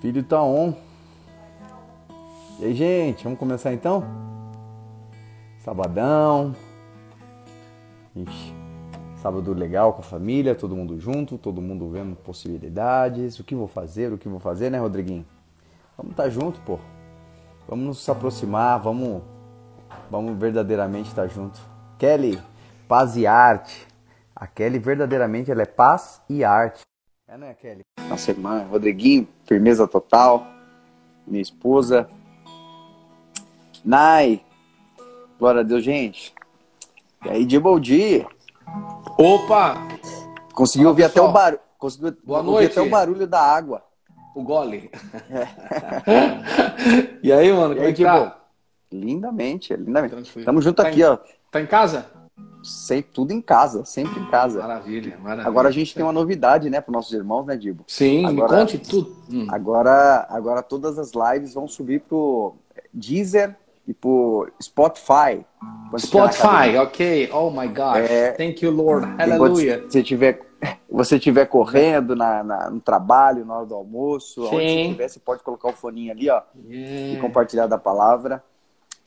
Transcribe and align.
Filho 0.00 0.22
tá 0.22 0.40
on. 0.40 0.74
E 2.60 2.66
aí, 2.66 2.74
gente, 2.74 3.24
vamos 3.24 3.38
começar 3.38 3.72
então? 3.72 4.04
Sabadão. 5.58 6.54
Ixi, 8.14 8.54
sábado 9.16 9.52
legal 9.52 9.92
com 9.92 10.00
a 10.00 10.04
família, 10.04 10.54
todo 10.54 10.76
mundo 10.76 10.98
junto, 11.00 11.36
todo 11.36 11.60
mundo 11.60 11.88
vendo 11.90 12.14
possibilidades. 12.14 13.40
O 13.40 13.44
que 13.44 13.56
vou 13.56 13.66
fazer, 13.66 14.12
o 14.12 14.18
que 14.18 14.28
vou 14.28 14.38
fazer, 14.38 14.70
né, 14.70 14.78
Rodriguinho? 14.78 15.26
Vamos 15.96 16.12
estar 16.12 16.24
tá 16.24 16.30
junto, 16.30 16.60
pô. 16.60 16.78
Vamos 17.68 17.84
nos 17.84 18.08
aproximar, 18.08 18.78
vamos, 18.78 19.20
vamos 20.08 20.38
verdadeiramente 20.38 21.08
estar 21.08 21.22
tá 21.22 21.28
junto. 21.28 21.60
Kelly, 21.98 22.40
paz 22.86 23.16
e 23.16 23.26
arte. 23.26 23.86
A 24.34 24.46
Kelly 24.46 24.78
verdadeiramente 24.78 25.50
ela 25.50 25.62
é 25.62 25.66
paz 25.66 26.22
e 26.28 26.44
arte. 26.44 26.82
É, 27.26 27.36
né, 27.36 27.52
Kelly? 27.54 27.87
Nossa 28.08 28.30
irmã, 28.30 28.66
Rodriguinho, 28.70 29.28
firmeza 29.44 29.86
total. 29.86 30.46
Minha 31.26 31.42
esposa. 31.42 32.08
Nai. 33.84 34.40
Glória 35.38 35.60
a 35.60 35.64
Deus, 35.64 35.84
gente. 35.84 36.34
E 37.24 37.28
aí, 37.28 37.44
de 37.44 37.58
bom 37.58 37.78
dia. 37.78 38.26
Opa! 39.18 39.76
Conseguiu 40.54 40.88
ouvir 40.88 41.04
até 41.04 41.20
o 41.20 41.30
barulho. 41.30 41.60
Conseguiu 41.78 42.16
Boa 42.24 42.38
ouvir 42.38 42.50
noite. 42.50 42.72
até 42.72 42.80
o 42.80 42.90
barulho 42.90 43.26
da 43.26 43.40
água. 43.40 43.84
O 44.34 44.42
gole. 44.42 44.90
É. 45.30 45.46
e 47.22 47.32
aí, 47.32 47.52
mano, 47.52 47.74
e 47.74 47.76
como 47.76 47.88
é 47.88 47.92
que 47.92 48.04
tá? 48.04 48.38
Lindamente, 48.90 49.74
lindamente. 49.76 50.14
Tranquilo. 50.14 50.46
Tamo 50.46 50.62
junto 50.62 50.82
tá 50.82 50.88
aqui, 50.88 51.02
em... 51.02 51.04
ó. 51.04 51.18
Tá 51.50 51.60
em 51.60 51.66
casa? 51.66 52.06
Sempre, 52.68 53.10
tudo 53.12 53.32
em 53.32 53.40
casa, 53.40 53.84
sempre 53.84 54.20
em 54.20 54.26
casa. 54.30 54.60
Maravilha, 54.60 55.18
maravilha. 55.18 55.48
Agora 55.48 55.68
a 55.68 55.72
gente 55.72 55.94
tem 55.94 56.02
uma 56.02 56.12
novidade, 56.12 56.70
né, 56.70 56.80
para 56.80 56.92
nossos 56.92 57.12
irmãos, 57.12 57.44
né, 57.44 57.56
Dibo? 57.56 57.84
Sim, 57.86 58.26
agora, 58.26 58.52
me 58.52 58.58
conte 58.60 58.78
tudo. 58.78 59.16
Hum. 59.30 59.46
Agora, 59.50 60.26
agora 60.30 60.62
todas 60.62 60.98
as 60.98 61.12
lives 61.12 61.54
vão 61.54 61.66
subir 61.66 62.00
pro 62.00 62.54
Deezer 62.92 63.56
e 63.86 63.94
pro 63.94 64.48
Spotify. 64.62 65.44
Spotify, 65.96 66.76
ok. 66.78 67.30
Oh 67.32 67.50
my 67.50 67.66
God. 67.68 67.96
É, 67.96 68.32
Thank 68.32 68.64
you, 68.64 68.70
Lord. 68.70 69.06
Hallelujah. 69.18 69.78
Se 69.84 69.92
você 69.92 70.02
tiver, 70.02 70.40
você 70.90 71.16
estiver 71.16 71.46
correndo 71.46 72.14
na, 72.14 72.44
na, 72.44 72.70
no 72.70 72.80
trabalho, 72.80 73.46
na 73.46 73.56
hora 73.56 73.66
do 73.66 73.74
almoço, 73.74 74.46
Sim. 74.48 74.56
onde 74.56 74.66
você 74.66 74.80
estiver, 74.82 75.08
você 75.08 75.20
pode 75.20 75.42
colocar 75.42 75.68
o 75.68 75.72
foninho 75.72 76.12
ali, 76.12 76.28
ó, 76.28 76.42
yeah. 76.68 77.14
e 77.14 77.20
compartilhar 77.20 77.66
da 77.66 77.78
palavra. 77.78 78.44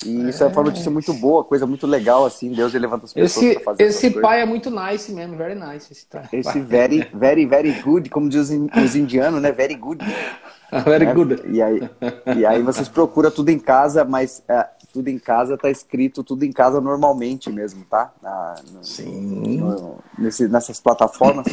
E 0.06 0.30
isso 0.30 0.44
é 0.44 0.48
uma 0.48 0.64
notícia 0.64 0.90
muito 0.90 1.14
boa, 1.14 1.44
coisa 1.44 1.66
muito 1.66 1.86
legal, 1.86 2.26
assim. 2.26 2.52
Deus 2.52 2.74
ele 2.74 2.84
levanta 2.84 3.06
as 3.06 3.14
pessoas 3.14 3.44
esse, 3.44 3.56
para 3.56 3.64
fazer 3.64 3.84
Esse 3.84 4.10
pai 4.10 4.42
é 4.42 4.46
muito 4.46 4.70
nice 4.70 5.12
mesmo, 5.12 5.36
very 5.38 5.56
nice. 5.56 5.92
Esse, 5.92 6.08
esse 6.34 6.60
very, 6.60 7.08
very, 7.14 7.46
very 7.46 7.72
good, 7.82 8.10
como 8.10 8.30
dizem 8.30 8.70
os 8.76 8.96
indianos, 8.96 9.42
né? 9.42 9.52
Very 9.52 9.76
good. 9.76 10.04
very 10.86 11.06
né? 11.06 11.14
good. 11.14 11.42
E 11.48 11.62
aí, 11.62 11.90
e 12.38 12.46
aí 12.46 12.62
vocês 12.62 12.88
procuram 12.90 13.30
tudo 13.30 13.50
em 13.50 13.60
casa, 13.60 14.04
mas 14.04 14.44
é, 14.48 14.68
tudo 14.92 15.08
em 15.08 15.20
casa 15.20 15.58
tá 15.58 15.70
escrito 15.70 16.24
tudo 16.24 16.44
em 16.44 16.52
casa 16.52 16.82
normalmente 16.82 17.52
mesmo, 17.52 17.86
tá? 17.86 18.12
Na, 18.22 18.56
no, 18.72 18.84
Sim. 18.84 19.58
No, 19.58 20.00
nesse, 20.18 20.48
nessas 20.48 20.80
plataformas. 20.80 21.48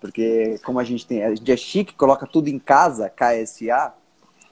Porque 0.00 0.58
como 0.64 0.80
a 0.80 0.84
gente 0.84 1.06
tem, 1.06 1.22
a 1.22 1.32
gente 1.32 1.50
é 1.50 1.56
chique, 1.56 1.94
coloca 1.94 2.26
tudo 2.26 2.48
em 2.48 2.58
casa, 2.58 3.08
KSA, 3.08 3.92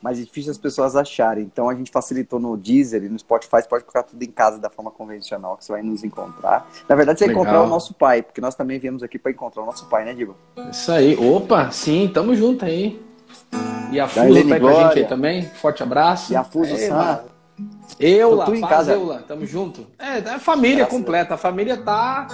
mas 0.02 0.18
é 0.18 0.22
difícil 0.22 0.50
as 0.50 0.58
pessoas 0.58 0.96
acharem. 0.96 1.44
Então 1.44 1.68
a 1.68 1.74
gente 1.74 1.90
facilitou 1.90 2.40
no 2.40 2.56
Deezer 2.56 3.04
e 3.04 3.08
no 3.08 3.18
Spotify, 3.18 3.62
você 3.62 3.68
pode 3.68 3.84
colocar 3.84 4.02
tudo 4.02 4.22
em 4.22 4.30
casa 4.30 4.58
da 4.58 4.70
forma 4.70 4.90
convencional 4.90 5.56
que 5.56 5.64
você 5.64 5.72
vai 5.72 5.82
nos 5.82 6.02
encontrar. 6.04 6.68
Na 6.88 6.96
verdade, 6.96 7.18
você 7.18 7.26
vai 7.26 7.34
encontrar 7.34 7.62
o 7.62 7.66
nosso 7.66 7.94
pai, 7.94 8.22
porque 8.22 8.40
nós 8.40 8.54
também 8.54 8.78
viemos 8.78 9.02
aqui 9.02 9.18
para 9.18 9.30
encontrar 9.30 9.62
o 9.62 9.66
nosso 9.66 9.86
pai, 9.88 10.04
né, 10.04 10.14
Diego? 10.14 10.36
Isso 10.70 10.90
aí. 10.90 11.16
Opa, 11.16 11.70
sim, 11.70 12.10
tamo 12.12 12.34
junto 12.34 12.64
aí. 12.64 13.00
E 13.92 13.98
a 13.98 14.06
Fuso 14.06 14.48
tá 14.48 14.54
aí 14.54 14.60
com 14.60 14.68
a 14.68 14.72
gente 14.72 14.98
aí 15.00 15.06
também. 15.06 15.42
Forte 15.46 15.82
abraço. 15.82 16.32
E 16.32 16.36
a 16.36 16.44
Fuso 16.44 16.76
San. 16.76 17.24
Eula, 17.98 18.46
paz, 18.46 18.58
em 18.58 18.60
casa. 18.62 18.92
Eula, 18.92 19.24
tamo 19.26 19.44
junto. 19.44 19.86
É, 19.98 20.18
é 20.18 20.38
família 20.38 20.78
Graças 20.78 20.96
completa. 20.96 21.34
A 21.34 21.36
família 21.36 21.76
tá 21.76 22.26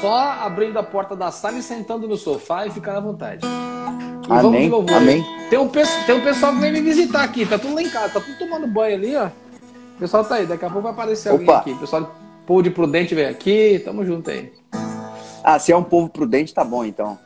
só 0.00 0.16
abrindo 0.40 0.78
a 0.78 0.82
porta 0.82 1.14
da 1.14 1.30
sala 1.30 1.58
e 1.58 1.62
sentando 1.62 2.08
no 2.08 2.16
sofá 2.16 2.66
e 2.66 2.70
ficando 2.70 2.98
à 2.98 3.00
vontade. 3.00 3.46
Amém, 4.28 4.70
amém. 4.96 5.24
Tem 5.50 5.58
um, 5.58 5.68
tem 5.68 6.14
um 6.14 6.20
pessoal 6.22 6.52
que 6.52 6.60
vem 6.60 6.72
me 6.72 6.80
visitar 6.80 7.22
aqui, 7.22 7.44
tá 7.46 7.58
tudo 7.58 7.74
lá 7.74 7.82
em 7.82 7.90
casa, 7.90 8.14
tá 8.14 8.20
tudo 8.20 8.38
tomando 8.38 8.66
banho 8.66 8.96
ali, 8.96 9.16
ó. 9.16 9.26
O 9.26 9.98
pessoal 9.98 10.24
tá 10.24 10.36
aí, 10.36 10.46
daqui 10.46 10.64
a 10.64 10.68
pouco 10.68 10.82
vai 10.82 10.92
aparecer 10.92 11.30
Opa. 11.30 11.38
alguém 11.38 11.54
aqui. 11.56 11.72
O 11.72 11.78
pessoal 11.78 12.14
povo 12.46 12.62
de 12.62 12.70
prudente 12.70 13.14
vem 13.14 13.26
aqui, 13.26 13.80
tamo 13.84 14.04
junto 14.04 14.30
aí. 14.30 14.52
Ah, 15.42 15.58
se 15.58 15.72
é 15.72 15.76
um 15.76 15.84
povo 15.84 16.08
prudente, 16.08 16.54
tá 16.54 16.64
bom 16.64 16.84
então. 16.84 17.18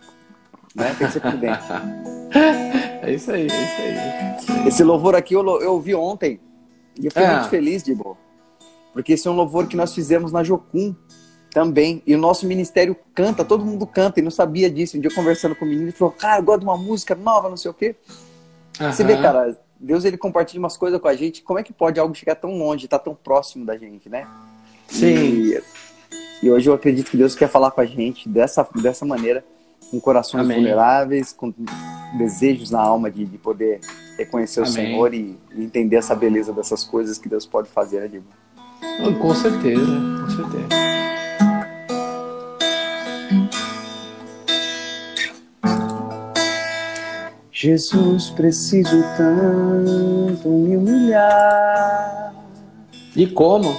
Né? 0.75 0.95
Tem 0.99 1.07
que 1.07 1.13
ser 1.13 1.21
prudente. 1.21 1.65
é 3.03 3.13
isso 3.13 3.31
aí, 3.31 3.43
é 3.43 3.47
isso 3.47 4.53
aí. 4.53 4.69
Esse 4.69 4.83
louvor 4.83 5.15
aqui 5.15 5.35
eu, 5.35 5.45
eu 5.61 5.73
ouvi 5.73 5.95
ontem 5.95 6.41
e 7.01 7.07
eu 7.07 7.11
fiquei 7.11 7.27
é. 7.27 7.35
muito 7.35 7.49
feliz, 7.49 7.83
Dibo. 7.83 8.19
Porque 8.93 9.13
esse 9.13 9.29
é 9.29 9.31
um 9.31 9.35
louvor 9.35 9.67
que 9.67 9.77
nós 9.77 9.95
fizemos 9.95 10.33
na 10.33 10.43
Jocum 10.43 10.95
também. 11.51 12.03
E 12.07 12.15
o 12.15 12.19
nosso 12.19 12.47
ministério 12.47 12.97
canta, 13.15 13.45
todo 13.45 13.65
mundo 13.65 13.87
canta, 13.87 14.21
e 14.21 14.23
não 14.23 14.31
sabia 14.31 14.71
disso. 14.71 14.97
Um 14.97 15.01
dia 15.01 15.11
conversando 15.11 15.55
com 15.55 15.65
o 15.65 15.69
menino, 15.69 15.87
ele 15.87 15.93
falou, 15.93 16.13
cara, 16.13 16.41
eu 16.41 16.45
gosto 16.45 16.61
de 16.61 16.67
uma 16.67 16.77
música 16.77 17.15
nova, 17.15 17.49
não 17.49 17.57
sei 17.57 17.71
o 17.71 17.75
quê. 17.75 17.97
Uhum. 18.81 18.93
Você 18.93 19.05
vê, 19.05 19.17
cara, 19.17 19.57
Deus 19.79 20.05
ele 20.05 20.17
compartilha 20.17 20.61
umas 20.61 20.77
coisas 20.77 21.01
com 21.01 21.09
a 21.09 21.15
gente. 21.15 21.43
Como 21.43 21.59
é 21.59 21.63
que 21.63 21.73
pode 21.73 21.99
algo 21.99 22.15
chegar 22.15 22.35
tão 22.35 22.57
longe, 22.57 22.85
estar 22.85 22.99
tá 22.99 23.05
tão 23.05 23.15
próximo 23.15 23.65
da 23.65 23.77
gente, 23.77 24.09
né? 24.09 24.27
Sim. 24.89 25.07
E, 25.07 25.63
e, 26.43 26.51
hoje 26.51 26.69
eu 26.69 26.75
acredito 26.75 27.11
que 27.11 27.17
Deus 27.17 27.35
quer 27.35 27.49
falar 27.49 27.71
com 27.71 27.81
a 27.81 27.87
gente 27.87 28.29
dessa, 28.29 28.67
dessa 28.77 29.05
maneira, 29.05 29.45
com 29.91 30.01
corações 30.01 30.45
Amém. 30.45 30.59
vulneráveis, 30.59 31.33
com 31.33 31.53
desejos 32.17 32.71
na 32.71 32.81
alma 32.81 33.11
de, 33.11 33.25
de 33.25 33.39
poder 33.39 33.81
reconhecer 34.17 34.61
Amém. 34.61 34.71
o 34.71 34.75
Senhor 34.75 35.15
e, 35.15 35.39
e, 35.55 35.65
entender 35.65 35.97
essa 35.97 36.15
beleza 36.15 36.53
dessas 36.53 36.85
coisas 36.85 37.19
que 37.19 37.29
Deus 37.29 37.47
pode 37.47 37.69
fazer, 37.69 38.01
né, 38.01 38.09
Diego? 38.09 38.27
Com 39.21 39.35
certeza, 39.35 39.85
com 39.85 40.31
certeza. 40.31 40.69
Jesus, 47.61 48.31
preciso 48.31 49.03
tanto 49.17 50.49
me 50.49 50.77
humilhar. 50.77 52.33
E 53.17 53.27
como? 53.27 53.75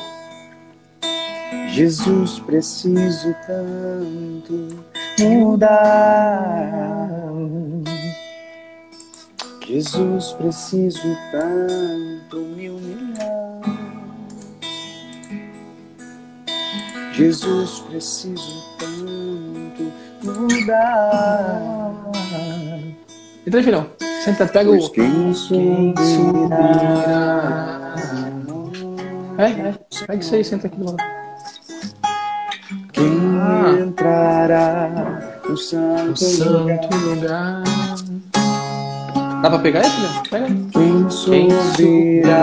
Jesus, 1.70 2.40
preciso 2.40 3.34
tanto 3.48 4.84
mudar. 5.18 6.60
Jesus, 9.66 10.34
preciso 10.34 11.18
tanto 11.32 12.38
me 12.38 12.70
humilhar. 12.70 13.62
Jesus, 17.14 17.80
preciso 17.88 18.62
tanto 18.78 19.94
mudar. 20.22 22.09
Entra, 23.50 23.64
filhão. 23.64 23.88
Senta, 24.24 24.46
pega 24.46 24.70
o. 24.70 24.90
Quem 24.92 25.34
subirá? 25.34 25.96
É, 29.40 29.46
é. 29.46 29.74
Pega 30.06 30.20
isso 30.20 30.36
aí, 30.36 30.44
senta 30.44 30.68
aqui 30.68 30.78
do 30.78 30.86
lado. 30.86 30.98
Quem 32.94 33.40
ah. 33.42 33.76
entrará 33.80 35.40
no 35.50 35.58
santo, 35.58 36.24
santo 36.24 36.60
lugar. 36.60 36.80
lugar? 37.02 37.64
Dá 39.42 39.50
pra 39.50 39.58
pegar 39.58 39.80
aí, 39.80 39.90
filhão? 39.90 40.22
Pega. 40.30 40.46
Quem 40.72 41.10
subirá? 41.10 42.38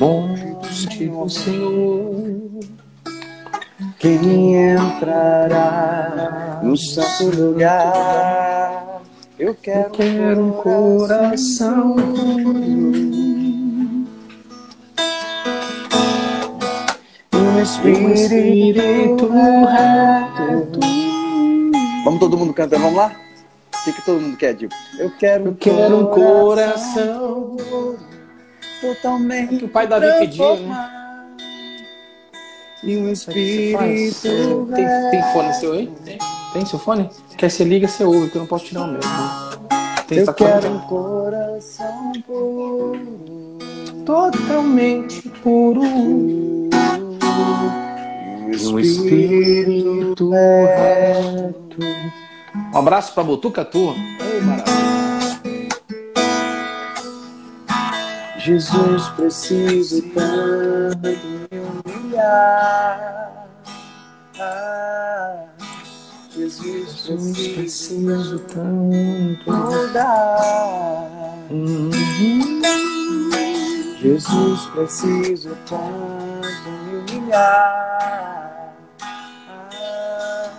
Monte 0.00 1.06
do 1.06 1.30
Senhor. 1.30 2.50
Quem 4.00 4.72
entrará 4.72 6.58
no 6.60 6.76
santo 6.76 7.36
lugar? 7.36 8.43
Eu 9.36 9.52
quero, 9.54 9.86
Eu 9.86 9.90
quero 9.90 10.44
um 10.44 10.52
coração. 10.52 11.96
Um 17.34 17.60
espírito 17.60 19.28
reto. 19.66 20.80
Vamos 22.04 22.20
todo 22.20 22.36
mundo 22.36 22.54
cantando, 22.54 22.82
vamos 22.82 22.96
lá? 22.96 23.16
O 23.74 23.84
que, 23.84 23.92
que 23.92 24.02
todo 24.02 24.20
mundo 24.20 24.36
quer, 24.36 24.54
Diego? 24.54 24.72
Eu 24.98 25.10
quero, 25.18 25.46
Eu 25.46 25.54
quero 25.56 25.98
um 25.98 26.06
coração, 26.06 27.56
coração 27.56 27.96
totalmente. 28.80 29.56
É 29.56 29.58
que 29.58 29.64
o 29.64 29.68
pai 29.68 29.88
Davi 29.88 30.06
pediu, 30.20 30.56
né? 30.58 30.90
e 32.84 32.96
um 32.96 33.10
espírito. 33.10 34.68
Tem, 34.74 35.10
tem 35.10 35.22
fone 35.32 35.54
seu 35.54 35.72
aí? 35.72 35.92
Tem. 36.04 36.18
Tem 36.54 36.64
seu 36.64 36.78
fone? 36.78 37.10
Quer 37.36 37.50
você 37.50 37.64
liga, 37.64 37.88
você 37.88 38.04
ouve, 38.04 38.30
que 38.30 38.36
eu 38.36 38.42
não 38.42 38.46
posso 38.46 38.66
tirar 38.66 38.82
o 38.82 38.86
meu. 38.86 39.00
Tem 40.06 40.18
eu 40.18 40.32
quero 40.32 40.70
um 40.70 40.78
coração 40.82 42.12
puro, 42.24 43.58
totalmente 44.06 45.28
puro. 45.42 45.82
Um 45.82 46.70
espírito 48.78 50.30
reto. 50.30 51.78
Um 52.72 52.78
abraço 52.78 53.12
pra 53.14 53.24
Botucatu. 53.24 53.92
Ei, 54.20 54.40
maravilha. 54.40 54.84
Jesus, 58.38 59.08
preciso 59.16 60.02
tanto 60.10 61.08
me 61.08 61.48
humilhar. 61.58 63.48
Ah, 64.38 65.46
Jesus, 66.34 67.06
preciso 67.54 68.40
tanto 68.40 69.52
mudar. 69.52 71.08
Jesus, 74.00 74.66
preciso 74.74 75.56
tanto 75.68 76.70
me 76.86 76.96
humilhar. 76.98 78.74
Ah, 79.00 80.50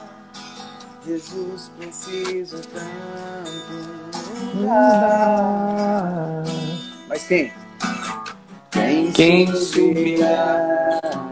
Jesus, 1.06 1.70
preciso 1.78 2.62
tanto 2.74 3.74
mudar. 4.56 6.44
Mas 7.10 7.24
quem? 7.28 7.52
Quem, 8.72 9.12
quem 9.12 9.54
subirá 9.54 11.00
no 11.04 11.25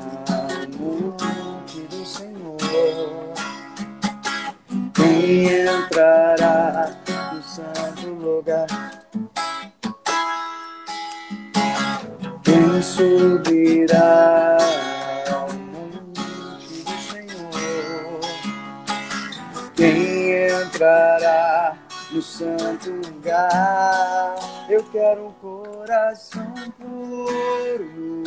Quero 25.14 25.28
um 25.28 25.32
coração 25.34 26.52
puro. 26.80 28.24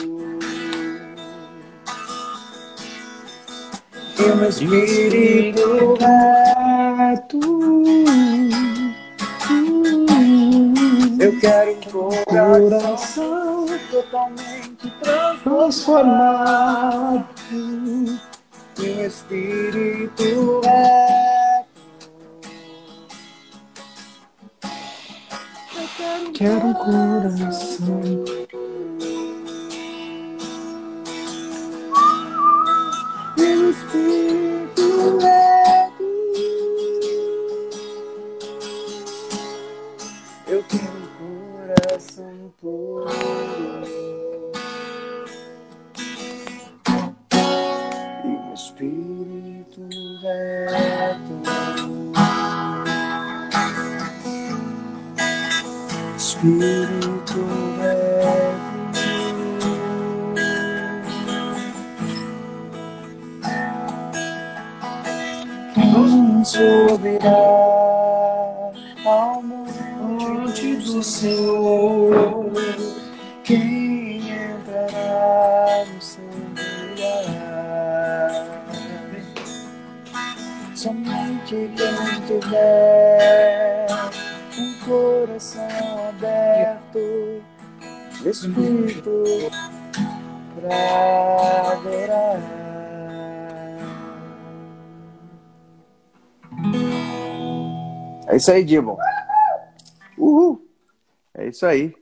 E 4.17 4.23
um 4.23 4.49
espírito 4.49 5.99
reto. 5.99 7.41
Eu 11.19 11.41
quero 11.41 12.06
um 12.06 12.71
coração 12.71 13.67
totalmente 13.91 14.88
transformado. 15.43 17.27
E 18.79 18.79
um 18.79 19.05
espírito 19.05 20.61
reto. 20.61 21.36
Quero 26.37 26.67
um 26.67 26.75
coração. 26.75 28.00
E 33.38 33.43
um 33.43 33.71
espírito 33.71 35.19
reto. 35.19 36.05
Eu 40.47 40.62
quero 40.65 40.93
um 40.93 41.09
coração 41.88 42.53
puro. 42.61 43.06
E 48.23 48.27
um 48.27 48.53
espírito 48.53 49.81
reto. 50.21 50.65
Espírito 56.37 57.41
reto. 57.81 58.77
Quem 65.73 66.44
subirá 66.44 67.31
ao 69.06 69.43
monte 69.43 70.77
do 70.77 71.03
Senhor? 71.03 72.53
Quem 73.43 74.19
entrará 74.31 75.87
no 75.87 76.03
seu? 76.03 76.27
Somente 80.75 81.71
quem 81.75 82.21
tiver 82.27 82.86
Espírito 88.28 89.23
pra 90.61 91.70
adorar. 91.70 92.56
É 98.26 98.37
isso 98.37 98.50
aí, 98.50 98.64
Dibon. 98.64 98.99
Uhul. 100.19 100.69
É 101.34 101.46
isso 101.46 101.64
aí. 101.64 101.94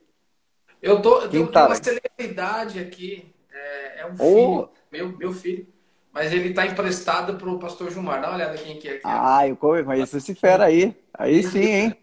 Eu 0.80 1.02
tô, 1.02 1.20
eu 1.20 1.46
tô 1.46 1.52
tá? 1.52 1.66
uma 1.66 1.74
celebridade 1.74 2.78
aqui. 2.78 3.30
É, 3.52 4.00
é 4.00 4.06
um 4.06 4.16
filho, 4.16 4.70
meu, 4.90 5.18
meu 5.18 5.32
filho. 5.32 5.66
Mas 6.10 6.32
ele 6.32 6.54
tá 6.54 6.64
emprestado 6.64 7.36
pro 7.36 7.58
pastor 7.58 7.90
Gilmar. 7.90 8.22
Dá 8.22 8.28
uma 8.28 8.36
olhada 8.36 8.56
quem 8.56 8.78
que 8.78 8.88
é 8.88 8.92
aqui. 8.92 9.00
Ah, 9.04 9.46
eu 9.46 9.56
conheço 9.56 10.16
esse 10.16 10.34
fera 10.34 10.64
aí. 10.64 10.96
Aí 11.12 11.42
sim, 11.42 11.64
hein? 11.64 11.96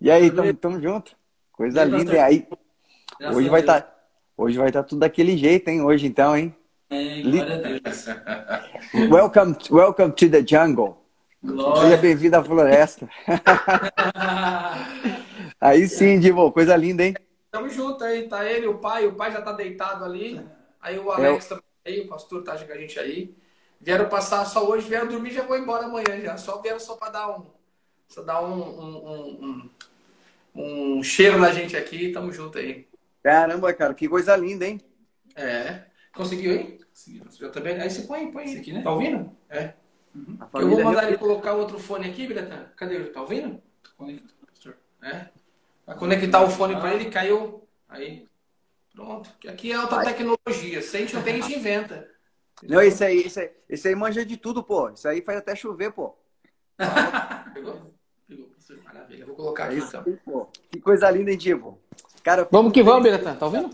E 0.00 0.10
aí, 0.10 0.28
tamo, 0.28 0.52
tamo 0.54 0.80
junto. 0.80 1.14
Coisa 1.52 1.82
E 1.82 1.84
linda. 1.84 2.14
E 2.14 2.18
aí, 2.18 2.48
Graças 3.20 3.36
hoje 3.36 3.48
vai 3.50 3.60
estar 3.60 3.94
hoje 4.34 4.56
vai 4.56 4.72
tá 4.72 4.82
tudo 4.82 5.00
daquele 5.00 5.36
jeito, 5.36 5.68
hein? 5.68 5.82
Hoje 5.82 6.06
então, 6.06 6.34
hein? 6.34 6.56
Glória 6.88 7.54
a 7.54 7.58
Deus. 7.58 8.06
Welcome, 9.10 9.58
welcome 9.70 10.12
to 10.12 10.30
the 10.30 10.40
jungle. 10.40 10.96
Seja 11.42 11.54
Glória. 11.54 11.98
bem-vindo 11.98 12.38
à 12.38 12.42
floresta. 12.42 13.06
Aí 15.60 15.86
sim, 15.86 16.18
Divo, 16.18 16.50
coisa 16.50 16.74
linda, 16.74 17.04
hein? 17.04 17.14
Tamo 17.50 17.68
junto 17.68 18.02
aí, 18.02 18.26
tá 18.26 18.50
ele, 18.50 18.66
o 18.66 18.78
pai, 18.78 19.06
o 19.06 19.12
pai 19.12 19.30
já 19.30 19.42
tá 19.42 19.52
deitado 19.52 20.02
ali. 20.02 20.40
Aí 20.80 20.98
o 20.98 21.10
Alex 21.10 21.46
também 21.46 21.62
aí, 21.84 22.00
o 22.00 22.08
pastor 22.08 22.42
tá 22.42 22.56
com 22.56 22.72
a 22.72 22.78
gente 22.78 22.98
aí. 22.98 23.36
Vieram 23.78 24.08
passar 24.08 24.46
só 24.46 24.66
hoje, 24.66 24.88
vieram 24.88 25.08
dormir, 25.08 25.32
já 25.32 25.42
vou 25.42 25.58
embora 25.58 25.84
amanhã 25.84 26.18
já. 26.22 26.38
Só 26.38 26.58
vieram 26.62 26.80
só 26.80 26.96
pra 26.96 27.10
dar 27.10 27.38
um. 27.38 27.44
Só 28.08 28.22
dar 28.22 28.40
um, 28.40 28.62
um, 28.62 28.96
um, 28.96 29.70
um, 30.54 30.98
um 30.98 31.02
cheiro 31.02 31.38
na 31.38 31.52
gente 31.52 31.76
aqui. 31.76 32.12
Tamo 32.12 32.32
junto 32.32 32.56
aí. 32.56 32.88
Caramba, 33.22 33.72
cara, 33.74 33.94
que 33.94 34.08
coisa 34.08 34.36
linda, 34.36 34.66
hein? 34.66 34.80
É. 35.34 35.84
Conseguiu 36.14 36.52
aí? 36.52 36.78
Conseguiu. 36.90 37.24
Eu 37.40 37.52
também. 37.52 37.80
Aí 37.80 37.90
você 37.90 38.02
põe, 38.02 38.30
põe. 38.30 38.56
Aqui, 38.56 38.72
né? 38.72 38.82
Tá 38.82 38.92
ouvindo? 38.92 39.36
É. 39.48 39.74
A 40.40 40.60
Eu 40.60 40.68
vou 40.68 40.82
mandar 40.82 41.06
ele 41.06 41.18
colocar 41.18 41.54
outro 41.54 41.78
fone 41.78 42.08
aqui, 42.08 42.26
Biratã. 42.26 42.66
Cadê 42.76 42.96
ele? 42.96 43.10
Tá 43.10 43.20
ouvindo? 43.20 43.62
Conecta, 43.96 44.34
pastor. 44.46 44.76
É. 45.02 45.28
Vai 45.86 45.96
conectar 45.96 46.42
o 46.42 46.50
fone 46.50 46.74
pra 46.76 46.94
ele, 46.94 47.10
caiu. 47.10 47.66
Aí. 47.88 48.26
Pronto. 48.94 49.30
Aqui 49.48 49.70
é 49.72 49.76
alta 49.76 50.02
tecnologia. 50.04 50.82
Sente 50.82 51.16
o 51.16 51.22
que 51.22 51.30
a 51.30 51.32
gente 51.34 51.54
inventa. 51.56 52.08
Não, 52.62 52.82
esse 52.82 53.02
aí, 53.04 53.20
esse 53.20 53.40
aí, 53.40 53.50
esse 53.68 53.88
aí 53.88 53.94
manja 53.94 54.24
de 54.24 54.36
tudo, 54.36 54.62
pô. 54.62 54.90
Isso 54.90 55.08
aí 55.08 55.22
faz 55.22 55.38
até 55.38 55.54
chover, 55.54 55.92
pô. 55.92 56.16
Pegou? 57.54 57.94
Pegou, 58.26 58.48
pastor. 58.48 58.82
Maravilha. 58.82 59.26
Vou 59.26 59.34
colocar 59.36 59.64
É 59.64 59.66
aqui 59.68 59.78
isso 59.78 59.96
então. 59.96 60.18
pô. 60.24 60.46
Que 60.70 60.80
coisa 60.80 61.10
linda, 61.10 61.30
hein, 61.30 61.38
Divo? 61.38 61.79
Cara, 62.22 62.48
Vamos 62.50 62.72
que 62.72 62.82
vamos, 62.82 63.02
Biratã. 63.02 63.34
Tá 63.34 63.46
ouvindo? 63.46 63.70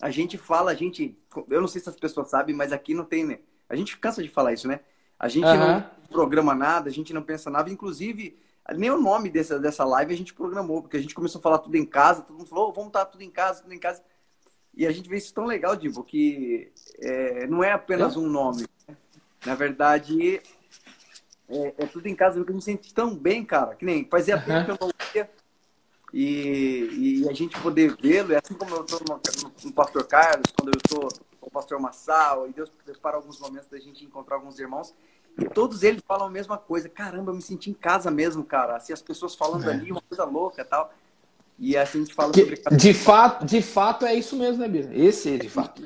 a 0.00 0.10
gente 0.10 0.36
fala, 0.36 0.70
a 0.70 0.74
gente. 0.74 1.16
Eu 1.48 1.60
não 1.60 1.68
sei 1.68 1.80
se 1.80 1.88
as 1.88 1.96
pessoas 1.96 2.28
sabem, 2.28 2.54
mas 2.54 2.72
aqui 2.72 2.94
não 2.94 3.04
tem, 3.04 3.24
né? 3.24 3.38
A 3.68 3.74
gente 3.76 3.96
cansa 3.98 4.22
de 4.22 4.28
falar 4.28 4.52
isso, 4.52 4.68
né? 4.68 4.80
A 5.18 5.28
gente 5.28 5.46
Aham. 5.46 5.56
não 5.80 6.04
programa 6.10 6.54
nada, 6.54 6.88
a 6.88 6.92
gente 6.92 7.12
não 7.12 7.22
pensa 7.22 7.50
nada. 7.50 7.70
Inclusive, 7.70 8.36
nem 8.76 8.90
o 8.90 9.00
nome 9.00 9.30
dessa, 9.30 9.58
dessa 9.58 9.84
live 9.84 10.12
a 10.12 10.16
gente 10.16 10.34
programou, 10.34 10.82
porque 10.82 10.96
a 10.96 11.00
gente 11.00 11.14
começou 11.14 11.38
a 11.38 11.42
falar 11.42 11.58
tudo 11.58 11.74
em 11.76 11.84
casa, 11.84 12.22
todo 12.22 12.36
mundo 12.36 12.46
falou, 12.48 12.68
"Ô, 12.68 12.72
vamos 12.72 12.88
estar 12.88 13.04
tudo 13.06 13.22
em 13.22 13.30
casa, 13.30 13.62
tudo 13.62 13.72
em 13.74 13.78
casa. 13.78 14.02
E 14.76 14.86
a 14.86 14.92
gente 14.92 15.08
vê 15.08 15.16
isso 15.16 15.32
tão 15.32 15.44
legal, 15.44 15.74
Divo, 15.76 16.02
que 16.04 16.70
é, 16.98 17.46
não 17.46 17.62
é 17.64 17.72
apenas 17.72 18.16
um 18.16 18.28
nome. 18.28 18.66
né? 18.88 18.96
Na 19.46 19.54
verdade, 19.54 20.40
é, 21.48 21.74
é 21.78 21.86
tudo 21.86 22.06
em 22.08 22.14
casa, 22.14 22.36
porque 22.36 22.50
a 22.52 22.54
gente 22.54 22.64
se 22.64 22.70
sente 22.70 22.94
tão 22.94 23.14
bem, 23.14 23.44
cara. 23.44 23.74
Que 23.74 23.84
nem 23.84 24.04
fazia 24.08 24.36
tempo 24.38 24.50
Aham. 24.52 24.64
que 24.64 24.70
eu 24.70 24.78
não 24.80 24.90
via. 25.12 25.30
E, 26.16 27.22
e 27.24 27.28
a 27.28 27.32
gente 27.32 27.60
poder 27.60 27.96
vê-lo, 28.00 28.32
é 28.32 28.40
assim 28.42 28.54
como 28.54 28.72
eu 28.72 28.84
estou 28.84 29.00
no, 29.08 29.20
no 29.64 29.72
Pastor 29.72 30.06
Carlos, 30.06 30.46
quando 30.56 30.68
eu 30.68 30.78
estou 30.78 31.08
com 31.40 31.48
o 31.48 31.50
Pastor 31.50 31.80
Massal, 31.80 32.48
e 32.48 32.52
Deus 32.52 32.70
prepara 32.84 33.16
alguns 33.16 33.40
momentos 33.40 33.68
da 33.68 33.80
gente 33.80 34.04
encontrar 34.04 34.36
alguns 34.36 34.56
irmãos, 34.60 34.94
e 35.36 35.44
todos 35.48 35.82
eles 35.82 36.00
falam 36.06 36.28
a 36.28 36.30
mesma 36.30 36.56
coisa. 36.56 36.88
Caramba, 36.88 37.32
eu 37.32 37.34
me 37.34 37.42
senti 37.42 37.68
em 37.68 37.74
casa 37.74 38.12
mesmo, 38.12 38.44
cara. 38.44 38.76
Assim, 38.76 38.92
as 38.92 39.02
pessoas 39.02 39.34
falando 39.34 39.68
É. 39.68 39.72
ali, 39.72 39.90
uma 39.90 40.00
coisa 40.02 40.22
louca 40.22 40.62
e 40.62 40.64
tal. 40.64 40.94
E 41.58 41.76
assim 41.76 41.98
a 41.98 42.04
gente 42.04 42.14
fala 42.14 42.32
Que- 42.32 42.40
sobre 42.42 42.76
de, 42.76 42.94
fato, 42.94 43.44
de 43.44 43.60
fato 43.60 44.06
é 44.06 44.14
isso 44.14 44.36
mesmo, 44.36 44.58
né, 44.62 44.68
Bira? 44.68 44.96
Esse 44.96 45.34
é 45.34 45.36
de 45.36 45.48
fato. 45.48 45.82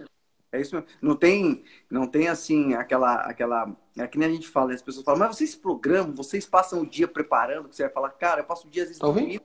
É 0.53 0.61
isso 0.61 0.75
mesmo. 0.75 0.89
Não 1.01 1.17
tem, 1.17 1.65
não 1.91 2.07
tem 2.07 2.29
assim, 2.29 2.75
aquela. 2.75 3.15
aquela 3.23 3.75
é 3.97 4.07
que 4.07 4.19
nem 4.19 4.29
a 4.29 4.33
gente 4.33 4.47
fala, 4.49 4.75
as 4.75 4.83
pessoas 4.83 5.05
falam, 5.07 5.21
mas 5.21 5.37
vocês 5.37 5.55
programam, 5.55 6.15
vocês 6.15 6.47
passam 6.47 6.83
o 6.83 6.87
dia 6.87 7.09
preparando, 7.09 7.69
que 7.71 7.75
você 7.77 7.85
vai 7.85 7.93
falar, 7.93 8.11
cara, 8.11 8.43
eu 8.43 8.45
passo 8.45 8.67
o 8.67 8.71
dia 8.71 8.83
às 8.83 8.89
vezes 8.89 9.01
Tá 9.01 9.07
dormindo, 9.07 9.43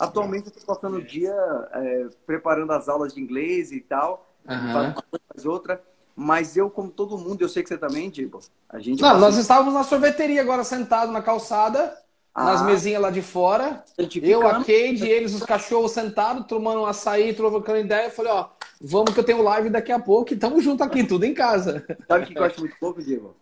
Atualmente 0.00 0.46
eu 0.46 0.52
estou 0.56 0.74
passando 0.74 0.96
o 0.96 1.02
dia 1.02 1.34
é, 1.72 2.06
preparando 2.26 2.72
as 2.72 2.88
aulas 2.88 3.14
de 3.14 3.20
inglês 3.20 3.70
e 3.72 3.80
tal, 3.80 4.26
Aham. 4.48 4.94
faz 5.32 5.46
outra. 5.46 5.82
Mas 6.16 6.56
eu, 6.56 6.68
como 6.68 6.90
todo 6.90 7.16
mundo, 7.16 7.40
eu 7.42 7.48
sei 7.48 7.62
que 7.62 7.68
você 7.68 7.78
também, 7.78 8.10
Diego. 8.10 8.40
A 8.68 8.78
gente 8.78 9.00
Não, 9.02 9.08
passa 9.10 9.20
nós 9.20 9.36
estávamos 9.36 9.72
na 9.72 9.84
sorveteria 9.84 10.42
agora, 10.42 10.64
sentado 10.64 11.10
na 11.12 11.22
calçada, 11.22 11.96
nas 12.36 12.60
Ah. 12.60 12.64
mesinhas 12.64 13.00
lá 13.00 13.10
de 13.10 13.22
fora. 13.22 13.84
Eu, 14.22 14.46
a 14.46 14.54
Cade, 14.56 15.08
eles, 15.08 15.34
os 15.34 15.42
cachorros 15.42 15.92
sentados, 15.92 16.46
tomando 16.46 16.82
um 16.82 16.86
açaí, 16.86 17.32
trocando 17.32 17.78
ideia. 17.78 18.06
Eu 18.06 18.10
falei, 18.10 18.32
ó, 18.32 18.48
vamos 18.80 19.14
que 19.14 19.20
eu 19.20 19.24
tenho 19.24 19.42
live 19.42 19.70
daqui 19.70 19.92
a 19.92 19.98
pouco 19.98 20.32
e 20.34 20.36
tamo 20.36 20.60
junto 20.60 20.82
aqui, 20.84 21.04
tudo 21.04 21.24
em 21.24 21.32
casa. 21.32 21.86
Sabe 22.06 22.24
o 22.24 22.26
que 22.26 22.38
eu 22.38 22.44
acho 22.44 22.60
muito 22.60 22.76
pouco, 22.78 23.02
Diego? 23.02 23.34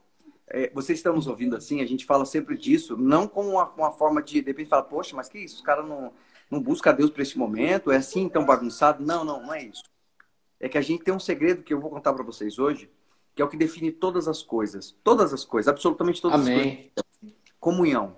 É, 0.50 0.70
vocês 0.72 0.98
estão 0.98 1.14
nos 1.14 1.26
ouvindo 1.26 1.56
assim, 1.56 1.82
a 1.82 1.86
gente 1.86 2.06
fala 2.06 2.24
sempre 2.24 2.56
disso, 2.56 2.96
não 2.96 3.28
como 3.28 3.50
uma, 3.50 3.68
uma 3.76 3.90
forma 3.92 4.22
de, 4.22 4.40
de 4.40 4.46
repente, 4.46 4.68
falar, 4.68 4.84
poxa, 4.84 5.14
mas 5.14 5.28
que 5.28 5.38
isso? 5.38 5.56
Os 5.56 5.60
caras 5.62 5.86
não, 5.86 6.10
não 6.50 6.60
buscam 6.60 6.90
a 6.90 6.92
Deus 6.92 7.10
para 7.10 7.22
esse 7.22 7.38
momento? 7.38 7.90
É 7.90 7.96
assim 7.96 8.28
tão 8.28 8.44
bagunçado? 8.44 9.04
Não, 9.04 9.24
não, 9.24 9.42
não 9.42 9.54
é 9.54 9.64
isso. 9.64 9.84
É 10.60 10.68
que 10.68 10.78
a 10.78 10.82
gente 10.82 11.04
tem 11.04 11.14
um 11.14 11.20
segredo 11.20 11.62
que 11.62 11.72
eu 11.72 11.80
vou 11.80 11.90
contar 11.90 12.12
para 12.12 12.24
vocês 12.24 12.58
hoje, 12.58 12.90
que 13.34 13.42
é 13.42 13.44
o 13.44 13.48
que 13.48 13.56
define 13.56 13.92
todas 13.92 14.26
as 14.26 14.42
coisas. 14.42 14.96
Todas 15.04 15.32
as 15.32 15.44
coisas, 15.44 15.68
absolutamente 15.68 16.20
todas 16.20 16.40
as 16.40 16.46
coisas. 16.46 16.62
Amém. 16.62 16.92
Comunhão. 17.60 18.16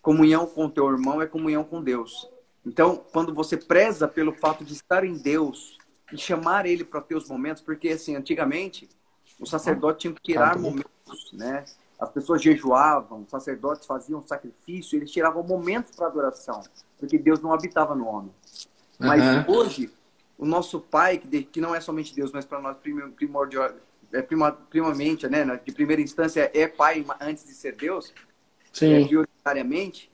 Comunhão 0.00 0.46
com 0.46 0.68
teu 0.68 0.90
irmão 0.90 1.22
é 1.22 1.26
comunhão 1.26 1.64
com 1.64 1.82
Deus. 1.82 2.28
Então, 2.64 3.04
quando 3.12 3.34
você 3.34 3.56
preza 3.56 4.06
pelo 4.06 4.32
fato 4.32 4.64
de 4.64 4.72
estar 4.72 5.04
em 5.04 5.14
Deus 5.14 5.78
e 6.12 6.18
chamar 6.18 6.66
Ele 6.66 6.84
para 6.84 7.00
ter 7.00 7.16
os 7.16 7.28
momentos, 7.28 7.62
porque 7.62 7.88
assim, 7.88 8.16
antigamente 8.16 8.88
o 9.40 9.46
sacerdote 9.46 10.00
tinha 10.00 10.12
que 10.12 10.22
tirar 10.22 10.58
momentos, 10.58 11.32
né? 11.32 11.64
As 12.02 12.10
pessoas 12.10 12.42
jejuavam, 12.42 13.22
os 13.22 13.30
sacerdotes 13.30 13.86
faziam 13.86 14.20
sacrifício, 14.26 14.96
eles 14.96 15.08
tiravam 15.08 15.40
momentos 15.44 15.94
para 15.94 16.08
adoração, 16.08 16.60
porque 16.98 17.16
Deus 17.16 17.40
não 17.40 17.54
habitava 17.54 17.94
no 17.94 18.08
homem. 18.08 18.32
Mas 18.98 19.22
Aham. 19.22 19.44
hoje, 19.46 19.88
o 20.36 20.44
nosso 20.44 20.80
Pai, 20.80 21.18
que, 21.18 21.60
não 21.60 21.72
é 21.72 21.80
somente 21.80 22.12
Deus, 22.12 22.32
mas 22.32 22.44
para 22.44 22.60
nós 22.60 22.76
prim- 22.78 23.12
primordial, 23.12 23.70
é 24.12 24.20
prima, 24.20 24.50
primamente, 24.50 25.28
né, 25.28 25.44
de 25.64 25.72
primeira 25.72 26.02
instância, 26.02 26.50
é 26.52 26.66
Pai 26.66 27.06
antes 27.20 27.44
de 27.44 27.54
ser 27.54 27.76
Deus, 27.76 28.12
é, 28.12 28.66
Sim. 28.72 29.06
prioritariamente, 29.06 30.10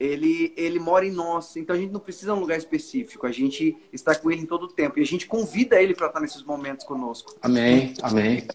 ele, 0.00 0.54
ele 0.56 0.78
mora 0.78 1.04
em 1.04 1.10
nós. 1.10 1.56
Então 1.56 1.76
a 1.76 1.78
gente 1.78 1.92
não 1.92 2.00
precisa 2.00 2.32
de 2.32 2.38
um 2.38 2.40
lugar 2.40 2.56
específico. 2.56 3.26
A 3.26 3.32
gente 3.32 3.76
está 3.92 4.14
com 4.14 4.30
ele 4.30 4.42
em 4.42 4.46
todo 4.46 4.62
o 4.62 4.68
tempo. 4.68 4.98
E 4.98 5.02
a 5.02 5.06
gente 5.06 5.26
convida 5.26 5.82
ele 5.82 5.94
para 5.94 6.06
estar 6.06 6.20
nesses 6.20 6.42
momentos 6.42 6.86
conosco. 6.86 7.34
Amém. 7.42 7.94
Amém. 8.00 8.46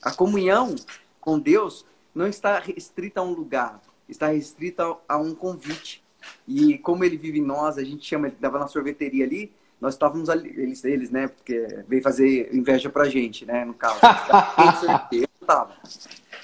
A 0.00 0.12
comunhão 0.12 0.74
com 1.20 1.38
Deus 1.38 1.84
não 2.14 2.26
está 2.26 2.58
restrita 2.58 3.20
a 3.20 3.22
um 3.22 3.32
lugar, 3.32 3.80
está 4.08 4.28
restrita 4.28 4.96
a 5.08 5.16
um 5.18 5.34
convite. 5.34 6.02
E 6.46 6.78
como 6.78 7.04
ele 7.04 7.16
vive 7.16 7.38
em 7.38 7.44
nós, 7.44 7.78
a 7.78 7.84
gente 7.84 8.04
chama, 8.04 8.26
ele 8.26 8.36
estava 8.36 8.58
na 8.58 8.66
sorveteria 8.66 9.24
ali, 9.24 9.52
nós 9.80 9.94
estávamos 9.94 10.28
ali, 10.28 10.48
eles, 10.50 10.84
eles, 10.84 11.10
né? 11.10 11.28
Porque 11.28 11.84
veio 11.86 12.02
fazer 12.02 12.52
inveja 12.52 12.90
pra 12.90 13.08
gente, 13.08 13.46
né? 13.46 13.64
No 13.64 13.74
caso. 13.74 14.00
Eu 15.12 15.46
tava. 15.46 15.76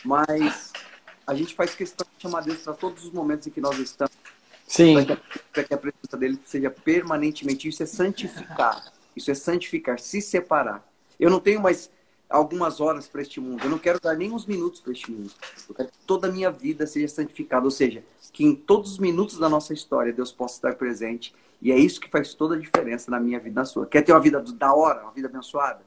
Mas 0.04 0.72
a 1.26 1.34
gente 1.34 1.54
faz 1.54 1.74
questão 1.74 2.06
de 2.16 2.22
chamar 2.22 2.42
Deus 2.42 2.58
para 2.58 2.74
todos 2.74 3.04
os 3.04 3.10
momentos 3.10 3.46
em 3.46 3.50
que 3.50 3.60
nós 3.60 3.76
estamos 3.78 4.14
Sim. 4.66 4.94
para 5.52 5.64
que 5.64 5.74
a 5.74 5.78
presença 5.78 6.16
dele 6.16 6.38
seja 6.44 6.70
permanentemente. 6.70 7.68
Isso 7.68 7.82
é 7.82 7.86
santificar. 7.86 8.92
Isso 9.16 9.30
é 9.30 9.34
santificar, 9.34 9.98
se 9.98 10.20
separar. 10.20 10.86
Eu 11.18 11.30
não 11.30 11.40
tenho 11.40 11.60
mais 11.60 11.90
algumas 12.28 12.80
horas 12.80 13.06
para 13.06 13.22
este 13.22 13.40
mundo. 13.40 13.64
Eu 13.64 13.70
não 13.70 13.78
quero 13.78 14.00
dar 14.00 14.16
nem 14.16 14.32
uns 14.32 14.46
minutos 14.46 14.80
para 14.80 14.92
este 14.92 15.10
mundo. 15.10 15.30
Eu 15.68 15.74
quero 15.74 15.88
que 15.88 15.98
toda 16.06 16.28
a 16.28 16.32
minha 16.32 16.50
vida 16.50 16.86
seja 16.86 17.08
santificada. 17.08 17.64
Ou 17.64 17.70
seja, 17.70 18.04
que 18.32 18.44
em 18.44 18.54
todos 18.54 18.92
os 18.92 18.98
minutos 18.98 19.38
da 19.38 19.48
nossa 19.48 19.72
história 19.72 20.12
Deus 20.12 20.32
possa 20.32 20.56
estar 20.56 20.74
presente. 20.74 21.34
E 21.62 21.70
é 21.70 21.78
isso 21.78 22.00
que 22.00 22.10
faz 22.10 22.34
toda 22.34 22.56
a 22.56 22.58
diferença 22.58 23.10
na 23.10 23.20
minha 23.20 23.38
vida 23.38 23.60
na 23.60 23.64
sua. 23.64 23.86
Quer 23.86 24.02
ter 24.02 24.12
uma 24.12 24.20
vida 24.20 24.40
da 24.40 24.74
hora, 24.74 25.02
uma 25.02 25.12
vida 25.12 25.28
abençoada? 25.28 25.80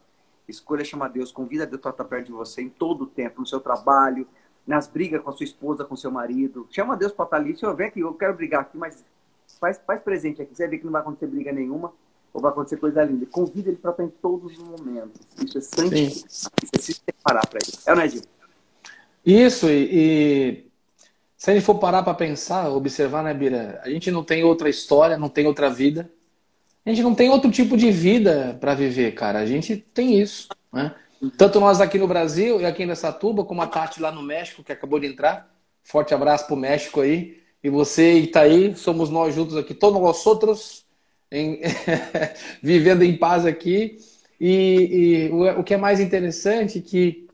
Escolha 0.47 0.83
chamar 0.85 1.09
Deus, 1.09 1.31
convida 1.31 1.65
Deus 1.65 1.81
para 1.81 1.91
estar 1.91 2.05
perto 2.05 2.27
de 2.27 2.31
você 2.31 2.61
em 2.61 2.69
todo 2.69 3.03
o 3.03 3.07
tempo, 3.07 3.41
no 3.41 3.47
seu 3.47 3.59
trabalho, 3.59 4.25
nas 4.65 4.87
brigas 4.87 5.21
com 5.21 5.29
a 5.29 5.33
sua 5.33 5.43
esposa, 5.43 5.83
com 5.83 5.95
seu 5.95 6.09
marido. 6.09 6.65
Chama 6.71 6.95
Deus 6.95 7.11
para 7.11 7.25
estar 7.25 7.37
ali. 7.37 7.55
Senhor, 7.57 7.75
vem 7.75 7.87
aqui, 7.87 7.99
eu 7.99 8.13
quero 8.13 8.33
brigar 8.33 8.61
aqui, 8.61 8.77
mas 8.77 9.03
faz, 9.59 9.79
faz 9.85 9.99
presente 10.01 10.41
aqui. 10.41 10.55
Você 10.55 10.67
ver 10.67 10.77
que 10.77 10.85
não 10.85 10.91
vai 10.91 11.01
acontecer 11.01 11.27
briga 11.27 11.51
nenhuma, 11.51 11.93
ou 12.37 12.41
vai 12.41 12.51
acontecer 12.51 12.77
coisa 12.77 13.03
linda. 13.03 13.25
Convida 13.25 13.69
ele 13.69 13.77
para 13.77 13.89
estar 13.89 14.03
em 14.03 14.09
todos 14.21 14.51
os 14.51 14.59
momentos. 14.59 15.19
Isso 15.43 15.57
é 15.57 15.61
santificar. 15.61 16.29
Isso 16.31 16.49
é 16.71 16.79
se 16.79 16.93
separar 16.93 17.47
para 17.47 17.59
ele. 17.63 17.73
É, 17.83 17.95
né, 17.95 18.07
Gil? 18.07 18.21
Isso, 19.25 19.67
e, 19.67 19.89
e 19.91 20.65
se 21.35 21.49
a 21.49 21.53
gente 21.55 21.65
for 21.65 21.79
parar 21.79 22.03
para 22.03 22.13
pensar, 22.13 22.69
observar, 22.69 23.23
né, 23.23 23.33
Bira? 23.33 23.81
A 23.83 23.89
gente 23.89 24.11
não 24.11 24.23
tem 24.23 24.43
outra 24.43 24.69
história, 24.69 25.17
não 25.17 25.29
tem 25.29 25.47
outra 25.47 25.67
vida. 25.67 26.11
A 26.85 26.89
gente 26.91 27.01
não 27.01 27.15
tem 27.15 27.27
outro 27.31 27.49
tipo 27.49 27.75
de 27.75 27.89
vida 27.89 28.55
para 28.61 28.75
viver, 28.75 29.15
cara. 29.15 29.39
A 29.39 29.45
gente 29.47 29.75
tem 29.75 30.21
isso, 30.21 30.47
né? 30.71 30.93
Tanto 31.39 31.59
nós 31.59 31.81
aqui 31.81 31.97
no 31.97 32.07
Brasil 32.07 32.61
e 32.61 32.65
aqui 32.67 32.83
em 32.83 32.95
Satuba, 32.95 33.43
como 33.43 33.63
a 33.63 33.67
Tati 33.67 33.99
lá 33.99 34.11
no 34.11 34.21
México, 34.21 34.63
que 34.63 34.71
acabou 34.71 34.99
de 34.99 35.07
entrar. 35.07 35.51
Forte 35.83 36.13
abraço 36.13 36.45
pro 36.45 36.55
México 36.55 37.01
aí. 37.01 37.41
E 37.63 37.69
você, 37.69 38.19
Itaí, 38.19 38.75
somos 38.75 39.09
nós 39.09 39.33
juntos 39.33 39.57
aqui, 39.57 39.73
todos 39.73 39.99
nós 39.99 40.23
outros, 40.23 40.85
em... 41.31 41.59
vivendo 42.61 43.03
em 43.03 43.17
paz 43.17 43.45
aqui. 43.45 43.97
E, 44.39 45.29
e 45.29 45.29
o, 45.31 45.59
o 45.59 45.63
que 45.63 45.73
é 45.73 45.77
mais 45.77 45.99
interessante 45.99 46.79
é 46.79 46.81
que 46.81 47.27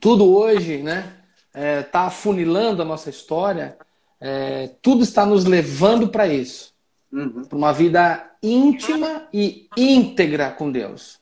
tudo 0.00 0.34
hoje, 0.34 0.78
né, 0.78 1.12
é, 1.54 1.82
tá 1.82 2.02
afunilando 2.02 2.82
a 2.82 2.84
nossa 2.84 3.10
história, 3.10 3.76
é, 4.20 4.70
tudo 4.80 5.02
está 5.02 5.26
nos 5.26 5.44
levando 5.44 6.08
para 6.08 6.26
isso, 6.26 6.72
Uhum. 7.12 7.44
para 7.44 7.58
uma 7.58 7.72
vida 7.74 8.30
íntima 8.42 9.28
e 9.32 9.68
íntegra 9.76 10.50
com 10.50 10.72
Deus. 10.72 11.20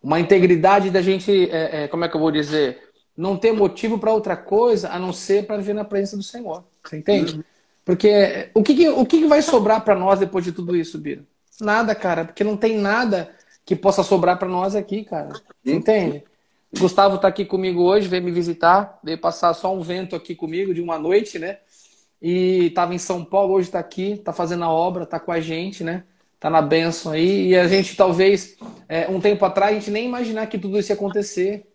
Uma 0.00 0.20
integridade 0.20 0.90
da 0.90 1.02
gente, 1.02 1.50
é, 1.50 1.84
é, 1.84 1.88
como 1.88 2.04
é 2.04 2.08
que 2.08 2.14
eu 2.14 2.20
vou 2.20 2.30
dizer, 2.30 2.78
não 3.16 3.36
ter 3.36 3.52
motivo 3.52 3.98
para 3.98 4.12
outra 4.12 4.36
coisa 4.36 4.90
a 4.90 4.98
não 4.98 5.12
ser 5.12 5.44
para 5.44 5.56
viver 5.56 5.74
na 5.74 5.84
presença 5.84 6.16
do 6.16 6.22
Senhor. 6.22 6.64
Você 6.84 6.98
entende? 6.98 7.44
Porque 7.88 8.50
o 8.52 8.62
que, 8.62 8.74
que- 8.74 8.88
o 8.90 9.06
que, 9.06 9.20
que 9.20 9.26
vai 9.26 9.40
sobrar 9.40 9.82
para 9.82 9.94
nós 9.94 10.20
depois 10.20 10.44
de 10.44 10.52
tudo 10.52 10.76
isso, 10.76 10.98
Bira? 10.98 11.24
Nada, 11.58 11.94
cara, 11.94 12.26
porque 12.26 12.44
não 12.44 12.54
tem 12.54 12.76
nada 12.76 13.30
que 13.64 13.74
possa 13.74 14.02
sobrar 14.02 14.38
para 14.38 14.46
nós 14.46 14.74
aqui, 14.76 15.04
cara. 15.04 15.30
Entende? 15.64 16.22
Gustavo 16.78 17.16
tá 17.16 17.28
aqui 17.28 17.46
comigo 17.46 17.80
hoje, 17.82 18.06
veio 18.06 18.22
me 18.22 18.30
visitar, 18.30 19.00
veio 19.02 19.16
passar 19.16 19.54
só 19.54 19.74
um 19.74 19.80
vento 19.80 20.14
aqui 20.14 20.34
comigo 20.34 20.74
de 20.74 20.82
uma 20.82 20.98
noite, 20.98 21.38
né? 21.38 21.60
E 22.20 22.66
estava 22.66 22.94
em 22.94 22.98
São 22.98 23.24
Paulo, 23.24 23.54
hoje 23.54 23.68
está 23.68 23.78
aqui, 23.78 24.12
está 24.12 24.34
fazendo 24.34 24.64
a 24.64 24.70
obra, 24.70 25.04
está 25.04 25.18
com 25.18 25.32
a 25.32 25.40
gente, 25.40 25.82
né? 25.82 26.04
Tá 26.38 26.50
na 26.50 26.60
benção 26.60 27.12
aí. 27.12 27.48
E 27.48 27.56
a 27.56 27.66
gente 27.66 27.96
talvez, 27.96 28.54
é, 28.86 29.08
um 29.08 29.18
tempo 29.18 29.42
atrás, 29.46 29.74
a 29.74 29.78
gente 29.80 29.90
nem 29.90 30.04
imaginar 30.04 30.46
que 30.46 30.58
tudo 30.58 30.78
isso 30.78 30.92
ia 30.92 30.94
acontecer. 30.94 31.66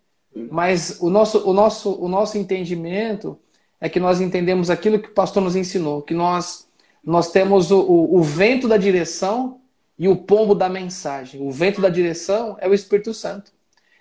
Mas 0.52 1.00
o 1.02 1.10
nosso, 1.10 1.50
o 1.50 1.54
nosso, 1.54 2.00
o 2.00 2.08
nosso 2.08 2.38
entendimento 2.38 3.40
é 3.84 3.90
que 3.90 4.00
nós 4.00 4.22
entendemos 4.22 4.70
aquilo 4.70 4.98
que 4.98 5.10
o 5.10 5.14
pastor 5.14 5.44
nos 5.44 5.58
ensinou, 5.58 6.02
que 6.02 6.14
nós, 6.14 6.70
nós 7.04 7.34
temos 7.34 7.70
o, 7.70 7.82
o, 7.82 8.18
o 8.18 8.24
vento 8.24 8.66
da 8.66 8.78
direção 8.78 9.60
e 10.00 10.08
o 10.08 10.16
pombo 10.16 10.56
da 10.56 10.70
mensagem. 10.70 11.46
O 11.46 11.52
vento 11.52 11.82
da 11.82 11.90
direção 11.90 12.56
é 12.62 12.68
o 12.70 12.74
Espírito 12.74 13.14
Santo. 13.14 13.52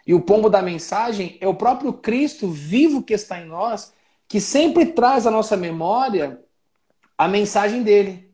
E 0.06 0.14
o 0.14 0.20
pombo 0.20 0.48
da 0.48 0.62
mensagem 0.62 1.36
é 1.40 1.48
o 1.48 1.54
próprio 1.56 1.92
Cristo 1.92 2.46
vivo 2.48 3.02
que 3.02 3.12
está 3.12 3.40
em 3.40 3.46
nós, 3.46 3.92
que 4.28 4.40
sempre 4.40 4.86
traz 4.86 5.26
à 5.26 5.32
nossa 5.32 5.56
memória 5.56 6.40
a 7.18 7.26
mensagem 7.26 7.82
dele. 7.82 8.30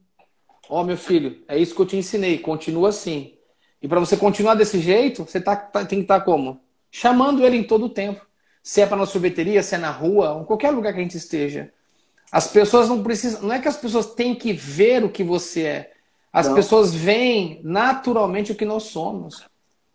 Ó, 0.69 0.85
meu 0.85 0.99
filho, 0.99 1.43
é 1.49 1.59
isso 1.59 1.75
que 1.75 1.81
eu 1.81 1.87
te 1.87 1.97
ensinei, 1.97 2.37
continua 2.37 2.90
assim. 2.90 3.33
E 3.81 3.88
para 3.88 4.00
você 4.00 4.19
continuar 4.19 4.55
desse 4.55 4.81
jeito, 4.81 5.25
você 5.25 5.40
tá, 5.40 5.57
tá- 5.57 5.87
tem 5.87 6.00
que 6.00 6.05
estar 6.05 6.21
como? 6.21 6.61
Chamando 6.90 7.43
ele 7.47 7.57
em 7.57 7.64
todo 7.64 7.87
o 7.87 7.88
tempo. 7.88 8.27
Se 8.69 8.83
é 8.83 8.87
para 8.87 8.99
na 8.99 9.07
sorveteria, 9.07 9.63
se 9.63 9.75
é 9.75 9.79
na 9.79 9.91
rua, 9.91 10.41
em 10.43 10.45
qualquer 10.45 10.69
lugar 10.73 10.93
que 10.93 10.99
a 10.99 11.03
gente 11.03 11.17
esteja. 11.17 11.73
As 12.31 12.49
pessoas 12.49 12.87
não 12.87 13.03
precisam. 13.03 13.41
Não 13.41 13.55
é 13.55 13.59
que 13.59 13.67
as 13.67 13.79
pessoas 13.79 14.13
têm 14.13 14.35
que 14.35 14.53
ver 14.53 15.03
o 15.03 15.09
que 15.09 15.25
você 15.25 15.63
é. 15.63 15.93
As 16.31 16.49
Não. 16.49 16.55
pessoas 16.55 16.93
veem 16.93 17.63
naturalmente 17.65 18.53
o 18.53 18.55
que 18.55 18.67
nós 18.67 18.83
somos. 18.83 19.43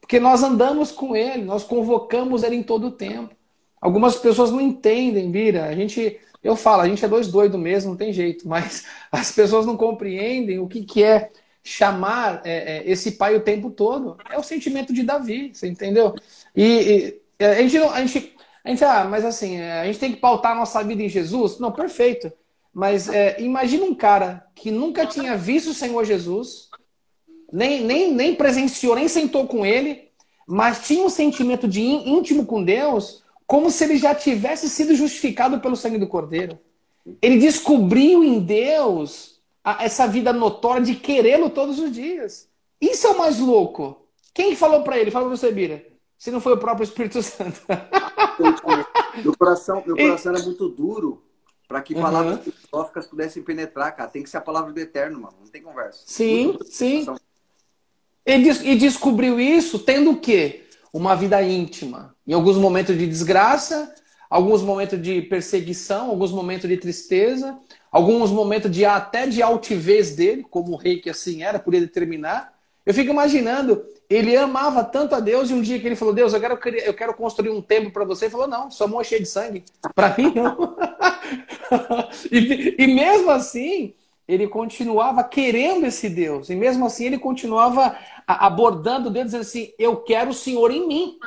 Porque 0.02 0.20
nós 0.20 0.42
andamos 0.42 0.92
com 0.92 1.16
ele, 1.16 1.44
nós 1.44 1.64
convocamos 1.64 2.42
ele 2.42 2.56
em 2.56 2.64
todo 2.64 2.88
o 2.88 2.92
tempo. 2.92 3.36
Algumas 3.80 4.16
pessoas 4.16 4.50
não 4.50 4.60
entendem, 4.60 5.30
Bira. 5.30 5.66
A 5.66 5.76
gente, 5.76 6.20
eu 6.44 6.56
falo, 6.56 6.82
a 6.82 6.88
gente 6.88 7.06
é 7.06 7.08
dois 7.08 7.28
doidos 7.28 7.60
mesmo, 7.60 7.92
não 7.92 7.98
tem 7.98 8.12
jeito. 8.12 8.48
Mas 8.48 8.88
as 9.12 9.32
pessoas 9.32 9.68
não 9.68 9.78
compreendem 9.78 10.58
o 10.58 10.68
que, 10.68 10.84
que 10.84 11.04
é 11.04 11.30
chamar 11.64 12.42
é, 12.44 12.78
é, 12.78 12.90
esse 12.90 13.12
pai 13.12 13.36
o 13.36 13.42
tempo 13.42 13.70
todo. 13.70 14.18
É 14.32 14.40
o 14.40 14.42
sentimento 14.42 14.92
de 14.92 15.04
Davi, 15.04 15.52
você 15.54 15.68
entendeu? 15.68 16.16
E, 16.56 17.20
e 17.40 17.46
a 17.46 17.62
gente 17.62 17.78
não, 17.78 17.92
a 17.92 18.00
gente, 18.06 18.33
a 18.64 18.70
gente, 18.70 18.84
ah, 18.84 19.04
mas 19.06 19.26
assim, 19.26 19.58
é, 19.58 19.82
a 19.82 19.86
gente 19.86 20.00
tem 20.00 20.12
que 20.12 20.20
pautar 20.20 20.54
a 20.54 20.56
nossa 20.56 20.84
vida 20.84 21.04
em 21.04 21.10
Jesus? 21.10 21.60
Não, 21.60 21.72
perfeito. 21.72 22.32
Mas 22.74 23.08
é, 23.10 23.40
imagina 23.42 23.84
um 23.86 23.94
cara 23.94 24.48
que 24.56 24.72
nunca 24.72 25.06
tinha 25.06 25.38
visto 25.38 25.70
o 25.72 25.74
Senhor 25.74 26.04
Jesus, 26.06 26.70
nem, 27.52 27.84
nem, 27.84 28.14
nem 28.14 28.36
presenciou, 28.36 28.96
nem 28.96 29.08
sentou 29.08 29.46
com 29.48 29.66
ele, 29.66 30.10
mas 30.48 30.88
tinha 30.88 31.04
um 31.06 31.10
sentimento 31.10 31.68
de 31.68 31.82
ín- 31.82 32.18
íntimo 32.18 32.46
com 32.46 32.64
Deus, 32.64 33.24
como 33.46 33.70
se 33.70 33.84
ele 33.84 33.98
já 33.98 34.16
tivesse 34.16 34.70
sido 34.70 34.96
justificado 34.96 35.60
pelo 35.60 35.76
sangue 35.76 35.98
do 36.00 36.08
Cordeiro. 36.08 36.58
Ele 37.22 37.38
descobriu 37.38 38.24
em 38.24 38.40
Deus 38.40 39.40
a, 39.64 39.84
essa 39.84 40.08
vida 40.08 40.34
notória 40.34 40.84
de 40.84 40.96
querê-lo 40.96 41.50
todos 41.50 41.78
os 41.80 41.92
dias. 41.92 42.48
Isso 42.82 43.06
é 43.06 43.12
o 43.12 43.18
mais 43.18 43.40
louco. 43.40 43.98
Quem 44.34 44.56
falou 44.56 44.82
para 44.84 44.98
ele? 44.98 45.12
Fala 45.12 45.28
pra 45.28 45.38
você, 45.38 45.52
Bira. 45.52 45.86
Se 46.18 46.32
não 46.32 46.40
foi 46.42 46.54
o 46.54 46.58
próprio 46.58 46.86
Espírito 46.86 47.22
Santo. 47.24 47.62
Meu 49.24 49.36
coração, 49.36 49.84
meu 49.86 49.96
coração 49.96 50.34
era 50.34 50.44
muito 50.44 50.70
duro 50.70 51.24
para 51.68 51.82
que 51.82 51.96
palavras 51.96 52.38
uhum. 52.46 52.52
filosóficas 52.52 53.08
pudessem 53.08 53.42
penetrar, 53.42 53.96
cara. 53.96 54.10
Tem 54.10 54.22
que 54.22 54.30
ser 54.30 54.38
a 54.38 54.42
palavra 54.42 54.72
do 54.72 54.80
eterno, 54.80 55.22
mano. 55.22 55.36
Não 55.42 55.48
tem 55.48 55.62
conversa. 55.62 56.04
Sim, 56.06 56.58
sim. 56.66 57.06
E, 58.26 58.34
e 58.34 58.76
descobriu 58.76 59.40
isso 59.40 59.80
tendo 59.80 60.12
o 60.12 60.20
quê? 60.20 60.66
Uma 60.94 61.16
vida 61.16 61.42
íntima. 61.42 62.16
Em 62.28 62.34
alguns 62.34 62.58
momentos 62.58 62.98
de 62.98 63.08
desgraça, 63.08 63.94
alguns 64.30 64.62
momentos 64.62 65.02
de 65.02 65.22
perseguição, 65.24 66.10
alguns 66.10 66.32
momentos 66.32 66.70
de 66.70 66.78
tristeza, 66.78 67.58
alguns 67.92 68.32
momentos 68.32 68.72
de 68.72 68.86
até 68.86 69.26
de 69.28 69.42
altivez 69.42 70.16
dele, 70.16 70.46
como 70.50 70.74
o 70.74 70.76
rei 70.76 71.00
que 71.00 71.10
assim 71.10 71.44
era, 71.44 71.58
por 71.60 71.74
ele 71.74 71.88
determinar. 71.88 72.53
Eu 72.86 72.94
fico 72.94 73.12
imaginando, 73.12 73.86
ele 74.10 74.36
amava 74.36 74.84
tanto 74.84 75.16
a 75.16 75.20
Deus 75.20 75.50
e 75.50 75.54
um 75.54 75.62
dia 75.62 75.80
que 75.80 75.88
ele 75.88 75.96
falou: 75.96 76.14
Deus, 76.14 76.34
eu 76.34 76.40
quero, 76.40 76.60
eu 76.80 76.94
quero 76.94 77.14
construir 77.14 77.50
um 77.50 77.62
templo 77.62 77.92
para 77.92 78.04
você. 78.04 78.26
Ele 78.26 78.32
falou: 78.32 78.48
Não, 78.48 78.70
sua 78.70 78.88
mão 78.88 79.00
é 79.00 79.04
cheia 79.04 79.22
de 79.22 79.28
sangue. 79.28 79.64
Para 79.96 80.16
mim, 80.18 80.34
não. 80.36 80.76
e, 82.30 82.76
e 82.78 82.88
mesmo 82.88 83.32
assim, 83.32 83.94
ele 84.28 84.48
continuava 84.48 85.24
querendo 85.24 85.86
esse 85.86 86.10
Deus. 86.10 86.50
E 86.50 86.56
mesmo 86.56 86.86
assim, 86.86 87.06
ele 87.06 87.18
continuava 87.18 87.98
abordando 88.28 89.10
Deus, 89.10 89.26
dizendo 89.26 89.42
assim: 89.42 89.74
Eu 89.80 89.98
quero 89.98 90.32
o 90.32 90.36
Senhor 90.36 90.70
em 90.72 90.86
mim. 90.86 91.18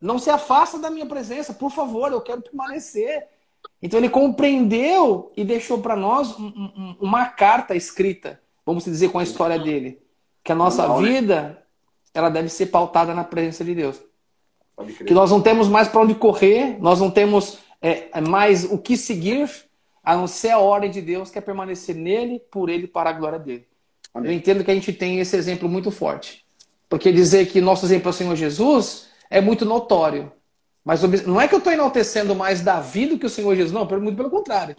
Não 0.00 0.18
se 0.18 0.30
afasta 0.30 0.78
da 0.78 0.88
minha 0.88 1.04
presença, 1.04 1.52
por 1.52 1.70
favor, 1.70 2.10
eu 2.10 2.22
quero 2.22 2.40
permanecer. 2.40 3.26
Então 3.82 3.98
ele 3.98 4.08
compreendeu 4.08 5.32
e 5.36 5.44
deixou 5.44 5.78
para 5.82 5.94
nós 5.94 6.34
uma 6.98 7.26
carta 7.26 7.74
escrita, 7.74 8.40
vamos 8.64 8.84
dizer, 8.84 9.10
com 9.10 9.18
a 9.18 9.22
história 9.22 9.58
dele. 9.58 10.00
Que 10.42 10.52
a 10.52 10.54
nossa 10.54 10.88
né? 10.88 11.08
vida, 11.08 11.62
ela 12.14 12.28
deve 12.28 12.48
ser 12.48 12.66
pautada 12.66 13.14
na 13.14 13.24
presença 13.24 13.64
de 13.64 13.74
Deus. 13.74 14.00
Que 15.06 15.12
nós 15.12 15.30
não 15.30 15.40
temos 15.40 15.68
mais 15.68 15.88
para 15.88 16.00
onde 16.00 16.14
correr, 16.14 16.78
nós 16.80 17.00
não 17.00 17.10
temos 17.10 17.58
é, 17.82 18.20
mais 18.20 18.64
o 18.64 18.78
que 18.78 18.96
seguir, 18.96 19.50
a 20.02 20.16
não 20.16 20.26
ser 20.26 20.50
a 20.50 20.58
ordem 20.58 20.90
de 20.90 21.02
Deus, 21.02 21.30
que 21.30 21.38
é 21.38 21.42
permanecer 21.42 21.94
nele, 21.94 22.40
por 22.50 22.70
ele, 22.70 22.86
para 22.86 23.10
a 23.10 23.12
glória 23.12 23.38
dele. 23.38 23.66
Amém. 24.14 24.32
Eu 24.32 24.36
entendo 24.36 24.64
que 24.64 24.70
a 24.70 24.74
gente 24.74 24.92
tem 24.92 25.20
esse 25.20 25.36
exemplo 25.36 25.68
muito 25.68 25.90
forte. 25.90 26.44
Porque 26.88 27.12
dizer 27.12 27.46
que 27.46 27.60
nosso 27.60 27.86
exemplo 27.86 28.08
é 28.08 28.10
o 28.10 28.14
Senhor 28.14 28.34
Jesus 28.34 29.08
é 29.28 29.40
muito 29.40 29.64
notório. 29.64 30.32
Mas 30.84 31.02
não 31.24 31.40
é 31.40 31.46
que 31.46 31.54
eu 31.54 31.58
estou 31.58 31.72
enaltecendo 31.72 32.34
mais 32.34 32.62
Davi 32.62 33.06
do 33.06 33.18
que 33.18 33.26
o 33.26 33.30
Senhor 33.30 33.54
Jesus, 33.54 33.72
não, 33.72 33.86
muito 34.00 34.16
pelo 34.16 34.30
contrário. 34.30 34.74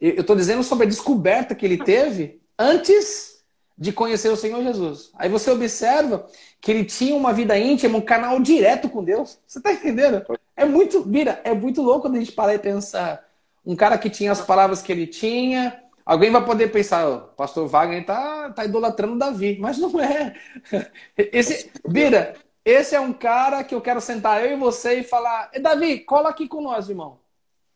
Eu 0.00 0.20
estou 0.20 0.36
dizendo 0.36 0.62
sobre 0.62 0.84
a 0.84 0.88
descoberta 0.88 1.54
que 1.54 1.64
ele 1.64 1.78
teve 1.78 2.40
antes 2.58 3.37
de 3.78 3.92
conhecer 3.92 4.28
o 4.28 4.36
Senhor 4.36 4.62
Jesus. 4.62 5.12
Aí 5.14 5.28
você 5.28 5.50
observa 5.50 6.26
que 6.60 6.70
ele 6.70 6.84
tinha 6.84 7.14
uma 7.14 7.32
vida 7.32 7.56
íntima, 7.56 7.98
um 7.98 8.02
canal 8.02 8.40
direto 8.40 8.88
com 8.88 9.04
Deus. 9.04 9.38
Você 9.46 9.58
está 9.58 9.72
entendendo? 9.72 10.24
É 10.56 10.64
muito, 10.64 11.02
Bira, 11.02 11.40
é 11.44 11.54
muito 11.54 11.80
louco 11.80 12.02
quando 12.02 12.16
a 12.16 12.18
gente 12.18 12.32
parar 12.32 12.54
e 12.54 12.58
pensar. 12.58 13.24
Um 13.64 13.76
cara 13.76 13.96
que 13.96 14.10
tinha 14.10 14.32
as 14.32 14.40
palavras 14.40 14.82
que 14.82 14.90
ele 14.90 15.06
tinha, 15.06 15.80
Alguém 16.08 16.30
vai 16.30 16.42
poder 16.42 16.72
pensar, 16.72 17.06
o 17.06 17.20
pastor 17.20 17.68
Wagner 17.68 18.00
está 18.00 18.50
tá 18.52 18.64
idolatrando 18.64 19.18
Davi, 19.18 19.58
mas 19.60 19.76
não 19.76 20.00
é. 20.00 20.34
Esse, 21.14 21.70
Bira, 21.86 22.34
esse 22.64 22.94
é 22.94 23.00
um 23.00 23.12
cara 23.12 23.62
que 23.62 23.74
eu 23.74 23.80
quero 23.82 24.00
sentar 24.00 24.42
eu 24.42 24.52
e 24.52 24.56
você 24.56 25.00
e 25.00 25.04
falar: 25.04 25.50
Davi, 25.60 25.98
cola 26.00 26.30
aqui 26.30 26.48
com 26.48 26.62
nós, 26.62 26.88
irmão. 26.88 27.18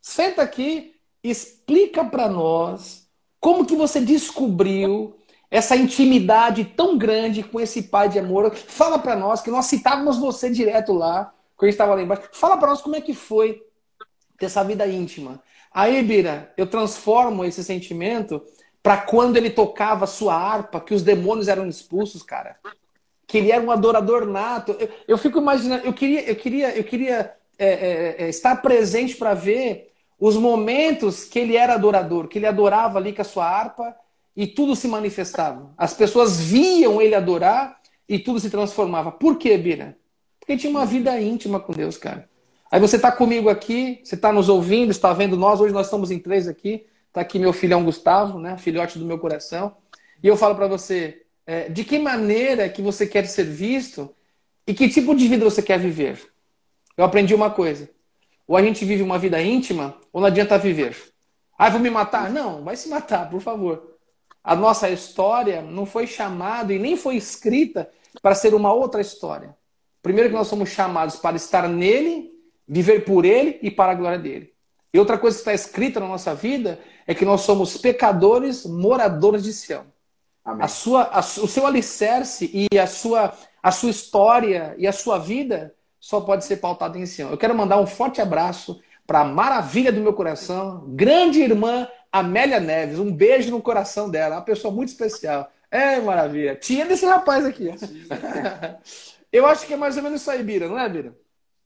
Senta 0.01 0.41
aqui, 0.41 0.95
explica 1.23 2.03
para 2.07 2.27
nós 2.27 3.07
como 3.39 3.67
que 3.67 3.77
você 3.77 4.01
descobriu 4.01 5.15
essa 5.53 5.77
intimidade 5.77 6.65
tão 6.65 6.97
grande 6.97 7.43
com 7.43 7.61
esse 7.61 7.83
pai 7.83 8.09
de 8.09 8.19
amor. 8.19 8.55
Fala 8.55 8.99
para 8.99 9.15
nós, 9.15 9.43
que 9.43 9.51
nós 9.51 9.67
citávamos 9.67 10.17
você 10.17 10.49
direto 10.49 10.95
lá, 10.95 11.35
quando 11.55 11.65
a 11.65 11.71
gente 11.71 11.75
estava 11.75 11.95
lá 11.95 12.03
embaixo. 12.03 12.23
Fala 12.33 12.57
para 12.57 12.69
nós 12.69 12.81
como 12.81 12.97
é 12.97 13.03
que 13.03 13.13
foi 13.13 13.63
ter 14.39 14.47
essa 14.47 14.65
vida 14.65 14.87
íntima. 14.87 15.43
Aí, 15.71 16.03
Bira, 16.03 16.51
eu 16.57 16.67
transformo 16.67 17.45
esse 17.45 17.63
sentimento 17.63 18.43
para 18.83 18.97
quando 18.97 19.37
ele 19.37 19.51
tocava 19.51 20.07
sua 20.07 20.35
harpa, 20.35 20.81
que 20.81 20.95
os 20.95 21.03
demônios 21.03 21.49
eram 21.49 21.69
expulsos, 21.69 22.23
cara 22.23 22.57
que 23.27 23.39
ele 23.39 23.51
era 23.51 23.65
um 23.65 23.71
adorador 23.71 24.27
nato. 24.27 24.77
Eu, 24.79 24.91
eu 25.09 25.17
fico 25.17 25.39
imaginando, 25.39 25.87
eu 25.87 25.93
queria, 25.95 26.29
eu 26.29 26.37
queria, 26.37 26.77
eu 26.77 26.85
queria 26.85 27.33
é, 27.59 27.67
é, 27.67 28.25
é 28.25 28.29
estar 28.29 28.57
presente 28.57 29.17
para 29.17 29.33
ver 29.33 29.91
os 30.21 30.37
momentos 30.37 31.25
que 31.25 31.39
ele 31.39 31.57
era 31.57 31.73
adorador, 31.73 32.29
que 32.29 32.39
ele 32.39 32.47
adorava 32.47 32.99
ali 32.99 33.11
com 33.15 33.23
a 33.23 33.25
sua 33.25 33.49
harpa 33.49 33.97
e 34.37 34.47
tudo 34.47 34.75
se 34.75 34.89
manifestava. 34.89 35.73
As 35.77 35.95
pessoas 35.95 36.41
viam 36.41 37.01
ele 37.01 37.15
adorar 37.15 37.81
e 38.09 38.19
tudo 38.19 38.41
se 38.41 38.51
transformava. 38.51 39.13
Por 39.13 39.37
quê, 39.37 39.57
Bira? 39.57 39.97
Porque 40.41 40.57
tinha 40.57 40.71
uma 40.71 40.87
vida 40.87 41.21
íntima 41.21 41.61
com 41.61 41.73
Deus, 41.73 41.97
cara. 41.97 42.29
Aí 42.71 42.81
você 42.81 42.97
está 42.97 43.13
comigo 43.13 43.49
aqui, 43.49 44.01
você 44.03 44.15
está 44.15 44.33
nos 44.33 44.49
ouvindo, 44.49 44.91
está 44.91 45.13
vendo 45.13 45.37
nós. 45.37 45.61
Hoje 45.61 45.75
nós 45.75 45.87
estamos 45.87 46.11
em 46.11 46.19
três 46.19 46.49
aqui. 46.49 46.87
Está 47.13 47.21
aqui 47.21 47.39
meu 47.39 47.53
filhão 47.53 47.85
Gustavo, 47.85 48.39
né, 48.39 48.57
filhote 48.57 48.99
do 48.99 49.05
meu 49.05 49.19
coração. 49.19 49.77
E 50.23 50.27
eu 50.27 50.35
falo 50.35 50.55
para 50.55 50.67
você, 50.67 51.27
é, 51.47 51.69
de 51.69 51.85
que 51.85 51.99
maneira 51.99 52.67
que 52.71 52.81
você 52.81 53.07
quer 53.07 53.27
ser 53.27 53.45
visto 53.45 54.15
e 54.67 54.73
que 54.73 54.89
tipo 54.89 55.15
de 55.15 55.29
vida 55.29 55.45
você 55.45 55.61
quer 55.61 55.79
viver. 55.79 56.19
Eu 56.97 57.05
aprendi 57.05 57.35
uma 57.35 57.51
coisa. 57.51 57.91
Ou 58.49 58.57
a 58.57 58.63
gente 58.63 58.87
vive 58.87 59.03
uma 59.03 59.19
vida 59.19 59.43
íntima, 59.43 59.95
ou 60.11 60.23
não 60.23 60.29
adianta 60.29 60.57
viver. 60.57 60.97
Ah, 61.59 61.69
vou 61.69 61.81
me 61.81 61.91
matar? 61.91 62.31
Não, 62.31 62.65
vai 62.65 62.77
se 62.77 62.89
matar, 62.89 63.29
por 63.29 63.43
favor. 63.43 63.92
A 64.43 64.57
nossa 64.57 64.91
história 64.91 65.63
não 65.63 65.87
foi 65.87 66.07
chamada 66.07 66.73
e 66.73 66.79
nem 66.79 66.97
foi 66.97 67.17
escrita 67.17 67.91
para 68.21 68.35
ser 68.35 68.55
uma 68.55 68.73
outra 68.73 69.01
história. 69.01 69.57
Primeiro 70.03 70.31
que 70.31 70.35
nós 70.35 70.49
somos 70.49 70.71
chamados 70.71 71.17
para 71.17 71.37
estar 71.37 71.69
nele, 71.69 72.33
viver 72.67 73.05
por 73.05 73.25
ele 73.25 73.59
e 73.63 73.71
para 73.71 73.93
a 73.93 73.95
glória 73.95 74.19
dele. 74.19 74.53
E 74.93 74.99
outra 74.99 75.17
coisa 75.17 75.37
que 75.37 75.41
está 75.41 75.55
escrita 75.55 76.01
na 76.01 76.09
nossa 76.09 76.35
vida 76.35 76.79
é 77.07 77.15
que 77.15 77.25
nós 77.25 77.43
somos 77.43 77.77
pecadores, 77.79 78.67
moradores 78.67 79.45
de 79.45 79.53
Sião. 79.53 79.87
A 80.45 80.67
sua, 80.67 81.05
a, 81.05 81.21
o 81.21 81.47
seu 81.47 81.65
alicerce 81.65 82.51
e 82.53 82.79
a 82.79 82.87
sua, 82.87 83.33
a 83.63 83.71
sua 83.71 83.91
história 83.91 84.75
e 84.77 84.89
a 84.89 84.93
sua 84.93 85.19
vida 85.19 85.73
só 86.01 86.21
pode 86.21 86.45
ser 86.45 86.57
pautada 86.57 86.99
em 86.99 87.07
Sião. 87.07 87.31
Eu 87.31 87.39
quero 87.39 87.55
mandar 87.55 87.79
um 87.79 87.87
forte 87.87 88.21
abraço 88.21 88.81
para 89.07 89.21
a 89.21 89.25
maravilha 89.25 89.93
do 89.93 90.01
meu 90.01 90.13
coração, 90.13 90.85
grande 90.89 91.41
irmã 91.41 91.87
Amélia 92.13 92.61
Neves. 92.61 92.99
Um 92.99 93.11
beijo 93.11 93.51
no 93.51 93.63
coração 93.63 94.11
dela, 94.11 94.37
uma 94.37 94.45
pessoa 94.45 94.73
muito 94.73 94.91
especial. 94.91 95.51
É 95.71 95.99
maravilha. 95.99 96.55
Tinha 96.55 96.85
desse 96.85 97.07
rapaz 97.07 97.47
aqui. 97.47 97.71
Eu 99.33 99.47
acho 99.47 99.67
que 99.67 99.73
é 99.73 99.77
mais 99.77 99.97
ou 99.97 100.03
menos 100.03 100.21
isso 100.21 100.31
aí, 100.31 100.43
Bira, 100.43 100.69
não 100.69 100.79
é, 100.79 100.87
Bira? 100.87 101.17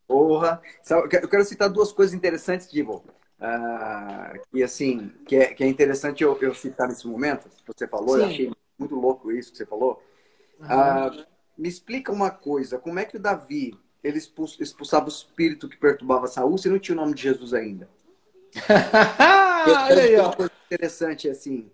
Porra! 0.06 0.62
Eu 0.88 1.28
quero 1.28 1.44
citar 1.44 1.68
duas 1.68 1.90
coisas 1.90 2.14
interessantes, 2.14 2.70
Divo. 2.70 3.04
Uh, 3.40 4.40
e 4.54 4.62
assim, 4.62 5.12
que 5.26 5.34
é, 5.34 5.46
que 5.52 5.64
é 5.64 5.66
interessante 5.66 6.22
eu, 6.22 6.38
eu 6.40 6.54
citar 6.54 6.86
nesse 6.88 7.06
momento, 7.08 7.50
você 7.66 7.88
falou, 7.88 8.14
Sim. 8.14 8.22
eu 8.22 8.28
achei 8.28 8.52
muito 8.78 8.94
louco 8.94 9.32
isso 9.32 9.50
que 9.50 9.58
você 9.58 9.66
falou. 9.66 10.00
Ah, 10.62 11.10
me 11.58 11.68
explica 11.68 12.12
uma 12.12 12.30
coisa, 12.30 12.78
como 12.78 12.98
é 12.98 13.04
que 13.04 13.16
o 13.16 13.20
Davi 13.20 13.78
ele 14.02 14.18
expulsava 14.18 15.06
o 15.06 15.08
espírito 15.08 15.68
que 15.68 15.76
perturbava 15.76 16.28
Saul 16.28 16.56
se 16.56 16.68
não 16.68 16.78
tinha 16.78 16.96
o 16.96 17.00
nome 17.00 17.14
de 17.14 17.22
Jesus 17.22 17.52
ainda? 17.52 17.88
Olha 19.88 20.02
aí, 20.02 20.16
ó. 20.16 20.32
Interessante 20.70 21.28
assim. 21.28 21.70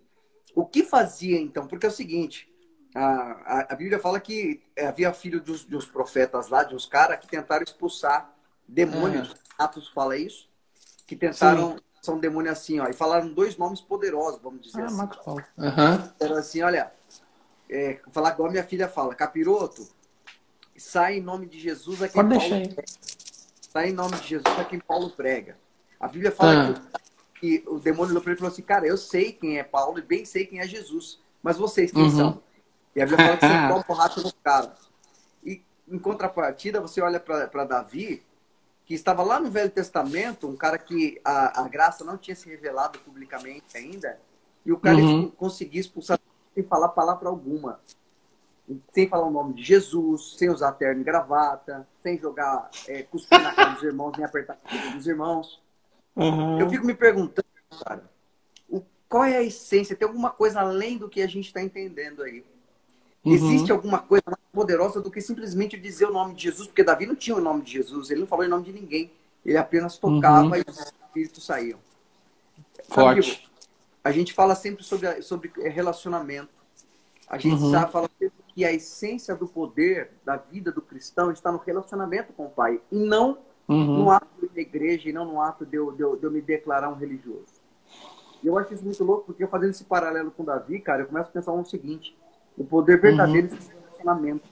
O 0.55 0.65
que 0.65 0.83
fazia 0.83 1.39
então? 1.39 1.67
Porque 1.67 1.85
é 1.85 1.89
o 1.89 1.91
seguinte, 1.91 2.47
a, 2.93 3.01
a, 3.01 3.67
a 3.73 3.75
Bíblia 3.75 3.99
fala 3.99 4.19
que 4.19 4.61
havia 4.77 5.13
filho 5.13 5.41
dos, 5.41 5.65
dos 5.65 5.85
profetas 5.85 6.49
lá, 6.49 6.63
de 6.63 6.75
uns 6.75 6.85
caras 6.85 7.19
que 7.19 7.27
tentaram 7.27 7.63
expulsar 7.63 8.33
demônios. 8.67 9.29
Uhum. 9.31 9.37
Atos 9.57 9.87
fala 9.89 10.17
isso, 10.17 10.49
que 11.05 11.15
tentaram 11.15 11.71
Sim 11.71 11.83
são 12.03 12.19
demônio 12.19 12.51
assim, 12.51 12.81
ó. 12.81 12.87
E 12.87 12.93
falaram 12.93 13.33
dois 13.33 13.55
nomes 13.55 13.79
poderosos, 13.79 14.41
vamos 14.41 14.61
dizer 14.61 14.81
ah, 14.81 14.85
assim. 14.85 14.97
Marcos 14.97 15.19
Paulo. 15.23 15.43
Uhum. 15.57 16.11
Era 16.19 16.39
assim, 16.39 16.61
olha, 16.61 16.91
é, 17.69 18.01
falar 18.11 18.33
igual 18.33 18.51
minha 18.51 18.63
filha 18.63 18.89
fala, 18.89 19.15
capiroto, 19.15 19.87
sai 20.75 21.19
em 21.19 21.21
nome 21.21 21.45
de 21.45 21.57
Jesus 21.57 22.03
a 22.03 22.09
quem 22.09 22.21
Pode 22.21 22.35
Paulo 22.37 22.49
prega. 22.49 22.83
Sai 23.71 23.89
em 23.89 23.93
nome 23.93 24.17
de 24.17 24.27
Jesus 24.27 24.59
a 24.59 24.65
quem 24.65 24.79
Paulo 24.81 25.11
prega. 25.11 25.57
A 26.03 26.07
Bíblia 26.09 26.33
fala 26.33 26.69
ah. 26.69 26.99
que, 27.39 27.59
que, 27.59 27.69
o 27.69 27.79
demônio 27.79 28.11
olhou 28.11 28.21
para 28.21 28.31
ele 28.33 28.39
falou 28.39 28.51
assim, 28.51 28.61
cara, 28.61 28.85
eu 28.85 28.97
sei 28.97 29.31
quem 29.31 29.57
é 29.57 29.63
Paulo 29.63 29.99
e 29.99 30.01
bem 30.01 30.25
sei 30.25 30.45
quem 30.45 30.59
é 30.59 30.67
Jesus, 30.67 31.17
mas 31.41 31.57
vocês 31.57 31.93
quem 31.93 32.03
uhum. 32.03 32.09
são? 32.09 32.43
E 32.93 33.01
a 33.01 33.05
Bíblia 33.05 33.25
fala 33.25 33.37
que 33.37 33.47
você 33.47 33.67
toma 33.71 33.83
porrada 33.85 34.21
no 34.21 34.33
cara. 34.43 34.73
E 35.45 35.63
em 35.87 35.97
contrapartida, 35.97 36.81
você 36.81 37.01
olha 37.01 37.21
para 37.21 37.63
Davi, 37.63 38.21
que 38.85 38.93
estava 38.93 39.23
lá 39.23 39.39
no 39.39 39.49
Velho 39.49 39.69
Testamento, 39.69 40.45
um 40.45 40.57
cara 40.57 40.77
que 40.77 41.21
a, 41.23 41.61
a 41.61 41.69
graça 41.69 42.03
não 42.03 42.17
tinha 42.17 42.35
se 42.35 42.49
revelado 42.49 42.99
publicamente 42.99 43.77
ainda, 43.77 44.19
e 44.65 44.73
o 44.73 44.77
cara 44.77 44.97
uhum. 44.97 45.31
conseguia 45.31 45.79
expulsar 45.79 46.19
sem 46.53 46.63
falar 46.65 46.89
palavra 46.89 47.29
alguma. 47.29 47.79
Sem 48.91 49.07
falar 49.07 49.27
o 49.27 49.31
nome 49.31 49.53
de 49.53 49.63
Jesus, 49.63 50.35
sem 50.37 50.49
usar 50.49 50.73
terno 50.73 50.99
e 50.99 51.03
gravata, 51.03 51.87
sem 52.01 52.17
jogar, 52.19 52.69
é, 52.89 53.03
cuspir 53.03 53.41
na 53.41 53.53
cara 53.53 53.71
dos 53.71 53.83
irmãos, 53.83 54.11
nem 54.17 54.25
apertar 54.25 54.57
a 54.65 54.95
dos 54.95 55.07
irmãos. 55.07 55.62
Uhum. 56.15 56.59
Eu 56.59 56.69
fico 56.69 56.85
me 56.85 56.93
perguntando, 56.93 57.47
cara, 57.83 58.09
o, 58.69 58.81
qual 59.09 59.23
é 59.23 59.37
a 59.37 59.43
essência? 59.43 59.95
Tem 59.95 60.07
alguma 60.07 60.29
coisa 60.29 60.59
além 60.61 60.97
do 60.97 61.09
que 61.09 61.21
a 61.21 61.27
gente 61.27 61.47
está 61.47 61.61
entendendo 61.61 62.23
aí? 62.23 62.45
Uhum. 63.25 63.33
Existe 63.33 63.71
alguma 63.71 63.99
coisa 63.99 64.23
mais 64.27 64.41
poderosa 64.51 65.01
do 65.01 65.09
que 65.09 65.21
simplesmente 65.21 65.77
dizer 65.77 66.05
o 66.05 66.13
nome 66.13 66.33
de 66.35 66.43
Jesus? 66.43 66.67
Porque 66.67 66.83
Davi 66.83 67.05
não 67.05 67.15
tinha 67.15 67.35
o 67.35 67.41
nome 67.41 67.61
de 67.63 67.71
Jesus, 67.71 68.09
ele 68.09 68.19
não 68.21 68.27
falou 68.27 68.45
em 68.45 68.49
nome 68.49 68.65
de 68.65 68.73
ninguém. 68.73 69.11
Ele 69.45 69.57
apenas 69.57 69.97
tocava 69.97 70.47
Uhum. 70.47 70.55
e 70.55 70.63
os 70.69 70.79
espíritos 70.79 71.45
saíam. 71.45 71.79
Sabe, 72.83 72.93
Forte. 72.93 73.31
Ivo, 73.31 73.49
a 74.03 74.11
gente 74.11 74.33
fala 74.33 74.55
sempre 74.55 74.83
sobre, 74.83 75.21
sobre 75.21 75.51
relacionamento. 75.69 76.49
A 77.27 77.37
gente 77.37 77.61
Uhum. 77.61 77.71
sabe, 77.71 77.91
fala 77.91 78.09
sempre 78.19 78.43
que 78.53 78.63
a 78.63 78.71
essência 78.71 79.35
do 79.35 79.47
poder 79.47 80.11
da 80.23 80.35
vida 80.37 80.71
do 80.71 80.81
cristão 80.81 81.31
está 81.31 81.51
no 81.51 81.57
relacionamento 81.57 82.31
com 82.33 82.45
o 82.45 82.49
Pai. 82.49 82.79
E 82.91 82.95
não 82.95 83.39
Uhum. 83.67 84.03
no 84.03 84.11
ato 84.11 84.27
de 84.39 84.45
ir 84.45 84.51
na 84.55 84.61
igreja 84.61 85.09
e 85.09 85.13
não 85.13 85.25
no 85.25 85.41
ato 85.41 85.65
de 85.65 85.77
eu, 85.77 85.91
de 85.91 86.01
eu, 86.01 86.17
de 86.17 86.23
eu 86.23 86.31
me 86.31 86.41
declarar 86.41 86.89
um 86.89 86.95
religioso. 86.95 87.63
E 88.43 88.47
eu 88.47 88.57
acho 88.57 88.73
isso 88.73 88.83
muito 88.83 89.03
louco, 89.03 89.25
porque 89.27 89.43
eu 89.43 89.47
fazendo 89.47 89.69
esse 89.69 89.85
paralelo 89.85 90.29
com 90.31 90.43
Davi, 90.43 90.79
cara, 90.79 91.03
eu 91.03 91.07
começo 91.07 91.29
a 91.29 91.31
pensar 91.31 91.53
no 91.53 91.65
seguinte: 91.65 92.15
o 92.57 92.63
poder 92.63 92.99
verdadeiro 92.99 93.47
está 93.47 93.57
no 93.57 93.81
relacionamento. 93.81 94.49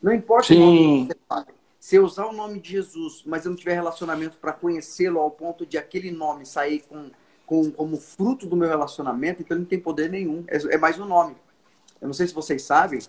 Não 0.00 0.12
importa 0.12 0.54
o 0.54 0.56
nome 0.56 0.78
Sim. 0.78 1.06
que 1.06 1.12
você 1.12 1.18
fale. 1.28 1.58
Se 1.80 1.96
eu 1.96 2.04
usar 2.04 2.26
o 2.26 2.32
nome 2.32 2.60
de 2.60 2.70
Jesus, 2.70 3.24
mas 3.26 3.44
eu 3.44 3.50
não 3.50 3.56
tiver 3.56 3.74
relacionamento 3.74 4.36
para 4.38 4.52
conhecê-lo 4.52 5.18
ao 5.18 5.30
ponto 5.30 5.66
de 5.66 5.76
aquele 5.76 6.10
nome 6.10 6.46
sair 6.46 6.84
com, 6.88 7.10
com, 7.46 7.70
como 7.72 7.96
fruto 7.96 8.46
do 8.46 8.56
meu 8.56 8.68
relacionamento, 8.68 9.42
então 9.42 9.56
ele 9.56 9.62
não 9.62 9.68
tem 9.68 9.80
poder 9.80 10.08
nenhum. 10.08 10.44
É, 10.46 10.74
é 10.74 10.78
mais 10.78 10.98
um 11.00 11.04
nome. 11.04 11.36
Eu 12.00 12.06
não 12.06 12.14
sei 12.14 12.28
se 12.28 12.34
vocês 12.34 12.62
sabem, 12.62 13.00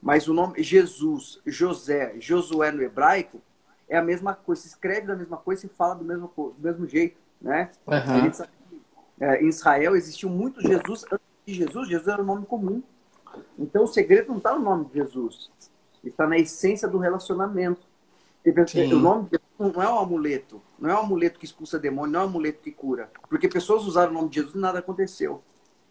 mas 0.00 0.28
o 0.28 0.34
nome 0.34 0.62
Jesus, 0.62 1.40
José, 1.44 2.14
Josué 2.20 2.70
no 2.70 2.82
hebraico 2.82 3.40
é 3.88 3.96
a 3.96 4.02
mesma 4.02 4.34
coisa. 4.34 4.62
Se 4.62 4.68
escreve 4.68 5.06
da 5.06 5.16
mesma 5.16 5.36
coisa 5.36 5.66
e 5.66 5.68
fala 5.68 5.94
do 5.94 6.04
mesmo, 6.04 6.30
do 6.36 6.54
mesmo 6.58 6.86
jeito, 6.86 7.16
né? 7.40 7.70
Sabe 8.32 8.50
que, 8.68 9.24
é, 9.24 9.42
em 9.42 9.48
Israel 9.48 9.96
existiu 9.96 10.28
muito 10.28 10.60
Jesus 10.60 11.04
antes 11.10 11.26
de 11.46 11.54
Jesus. 11.54 11.88
Jesus 11.88 12.08
era 12.08 12.22
um 12.22 12.26
nome 12.26 12.46
comum. 12.46 12.82
Então 13.58 13.84
o 13.84 13.86
segredo 13.86 14.28
não 14.28 14.38
está 14.38 14.54
no 14.54 14.64
nome 14.64 14.86
de 14.86 14.94
Jesus. 14.94 15.50
Está 16.04 16.26
na 16.26 16.38
essência 16.38 16.86
do 16.88 16.98
relacionamento. 16.98 17.86
Sim. 18.90 18.94
O 18.94 18.98
nome 19.00 19.24
de 19.24 19.38
Jesus 19.38 19.74
não 19.74 19.82
é 19.82 19.88
um 19.88 19.98
amuleto. 19.98 20.62
Não 20.78 20.90
é 20.90 20.94
um 20.94 21.00
amuleto 21.00 21.38
que 21.38 21.44
expulsa 21.44 21.78
demônio, 21.78 22.12
não 22.12 22.20
é 22.20 22.24
um 22.24 22.28
amuleto 22.28 22.60
que 22.60 22.70
cura. 22.70 23.10
Porque 23.28 23.48
pessoas 23.48 23.84
usaram 23.84 24.12
o 24.12 24.14
nome 24.14 24.28
de 24.28 24.36
Jesus 24.36 24.54
e 24.54 24.58
nada 24.58 24.78
aconteceu. 24.78 25.42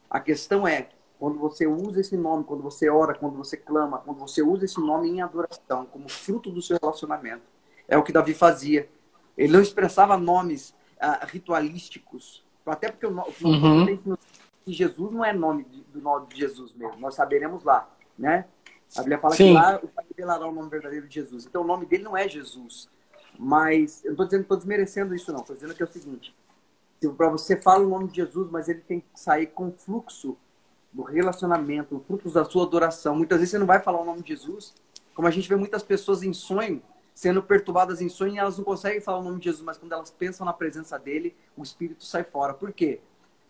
A 0.10 0.20
questão 0.20 0.68
é, 0.68 0.90
quando 1.20 1.40
você 1.40 1.66
usa 1.66 2.00
esse 2.00 2.16
nome, 2.16 2.44
quando 2.44 2.62
você 2.62 2.90
ora, 2.90 3.16
quando 3.16 3.36
você 3.36 3.58
clama, 3.58 3.98
quando 4.00 4.20
você 4.20 4.42
usa 4.42 4.66
esse 4.66 4.80
nome 4.80 5.10
em 5.10 5.22
adoração, 5.22 5.86
como 5.86 6.08
fruto 6.08 6.52
do 6.52 6.62
seu 6.62 6.78
relacionamento. 6.82 7.55
É 7.88 7.98
o 7.98 8.04
que 8.04 8.12
Davi 8.12 8.34
fazia. 8.34 8.90
Ele 9.38 9.54
não 9.54 9.62
expressava 9.62 10.18
nomes 10.18 10.74
ah, 11.00 11.26
ritualísticos. 11.26 12.44
Até 12.66 12.90
porque 12.92 13.06
o 13.06 13.12
nome 13.12 13.32
Uhum. 13.44 14.18
Jesus 14.68 15.12
não 15.12 15.24
é 15.24 15.32
nome 15.32 15.64
de- 15.66 15.82
do 15.84 16.02
nome 16.02 16.28
de 16.28 16.38
Jesus 16.38 16.74
mesmo. 16.74 16.98
Nós 17.00 17.14
saberemos 17.16 17.64
lá, 17.64 17.88
né? 18.18 18.46
A 18.96 19.00
Bíblia 19.00 19.20
fala 19.20 19.36
Sim. 19.36 19.48
que 19.48 19.54
lá 19.54 19.80
o 19.84 19.88
Pai 19.88 20.06
revelará 20.10 20.48
o 20.48 20.52
nome 20.52 20.70
verdadeiro 20.70 21.08
de 21.08 21.14
Jesus. 21.14 21.46
Então 21.46 21.62
o 21.62 21.66
nome 21.68 21.86
dele 21.86 22.04
não 22.04 22.18
é 22.18 22.28
Jesus. 22.28 22.90
Mas 23.38 24.04
eu 24.04 24.10
não 24.10 24.14
estou 24.14 24.26
dizendo, 24.26 24.42
estou 24.44 24.58
desmerecendo 24.58 25.14
isso 25.14 25.32
não. 25.32 25.42
Estou 25.42 25.56
dizendo 25.56 25.76
que 25.76 25.84
é 25.84 25.86
o 25.86 25.90
seguinte: 25.92 26.34
se 27.02 27.10
para 27.10 27.30
você 27.30 27.56
fala 27.62 27.86
o 27.86 27.90
nome 27.90 28.08
de 28.08 28.16
Jesus, 28.16 28.50
mas 28.50 28.70
ele 28.70 28.80
tem 28.80 29.02
que 29.02 29.20
sair 29.20 29.48
com 29.48 29.68
o 29.68 29.72
fluxo 29.72 30.38
do 30.94 31.04
relacionamento, 31.04 31.98
o 31.98 32.00
fluxo 32.00 32.30
da 32.32 32.46
sua 32.46 32.64
adoração. 32.64 33.16
Muitas 33.16 33.38
vezes 33.40 33.52
você 33.52 33.60
não 33.60 33.66
vai 33.68 33.82
falar 33.82 34.00
o 34.02 34.06
nome 34.06 34.22
de 34.24 34.30
Jesus, 34.30 34.74
como 35.14 35.28
a 35.28 35.32
gente 35.32 35.48
vê 35.50 35.56
muitas 35.56 35.84
pessoas 35.84 36.24
em 36.24 36.32
sonho 36.34 36.82
sendo 37.16 37.42
perturbadas 37.42 38.02
em 38.02 38.10
sonho 38.10 38.36
e 38.36 38.38
elas 38.38 38.58
não 38.58 38.66
conseguem 38.66 39.00
falar 39.00 39.20
o 39.20 39.24
nome 39.24 39.40
de 39.40 39.46
Jesus, 39.46 39.64
mas 39.64 39.78
quando 39.78 39.94
elas 39.94 40.12
pensam 40.12 40.46
na 40.46 40.52
presença 40.54 41.00
dele, 41.00 41.34
o 41.56 41.64
espírito 41.64 42.04
sai 42.04 42.26
fora. 42.26 42.54
Por 42.54 42.74
quê? 42.74 43.00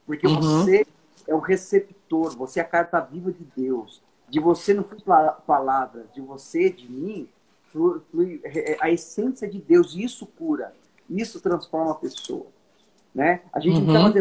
Porque 0.06 0.28
Uhum. 0.28 0.40
você 0.40 0.86
é 1.28 1.34
o 1.34 1.40
receptor, 1.40 2.38
você 2.38 2.60
é 2.60 2.64
a 2.64 2.68
carta 2.68 3.00
viva 3.02 3.32
de 3.32 3.44
Deus. 3.58 4.04
De 4.30 4.40
você 4.40 4.72
não 4.74 4.84
flui 4.84 5.02
pla- 5.02 5.32
palavras, 5.32 6.06
de 6.14 6.22
você, 6.22 6.70
de 6.70 6.90
mim, 6.90 7.28
flui, 7.72 8.40
é, 8.44 8.78
a 8.80 8.92
essência 8.92 9.48
de 9.48 9.60
Deus. 9.60 9.96
E 9.96 10.04
isso 10.04 10.28
cura, 10.28 10.72
isso 11.10 11.42
transforma 11.42 11.92
a 11.92 11.96
pessoa. 11.96 12.46
Né? 13.14 13.42
A 13.52 13.60
gente 13.60 13.82
Uhum. 13.82 13.92
não 13.92 14.12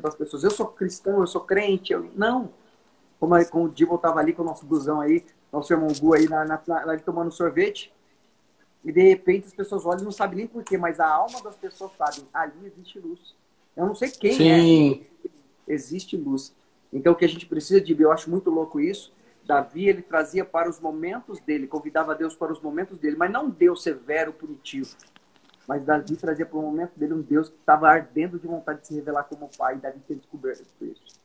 para 0.00 0.08
as 0.10 0.14
pessoas, 0.16 0.44
eu 0.44 0.50
sou 0.50 0.66
cristão, 0.66 1.20
eu 1.20 1.26
sou 1.26 1.40
crente. 1.40 1.92
Eu... 1.92 2.10
Não. 2.14 2.50
Como, 3.18 3.46
como 3.46 3.64
o 3.66 3.68
Divo 3.68 3.94
estava 3.94 4.18
ali 4.20 4.32
com 4.32 4.42
o 4.42 4.44
nosso 4.44 4.66
busão 4.66 5.00
aí, 5.00 5.24
nosso 5.52 5.72
irmão 5.72 5.88
Gu 5.98 6.14
aí 6.14 6.28
na, 6.28 6.44
na, 6.44 6.60
na, 6.66 6.98
tomando 6.98 7.30
sorvete, 7.30 7.92
e 8.84 8.90
de 8.90 9.00
repente 9.00 9.46
as 9.46 9.54
pessoas 9.54 9.86
olham 9.86 10.00
e 10.00 10.04
não 10.04 10.12
sabem 10.12 10.38
nem 10.38 10.46
porquê, 10.46 10.76
mas 10.76 10.98
a 10.98 11.08
alma 11.08 11.40
das 11.42 11.56
pessoas 11.56 11.92
sabe, 11.96 12.26
ali 12.32 12.66
existe 12.66 12.98
luz. 12.98 13.34
Eu 13.76 13.86
não 13.86 13.94
sei 13.94 14.10
quem 14.10 14.50
é, 14.50 14.60
Sim. 14.60 15.06
existe 15.66 16.16
luz. 16.16 16.54
Então 16.92 17.12
o 17.12 17.16
que 17.16 17.24
a 17.24 17.28
gente 17.28 17.46
precisa 17.46 17.80
de, 17.80 17.98
eu 18.00 18.12
acho 18.12 18.28
muito 18.28 18.50
louco 18.50 18.80
isso. 18.80 19.12
Davi 19.44 19.88
ele 19.88 20.02
trazia 20.02 20.44
para 20.44 20.68
os 20.68 20.78
momentos 20.78 21.40
dele, 21.40 21.66
convidava 21.66 22.14
Deus 22.14 22.34
para 22.34 22.52
os 22.52 22.60
momentos 22.60 22.98
dele, 22.98 23.16
mas 23.16 23.30
não 23.30 23.48
Deus 23.48 23.82
severo, 23.82 24.32
punitivo. 24.32 24.94
Mas 25.66 25.84
Davi 25.84 26.16
trazia 26.16 26.44
para 26.44 26.58
o 26.58 26.62
momento 26.62 26.92
dele 26.96 27.14
um 27.14 27.22
Deus 27.22 27.48
que 27.48 27.56
estava 27.56 27.88
ardendo 27.88 28.38
de 28.38 28.46
vontade 28.46 28.80
de 28.80 28.88
se 28.88 28.94
revelar 28.94 29.24
como 29.24 29.48
pai, 29.56 29.76
e 29.76 29.78
Davi 29.78 30.00
tinha 30.06 30.18
descoberto 30.18 30.64
isso. 30.80 31.20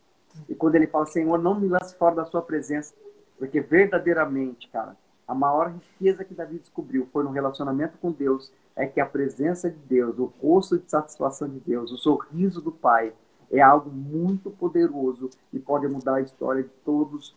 E 0.47 0.55
quando 0.55 0.75
ele 0.75 0.87
fala, 0.87 1.05
Senhor, 1.07 1.37
não 1.37 1.59
me 1.59 1.67
lance 1.67 1.95
fora 1.95 2.15
da 2.15 2.25
sua 2.25 2.41
presença, 2.41 2.93
porque 3.37 3.59
verdadeiramente, 3.59 4.67
cara, 4.69 4.95
a 5.27 5.35
maior 5.35 5.71
riqueza 5.71 6.23
que 6.23 6.33
Davi 6.33 6.57
descobriu 6.57 7.05
foi 7.11 7.23
no 7.23 7.31
relacionamento 7.31 7.97
com 7.97 8.11
Deus, 8.11 8.51
é 8.75 8.85
que 8.85 9.01
a 9.01 9.05
presença 9.05 9.69
de 9.69 9.77
Deus, 9.79 10.17
o 10.17 10.25
rosto 10.41 10.77
de 10.77 10.89
satisfação 10.89 11.49
de 11.49 11.59
Deus, 11.59 11.91
o 11.91 11.97
sorriso 11.97 12.61
do 12.61 12.71
Pai, 12.71 13.13
é 13.51 13.59
algo 13.59 13.89
muito 13.89 14.49
poderoso 14.51 15.29
e 15.51 15.59
pode 15.59 15.87
mudar 15.87 16.15
a 16.15 16.21
história 16.21 16.63
de 16.63 16.69
todos. 16.85 17.35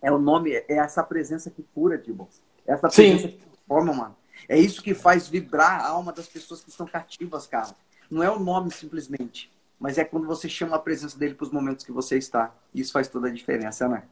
É 0.00 0.10
o 0.10 0.18
nome, 0.18 0.52
é 0.52 0.64
essa 0.68 1.02
presença 1.02 1.50
que 1.50 1.62
cura, 1.74 1.98
Dibo. 1.98 2.28
Essa 2.66 2.88
Sim. 2.90 3.10
presença 3.10 3.28
que 3.28 3.44
transforma, 3.44 3.92
mano. 3.92 4.16
É 4.48 4.58
isso 4.58 4.82
que 4.82 4.94
faz 4.94 5.28
vibrar 5.28 5.80
a 5.80 5.88
alma 5.88 6.12
das 6.12 6.28
pessoas 6.28 6.62
que 6.62 6.70
estão 6.70 6.86
cativas, 6.86 7.46
cara. 7.46 7.74
Não 8.10 8.22
é 8.22 8.30
o 8.30 8.38
nome 8.38 8.70
simplesmente, 8.70 9.50
mas 9.78 9.98
é 9.98 10.04
quando 10.04 10.26
você 10.26 10.48
chama 10.48 10.76
a 10.76 10.78
presença 10.78 11.18
dele 11.18 11.34
para 11.34 11.44
os 11.44 11.52
momentos 11.52 11.84
que 11.84 11.92
você 11.92 12.18
está. 12.18 12.54
Isso 12.74 12.92
faz 12.92 13.08
toda 13.08 13.28
a 13.28 13.32
diferença, 13.32 13.88
né? 13.88 14.04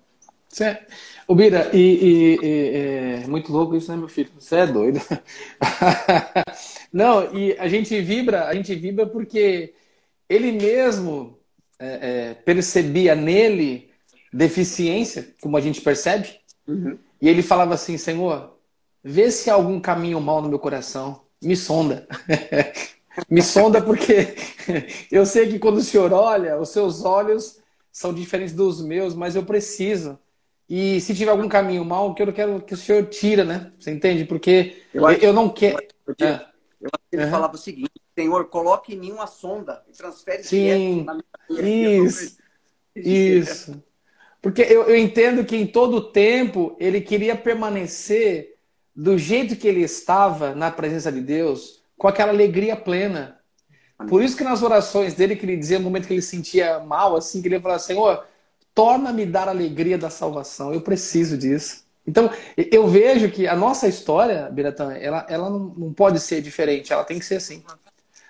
Cê... 0.53 0.79
Ô, 1.29 1.35
Bira, 1.35 1.71
e, 1.73 1.79
e- 1.79 2.39
e- 2.43 3.23
é 3.25 3.27
muito 3.29 3.53
louco 3.53 3.77
isso, 3.77 3.91
né, 3.91 3.97
meu 3.97 4.09
filho? 4.09 4.31
Você 4.39 4.57
é 4.57 4.67
doido. 4.67 5.01
Não, 6.93 7.35
e 7.37 7.57
a 7.59 7.69
gente 7.69 8.01
vibra, 8.01 8.47
a 8.47 8.55
gente 8.55 8.75
vibra 8.75 9.07
porque 9.07 9.75
ele 10.29 10.53
mesmo 10.53 11.39
é, 11.79 12.31
é, 12.31 12.35
percebia 12.35 13.15
nele 13.15 13.91
deficiência, 14.33 15.35
como 15.41 15.57
a 15.57 15.61
gente 15.61 15.81
percebe, 15.81 16.41
Uhum. 16.69 16.99
e 17.21 17.29
ele 17.29 17.43
falava 17.43 17.75
assim, 17.75 17.99
Senhor, 17.99 18.57
vê 19.03 19.31
se 19.31 19.51
há 19.51 19.55
algum 19.55 19.81
caminho 19.81 20.21
mal 20.21 20.43
no 20.43 20.49
meu 20.49 20.59
coração, 20.59 21.23
me 21.43 21.57
sonda. 21.57 22.07
me 23.29 23.43
sonda 23.43 23.83
porque 23.83 24.35
eu 25.11 25.27
sei 25.27 25.49
que 25.49 25.59
quando 25.59 25.79
o 25.79 25.83
Senhor 25.83 26.13
olha, 26.13 26.59
os 26.59 26.71
seus 26.71 27.05
olhos 27.05 27.59
são 27.93 28.15
diferentes 28.15 28.55
dos 28.55 28.83
meus, 28.83 29.15
mas 29.15 29.35
eu 29.37 29.45
preciso. 29.45 30.19
E 30.71 31.01
se 31.01 31.17
tiver 31.17 31.33
algum 31.33 31.49
caminho 31.49 31.85
mal, 31.85 32.15
que 32.15 32.23
eu 32.23 32.33
quero 32.33 32.61
que 32.63 32.75
o 32.75 32.77
Senhor 32.77 33.05
tira, 33.07 33.45
né? 33.45 33.73
Você 33.77 33.91
entende? 33.91 34.25
Porque 34.25 34.77
eu, 34.95 35.11
Eu 35.11 35.33
não 35.33 35.49
quero. 35.49 35.83
Eu, 36.07 36.15
É. 36.25 36.47
eu 36.81 36.89
acho 36.95 37.05
que 37.11 37.17
ele 37.17 37.25
Uhum. 37.25 37.31
falava 37.31 37.55
o 37.57 37.59
seguinte: 37.59 37.91
Senhor, 38.17 38.45
coloque 38.49 38.95
em 38.95 38.99
mim 38.99 39.11
uma 39.11 39.27
sonda 39.27 39.83
e 39.89 39.93
transfere 39.93 40.45
Sim. 40.45 41.03
direto 41.03 41.05
na 41.05 41.15
minha 41.49 42.05
Isso. 42.05 42.39
Isso. 42.95 43.83
Porque 44.41 44.63
eu, 44.63 44.85
eu 44.85 44.97
entendo 44.97 45.45
que 45.45 45.57
em 45.57 45.67
todo 45.67 45.97
o 45.97 46.13
tempo 46.13 46.77
ele 46.79 47.01
queria 47.01 47.37
permanecer 47.37 48.55
do 48.95 49.19
jeito 49.19 49.57
que 49.57 49.67
ele 49.67 49.81
estava 49.83 50.55
na 50.55 50.71
presença 50.71 51.11
de 51.11 51.21
Deus, 51.21 51.83
com 51.99 52.07
aquela 52.07 52.31
alegria 52.31 52.77
plena. 52.77 53.41
Por 54.09 54.23
isso 54.23 54.37
que 54.37 54.45
nas 54.45 54.63
orações 54.63 55.15
dele, 55.15 55.37
que 55.37 55.45
ele 55.45 55.57
dizia 55.57 55.79
no 55.79 55.85
momento 55.85 56.07
que 56.07 56.15
ele 56.15 56.23
se 56.23 56.29
sentia 56.31 56.79
mal, 56.81 57.17
assim, 57.17 57.43
que 57.43 57.49
ele 57.49 57.61
falava, 57.61 57.81
Senhor, 57.81 58.25
torna-me 58.75 59.27
dar 59.27 59.49
a 59.49 59.51
alegria 59.51 59.99
da 59.99 60.11
salvação. 60.11 60.73
Eu 60.73 60.81
preciso 60.81 61.37
disso. 61.37 61.85
Então, 62.07 62.31
eu 62.57 62.89
vejo 62.89 63.31
que 63.31 63.47
a 63.47 63.55
nossa 63.55 63.87
história, 63.87 64.49
Biratã, 64.51 64.93
ela, 64.93 65.27
ela 65.29 65.51
não, 65.51 65.75
não 65.77 65.93
pode 65.93 66.19
ser 66.19 66.41
diferente, 66.41 66.93
ela 66.93 67.05
tem 67.05 67.19
que 67.19 67.25
ser 67.25 67.37
assim. 67.37 67.63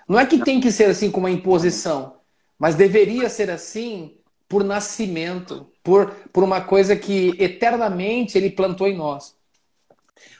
Não 0.09 0.19
é 0.19 0.27
que 0.27 0.43
tem 0.43 0.61
que 0.61 0.73
ser 0.73 0.87
assim 0.87 1.11
com 1.11 1.21
uma 1.21 1.31
imposição, 1.31 2.17
mas 2.59 2.75
deveria 2.75 3.29
ser 3.29 3.51
assim 3.51 4.17
por 4.49 4.65
nascimento, 4.65 5.69
por, 5.83 6.11
por 6.33 6.43
uma 6.43 6.61
coisa 6.61 6.97
que 6.97 7.33
eternamente 7.39 8.37
ele 8.37 8.51
plantou 8.51 8.89
em 8.89 8.97
nós. 8.97 9.37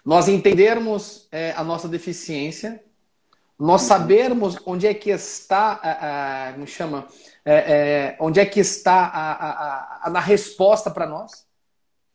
Nós 0.05 0.29
entendermos 0.29 1.29
é, 1.31 1.53
a 1.53 1.63
nossa 1.63 1.89
deficiência, 1.89 2.83
nós 3.61 3.83
sabermos 3.83 4.57
onde 4.65 4.87
é 4.87 4.95
que 4.95 5.11
está, 5.11 5.79
a, 5.83 6.49
a, 6.49 6.53
como 6.55 6.67
chama, 6.67 7.07
é, 7.45 7.55
é, 7.55 8.17
onde 8.19 8.41
é 8.41 8.47
que 8.47 8.59
está 8.59 9.05
a, 9.05 9.33
a, 9.33 10.11
a, 10.11 10.19
a 10.19 10.21
resposta 10.21 10.91
para 10.91 11.07
nós, 11.07 11.47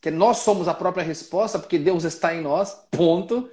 que 0.01 0.09
nós 0.09 0.37
somos 0.37 0.67
a 0.67 0.73
própria 0.73 1.03
resposta, 1.03 1.59
porque 1.59 1.77
Deus 1.77 2.03
está 2.03 2.33
em 2.33 2.41
nós, 2.41 2.75
ponto. 2.89 3.47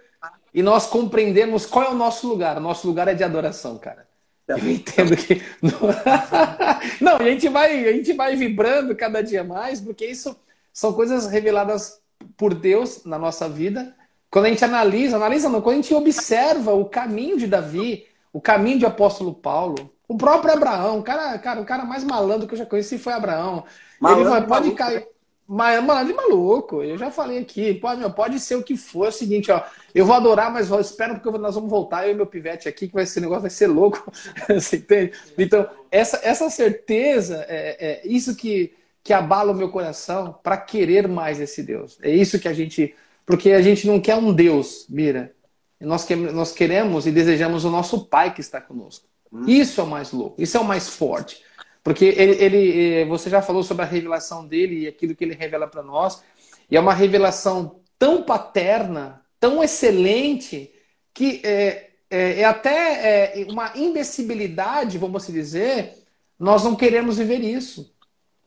E 0.55 0.63
nós 0.63 0.87
compreendemos 0.87 1.67
qual 1.67 1.85
é 1.85 1.91
o 1.91 1.95
nosso 1.95 2.27
lugar. 2.27 2.57
O 2.57 2.61
nosso 2.61 2.87
lugar 2.87 3.09
é 3.09 3.15
de 3.15 3.25
adoração, 3.25 3.79
cara. 3.79 4.09
Eu 4.49 4.71
entendo 4.71 5.17
que. 5.17 5.43
Não, 7.01 7.17
a 7.17 7.25
gente, 7.25 7.49
vai, 7.49 7.89
a 7.89 7.93
gente 7.93 8.13
vai 8.15 8.37
vibrando 8.37 8.97
cada 8.97 9.23
dia 9.23 9.45
mais, 9.45 9.81
porque 9.81 10.07
isso 10.07 10.37
são 10.73 10.93
coisas 10.93 11.27
reveladas 11.27 12.01
por 12.37 12.55
Deus 12.55 13.05
na 13.05 13.19
nossa 13.19 13.49
vida. 13.49 13.95
Quando 14.33 14.47
a 14.47 14.49
gente 14.49 14.65
analisa, 14.65 15.17
analisa 15.17 15.51
não, 15.51 15.61
quando 15.61 15.75
a 15.75 15.83
gente 15.83 15.93
observa 15.93 16.73
o 16.73 16.87
caminho 16.87 17.37
de 17.37 17.47
Davi, 17.47 18.07
o 18.33 18.41
caminho 18.41 18.79
de 18.79 18.87
apóstolo 18.87 19.35
Paulo, 19.35 19.93
o 20.09 20.17
próprio 20.17 20.55
Abraão, 20.55 21.01
o 21.01 21.03
cara, 21.03 21.39
cara, 21.39 21.61
o 21.61 21.67
cara 21.67 21.85
mais 21.85 22.03
malandro 22.03 22.49
que 22.49 22.55
eu 22.55 22.59
já 22.59 22.65
conheci 22.65 22.97
foi 22.97 23.13
Abraão. 23.13 23.65
Malandro, 24.01 24.35
Ele 24.35 24.47
pode 24.47 24.49
maluco. 24.49 24.77
cair. 24.77 25.07
Mas, 25.47 25.85
mano, 25.85 26.07
de 26.07 26.15
maluco. 26.15 26.83
Eu 26.83 26.97
já 26.97 27.11
falei 27.11 27.41
aqui. 27.41 27.75
Pode, 27.75 28.01
meu, 28.01 28.11
pode 28.11 28.41
ser 28.41 28.55
o 28.55 28.63
que 28.63 28.75
for. 28.75 29.05
É 29.05 29.09
o 29.11 29.13
seguinte, 29.13 29.53
ó. 29.53 29.63
Eu 29.95 30.07
vou 30.07 30.17
adorar, 30.17 30.51
mas 30.51 30.71
espero 30.71 31.19
porque 31.19 31.39
nós 31.39 31.55
vamos 31.55 31.69
voltar. 31.69 32.07
Eu 32.07 32.13
e 32.13 32.15
meu 32.15 32.25
pivete 32.25 32.71
aqui, 32.71 32.89
que 32.89 32.95
vai 32.95 33.05
ser 33.05 33.21
negócio 33.21 33.43
vai 33.43 33.51
ser 33.51 33.67
louco. 33.67 34.11
Você 34.49 34.77
entende? 34.77 35.13
Então, 35.37 35.69
essa, 35.91 36.19
essa 36.23 36.49
certeza, 36.49 37.45
é, 37.47 38.01
é 38.01 38.09
isso 38.09 38.35
que, 38.35 38.73
que 39.05 39.13
abala 39.13 39.53
o 39.53 39.55
meu 39.55 39.69
coração 39.69 40.39
para 40.43 40.57
querer 40.57 41.07
mais 41.07 41.39
esse 41.39 41.63
Deus. 41.63 41.99
É 42.01 42.11
isso 42.11 42.39
que 42.39 42.49
a 42.49 42.55
gente. 42.55 42.95
Porque 43.25 43.53
a 43.53 43.63
gente 43.63 43.87
não 43.87 44.01
quer 44.01 44.17
um 44.17 44.33
Deus, 44.33 44.87
mira. 44.89 45.35
Nós, 45.81 46.05
que, 46.05 46.15
nós 46.15 46.53
queremos 46.53 47.07
e 47.07 47.11
desejamos 47.11 47.65
o 47.65 47.71
nosso 47.71 48.07
Pai 48.07 48.33
que 48.33 48.41
está 48.41 48.61
conosco. 48.61 49.07
Hum. 49.33 49.45
Isso 49.47 49.81
é 49.81 49.85
o 49.85 49.87
mais 49.87 50.13
louco. 50.13 50.41
Isso 50.41 50.57
é 50.57 50.61
o 50.61 50.65
mais 50.65 50.89
forte. 50.89 51.43
Porque 51.83 52.05
ele, 52.05 52.45
ele, 52.45 53.01
eh, 53.01 53.05
você 53.07 53.29
já 53.29 53.43
falou 53.43 53.63
sobre 53.63 53.83
a 53.85 53.89
revelação 53.89 54.47
dele 54.47 54.81
e 54.83 54.89
aquilo 54.89 55.15
que 55.15 55.25
ele 55.25 55.35
revela 55.35 55.67
para 55.67 55.83
nós, 55.83 56.23
e 56.71 56.77
é 56.77 56.81
uma 56.81 56.95
revelação 56.95 57.81
tão 57.99 58.23
paterna, 58.23 59.25
tão 59.41 59.63
excelente, 59.63 60.73
que 61.13 61.41
é, 61.45 61.91
é, 62.09 62.41
é 62.41 62.45
até 62.45 63.41
é, 63.41 63.47
uma 63.49 63.77
imbecilidade, 63.77 64.99
vamos 64.99 65.27
dizer, 65.27 65.95
nós 66.39 66.63
não 66.63 66.77
queremos 66.77 67.19
viver 67.19 67.41
isso. 67.41 67.93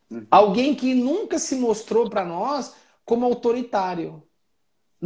Uhum. 0.09 0.25
Alguém 0.31 0.73
que 0.73 0.93
nunca 0.93 1.37
se 1.37 1.55
mostrou 1.55 2.09
para 2.09 2.23
nós 2.23 2.73
como 3.03 3.25
autoritário. 3.25 4.23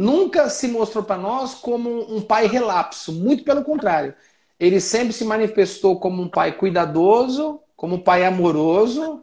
Nunca 0.00 0.48
se 0.48 0.66
mostrou 0.66 1.04
para 1.04 1.20
nós 1.20 1.52
como 1.54 2.10
um 2.10 2.22
pai 2.22 2.46
relapso. 2.46 3.12
Muito 3.12 3.44
pelo 3.44 3.62
contrário. 3.62 4.14
Ele 4.58 4.80
sempre 4.80 5.12
se 5.12 5.26
manifestou 5.26 6.00
como 6.00 6.22
um 6.22 6.28
pai 6.28 6.56
cuidadoso, 6.56 7.60
como 7.76 8.02
pai 8.02 8.24
amoroso, 8.24 9.22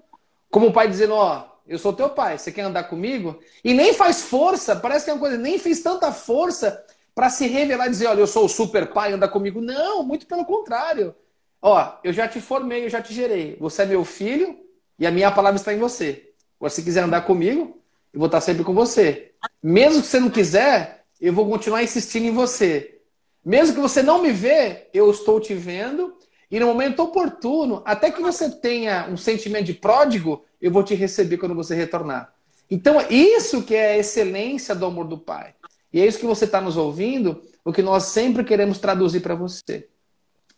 como 0.52 0.72
pai 0.72 0.88
dizendo, 0.88 1.16
ó, 1.16 1.46
eu 1.68 1.80
sou 1.80 1.94
teu 1.94 2.12
pai, 2.12 2.38
você 2.38 2.52
quer 2.52 2.62
andar 2.62 2.84
comigo? 2.84 3.40
E 3.64 3.74
nem 3.74 3.92
faz 3.92 4.22
força, 4.22 4.76
parece 4.76 5.06
que 5.06 5.10
é 5.10 5.16
uma 5.16 5.20
coisa, 5.20 5.36
nem 5.36 5.58
fez 5.58 5.82
tanta 5.82 6.12
força 6.12 6.86
para 7.16 7.28
se 7.32 7.48
revelar 7.48 7.88
e 7.88 7.90
dizer, 7.90 8.06
olha, 8.06 8.20
eu 8.20 8.28
sou 8.28 8.46
o 8.46 8.50
super 8.50 8.94
pai, 8.94 9.14
anda 9.14 9.28
comigo. 9.28 9.60
Não, 9.60 10.04
muito 10.04 10.28
pelo 10.28 10.46
contrário. 10.46 11.16
Ó, 11.60 11.92
eu 12.04 12.14
já 12.14 12.28
te 12.28 12.40
formei, 12.40 12.86
eu 12.86 12.90
já 12.90 13.02
te 13.02 13.16
gerei. 13.16 13.58
Você 13.60 13.82
é 13.82 13.86
meu 13.88 14.06
filho 14.06 14.56
e 15.00 15.08
a 15.08 15.12
minha 15.12 15.32
palavra 15.32 15.58
está 15.58 15.74
em 15.74 15.80
você. 15.80 16.32
Se 16.70 16.84
quiser 16.84 17.04
andar 17.04 17.22
comigo, 17.22 17.82
eu 18.14 18.20
vou 18.20 18.28
estar 18.28 18.42
sempre 18.42 18.64
com 18.64 18.74
você. 18.74 19.32
Mesmo 19.62 20.02
que 20.02 20.08
você 20.08 20.20
não 20.20 20.30
quiser, 20.30 21.06
eu 21.20 21.34
vou 21.34 21.50
continuar 21.50 21.84
insistindo 21.84 22.26
em 22.26 22.32
você. 22.32 23.00
Mesmo 23.44 23.76
que 23.76 23.82
você 23.82 24.02
não 24.04 24.22
me 24.22 24.32
vê, 24.32 24.90
eu 24.94 25.10
estou 25.10 25.40
te 25.40 25.54
vendo 25.54 26.18
e 26.50 26.60
no 26.60 26.68
momento 26.68 27.04
oportuno, 27.04 27.82
até 27.86 28.10
que 28.10 28.22
você 28.22 28.50
tenha 28.50 29.08
um 29.10 29.18
sentimento 29.18 29.66
de 29.66 29.74
pródigo, 29.74 30.46
eu 30.62 30.72
vou 30.72 30.84
te 30.84 30.96
receber 30.96 31.38
quando 31.38 31.54
você 31.54 31.76
retornar. 31.76 32.34
Então, 32.72 33.02
isso 33.10 33.64
que 33.64 33.76
é 33.76 33.94
a 33.94 33.98
excelência 33.98 34.74
do 34.74 34.86
amor 34.86 35.08
do 35.08 35.18
Pai. 35.18 35.54
E 35.92 36.02
é 36.02 36.06
isso 36.06 36.20
que 36.20 36.26
você 36.26 36.46
está 36.46 36.62
nos 36.62 36.78
ouvindo, 36.78 37.42
o 37.64 37.74
que 37.74 37.82
nós 37.82 38.04
sempre 38.04 38.44
queremos 38.44 38.80
traduzir 38.80 39.22
para 39.22 39.36
você. 39.36 39.88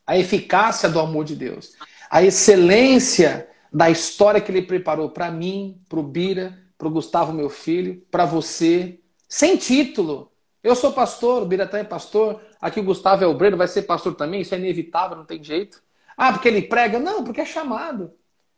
A 0.05 0.17
eficácia 0.17 0.89
do 0.89 0.99
amor 0.99 1.25
de 1.25 1.35
Deus. 1.35 1.73
A 2.09 2.23
excelência 2.23 3.47
da 3.71 3.89
história 3.89 4.41
que 4.41 4.51
ele 4.51 4.63
preparou 4.63 5.09
para 5.09 5.31
mim, 5.31 5.79
para 5.87 5.99
o 5.99 6.03
Bira, 6.03 6.57
para 6.79 6.87
o 6.87 6.91
Gustavo, 6.91 7.33
meu 7.33 7.49
filho, 7.49 8.01
para 8.09 8.25
você, 8.25 8.99
sem 9.27 9.57
título. 9.57 10.31
Eu 10.63 10.75
sou 10.75 10.93
pastor, 10.93 11.43
o 11.43 11.45
Biratã 11.45 11.77
é 11.77 11.83
pastor, 11.83 12.41
aqui 12.59 12.79
o 12.79 12.83
Gustavo 12.83 13.21
é 13.21 13.27
obreiro, 13.27 13.57
vai 13.57 13.67
ser 13.67 13.81
pastor 13.81 14.15
também, 14.15 14.41
isso 14.41 14.55
é 14.55 14.57
inevitável, 14.57 15.17
não 15.17 15.25
tem 15.25 15.43
jeito. 15.43 15.83
Ah, 16.15 16.31
porque 16.31 16.47
ele 16.47 16.61
prega? 16.61 16.97
Não, 16.97 17.21
porque 17.21 17.41
é 17.41 17.45
chamado. 17.45 18.13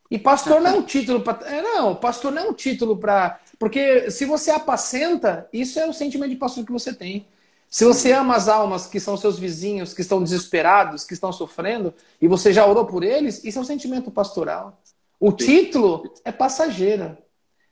E 0.09 0.19
pastor 0.19 0.61
não 0.61 0.69
é 0.69 0.73
um 0.73 0.83
título 0.83 1.21
para. 1.21 1.47
É, 1.47 1.61
não, 1.61 1.95
pastor 1.95 2.31
não 2.31 2.43
é 2.43 2.45
um 2.49 2.53
título 2.53 2.95
para. 2.97 3.39
Porque 3.57 4.11
se 4.11 4.25
você 4.25 4.51
apacenta, 4.51 5.47
isso 5.51 5.79
é 5.79 5.87
o 5.87 5.93
sentimento 5.93 6.29
de 6.29 6.35
pastor 6.35 6.63
que 6.65 6.71
você 6.71 6.93
tem. 6.93 7.25
Se 7.69 7.85
você 7.85 8.11
ama 8.11 8.35
as 8.35 8.49
almas 8.49 8.85
que 8.85 8.99
são 8.99 9.15
seus 9.15 9.39
vizinhos, 9.39 9.93
que 9.93 10.01
estão 10.01 10.21
desesperados, 10.21 11.05
que 11.05 11.13
estão 11.13 11.31
sofrendo, 11.31 11.93
e 12.21 12.27
você 12.27 12.51
já 12.51 12.65
orou 12.65 12.85
por 12.85 13.03
eles, 13.03 13.43
isso 13.43 13.57
é 13.57 13.61
um 13.61 13.65
sentimento 13.65 14.11
pastoral. 14.11 14.79
O 15.17 15.31
título 15.31 16.11
é 16.25 16.31
passageira, 16.31 17.17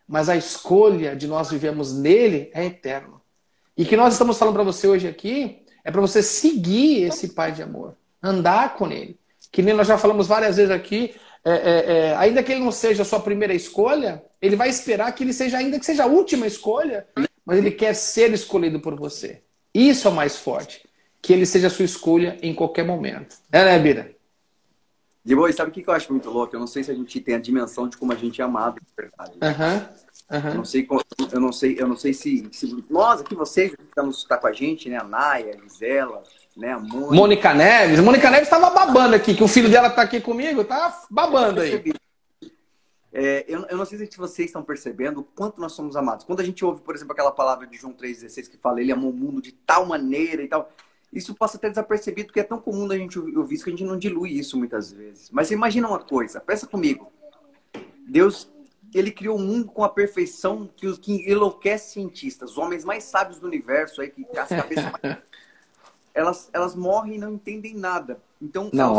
mas 0.09 0.27
a 0.27 0.35
escolha 0.35 1.15
de 1.15 1.27
nós 1.27 1.51
vivemos 1.51 1.93
nele 1.93 2.49
é 2.51 2.65
eterno. 2.65 3.21
E 3.77 3.85
que 3.85 3.95
nós 3.95 4.13
estamos 4.13 4.39
falando 4.39 4.55
para 4.55 4.63
você 4.63 4.87
hoje 4.87 5.07
aqui 5.07 5.63
é 5.85 5.91
para 5.91 6.01
você 6.01 6.23
seguir 6.23 7.03
esse 7.03 7.29
pai 7.29 7.51
de 7.51 7.61
amor, 7.61 7.95
andar 8.21 8.75
com 8.75 8.91
ele. 8.91 9.19
Que 9.51 9.61
nem 9.61 9.75
nós 9.75 9.87
já 9.87 9.99
falamos 9.99 10.25
várias 10.25 10.57
vezes 10.57 10.71
aqui, 10.71 11.13
é, 11.45 11.51
é, 11.51 11.91
é, 11.91 12.15
ainda 12.15 12.41
que 12.41 12.51
ele 12.51 12.63
não 12.63 12.71
seja 12.71 13.03
a 13.03 13.05
sua 13.05 13.19
primeira 13.19 13.53
escolha, 13.53 14.23
ele 14.41 14.55
vai 14.55 14.67
esperar 14.67 15.11
que 15.13 15.23
ele 15.23 15.31
seja, 15.31 15.59
ainda 15.59 15.77
que 15.77 15.85
seja 15.85 16.03
a 16.03 16.07
última 16.07 16.47
escolha, 16.47 17.07
mas 17.45 17.59
ele 17.59 17.69
quer 17.69 17.93
ser 17.93 18.33
escolhido 18.33 18.79
por 18.79 18.95
você. 18.95 19.43
Isso 19.73 20.07
é 20.07 20.11
o 20.11 20.15
mais 20.15 20.37
forte. 20.37 20.89
Que 21.21 21.33
ele 21.33 21.45
seja 21.45 21.67
a 21.67 21.69
sua 21.69 21.85
escolha 21.85 22.35
em 22.41 22.55
qualquer 22.55 22.83
momento. 22.83 23.35
É, 23.51 23.63
né, 23.63 23.77
Bira? 23.77 24.11
De 25.23 25.35
boa, 25.35 25.51
sabe 25.51 25.69
o 25.69 25.73
que 25.73 25.87
eu 25.87 25.93
acho 25.93 26.11
muito 26.11 26.29
louco? 26.29 26.55
Eu 26.55 26.59
não 26.59 26.67
sei 26.67 26.83
se 26.83 26.91
a 26.91 26.95
gente 26.95 27.19
tem 27.19 27.35
a 27.35 27.39
dimensão 27.39 27.87
de 27.87 27.97
como 27.97 28.13
a 28.13 28.15
gente 28.15 28.41
é 28.41 28.43
amado, 28.43 28.75
de 28.75 28.93
verdade. 28.95 29.33
Uhum. 29.33 30.09
Uhum. 30.31 30.49
Eu 30.49 30.55
não 30.55 30.65
sei, 30.65 30.87
eu 31.31 31.39
não 31.39 31.51
sei, 31.51 31.75
eu 31.79 31.87
não 31.87 31.97
sei 31.97 32.13
se, 32.13 32.47
se 32.51 32.85
nós 32.89 33.21
aqui 33.21 33.35
vocês 33.35 33.75
que 33.75 33.81
estamos 33.81 34.23
tá 34.25 34.37
com 34.37 34.47
a 34.47 34.53
gente, 34.53 34.87
né, 34.87 34.97
a 34.97 35.03
Naya, 35.03 35.55
a 35.55 35.61
Gisela, 35.63 36.23
né, 36.55 36.71
a 36.71 36.79
Mônica. 36.79 37.15
Mônica 37.15 37.53
Neves, 37.53 37.99
Mônica 37.99 38.29
Neves 38.29 38.47
estava 38.47 38.69
babando 38.69 39.15
aqui, 39.15 39.33
que 39.33 39.43
o 39.43 39.47
filho 39.47 39.69
dela 39.69 39.87
está 39.87 40.03
aqui 40.03 40.21
comigo, 40.21 40.63
tá 40.63 41.01
babando 41.09 41.61
aí. 41.61 41.93
É, 43.11 43.43
eu, 43.47 43.65
eu, 43.67 43.77
não 43.77 43.85
sei 43.85 43.97
se 43.97 44.17
vocês 44.17 44.49
estão 44.49 44.61
percebendo 44.61 45.21
o 45.21 45.23
quanto 45.23 45.59
nós 45.59 45.71
somos 45.71 45.95
amados. 45.95 46.23
Quando 46.25 46.41
a 46.41 46.43
gente 46.43 46.63
ouve, 46.63 46.81
por 46.81 46.95
exemplo, 46.95 47.13
aquela 47.13 47.31
palavra 47.31 47.65
de 47.65 47.75
João 47.75 47.91
3,16 47.91 48.49
que 48.51 48.57
fala, 48.57 48.79
ele 48.79 48.91
amou 48.91 49.09
o 49.09 49.13
mundo 49.13 49.41
de 49.41 49.51
tal 49.51 49.85
maneira 49.87 50.43
e 50.43 50.47
tal, 50.47 50.71
isso 51.11 51.33
passa 51.35 51.57
até 51.57 51.69
desapercebido, 51.69 52.27
porque 52.27 52.39
é 52.39 52.43
tão 52.43 52.59
comum 52.59 52.89
a 52.91 52.97
gente 52.97 53.17
ouvir 53.17 53.55
isso 53.55 53.63
que 53.63 53.69
a 53.69 53.73
gente 53.73 53.85
não 53.85 53.97
dilui 53.97 54.31
isso 54.31 54.57
muitas 54.57 54.91
vezes. 54.91 55.29
Mas 55.31 55.51
imagina 55.51 55.87
uma 55.87 55.99
coisa, 55.99 56.39
pensa 56.39 56.67
comigo. 56.67 57.11
Deus 58.07 58.49
ele 58.93 59.11
criou 59.11 59.37
o 59.37 59.41
um 59.41 59.45
mundo 59.45 59.67
com 59.67 59.83
a 59.83 59.89
perfeição 59.89 60.69
que, 60.75 60.91
que 60.97 61.31
enlouquece 61.31 61.93
cientistas, 61.93 62.51
os 62.51 62.57
homens 62.57 62.83
mais 62.83 63.03
sábios 63.03 63.39
do 63.39 63.47
universo, 63.47 64.01
aí, 64.01 64.09
que 64.09 64.25
as 64.37 64.49
cabeças 64.49 64.91
mais... 64.91 65.17
elas, 66.13 66.49
elas 66.51 66.75
morrem 66.75 67.15
e 67.15 67.17
não 67.19 67.33
entendem 67.33 67.75
nada. 67.75 68.19
Então, 68.41 68.69
não. 68.73 68.97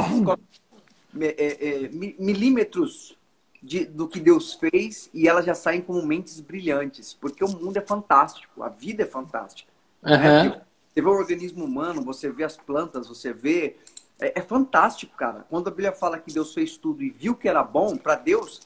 É, 1.20 1.26
é, 1.26 1.84
é, 1.84 1.88
milímetros 1.88 3.18
de, 3.60 3.84
do 3.84 4.06
que 4.06 4.20
Deus 4.20 4.54
fez 4.54 5.10
e 5.12 5.28
elas 5.28 5.44
já 5.44 5.54
saem 5.54 5.80
como 5.80 6.04
mentes 6.06 6.40
brilhantes, 6.40 7.12
porque 7.12 7.42
o 7.42 7.48
mundo 7.48 7.76
é 7.76 7.80
fantástico, 7.80 8.62
a 8.62 8.68
vida 8.68 9.02
é 9.02 9.06
fantástica. 9.06 9.70
Uhum. 10.04 10.10
Né? 10.12 10.62
Você 10.92 11.00
vê 11.00 11.08
o 11.08 11.12
organismo 11.12 11.64
humano, 11.64 12.02
você 12.02 12.30
vê 12.30 12.44
as 12.44 12.56
plantas, 12.56 13.08
você 13.08 13.32
vê. 13.32 13.76
É, 14.20 14.40
é 14.40 14.42
fantástico, 14.42 15.16
cara. 15.16 15.46
Quando 15.48 15.68
a 15.68 15.70
Bíblia 15.70 15.92
fala 15.92 16.18
que 16.18 16.32
Deus 16.32 16.52
fez 16.52 16.76
tudo 16.76 17.02
e 17.02 17.10
viu 17.10 17.34
que 17.34 17.48
era 17.48 17.62
bom, 17.62 17.96
para 17.96 18.16
Deus, 18.16 18.60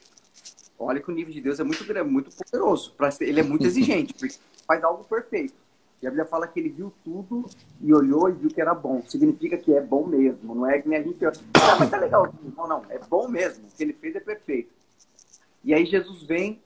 Olha 0.78 1.00
que 1.00 1.10
o 1.10 1.14
nível 1.14 1.32
de 1.32 1.40
Deus 1.40 1.60
é 1.60 1.64
muito 1.64 1.84
grande, 1.84 2.10
muito 2.10 2.30
poderoso. 2.30 2.94
Ele 3.20 3.40
é 3.40 3.42
muito 3.42 3.64
exigente, 3.64 4.12
porque 4.18 4.34
faz 4.66 4.82
algo 4.82 5.04
perfeito. 5.04 5.54
E 6.02 6.06
a 6.06 6.10
Bíblia 6.10 6.26
fala 6.26 6.46
que 6.46 6.60
ele 6.60 6.68
viu 6.68 6.92
tudo 7.02 7.46
e 7.80 7.94
olhou 7.94 8.28
e 8.28 8.32
viu 8.32 8.50
que 8.50 8.60
era 8.60 8.74
bom. 8.74 9.02
Significa 9.06 9.56
que 9.56 9.72
é 9.72 9.80
bom 9.80 10.06
mesmo. 10.06 10.54
Não 10.54 10.68
é 10.68 10.80
que 10.80 10.88
nem 10.88 10.98
a 10.98 11.02
gente. 11.02 11.24
Ah, 11.24 11.76
mas 11.78 11.90
tá 11.90 11.96
legal. 11.96 12.32
Não, 12.56 12.68
não. 12.68 12.82
É 12.90 12.98
bom 12.98 13.26
mesmo. 13.28 13.66
O 13.66 13.70
que 13.74 13.82
ele 13.82 13.94
fez 13.94 14.14
é 14.14 14.20
perfeito. 14.20 14.70
E 15.62 15.72
aí 15.72 15.86
Jesus 15.86 16.22
vem. 16.24 16.60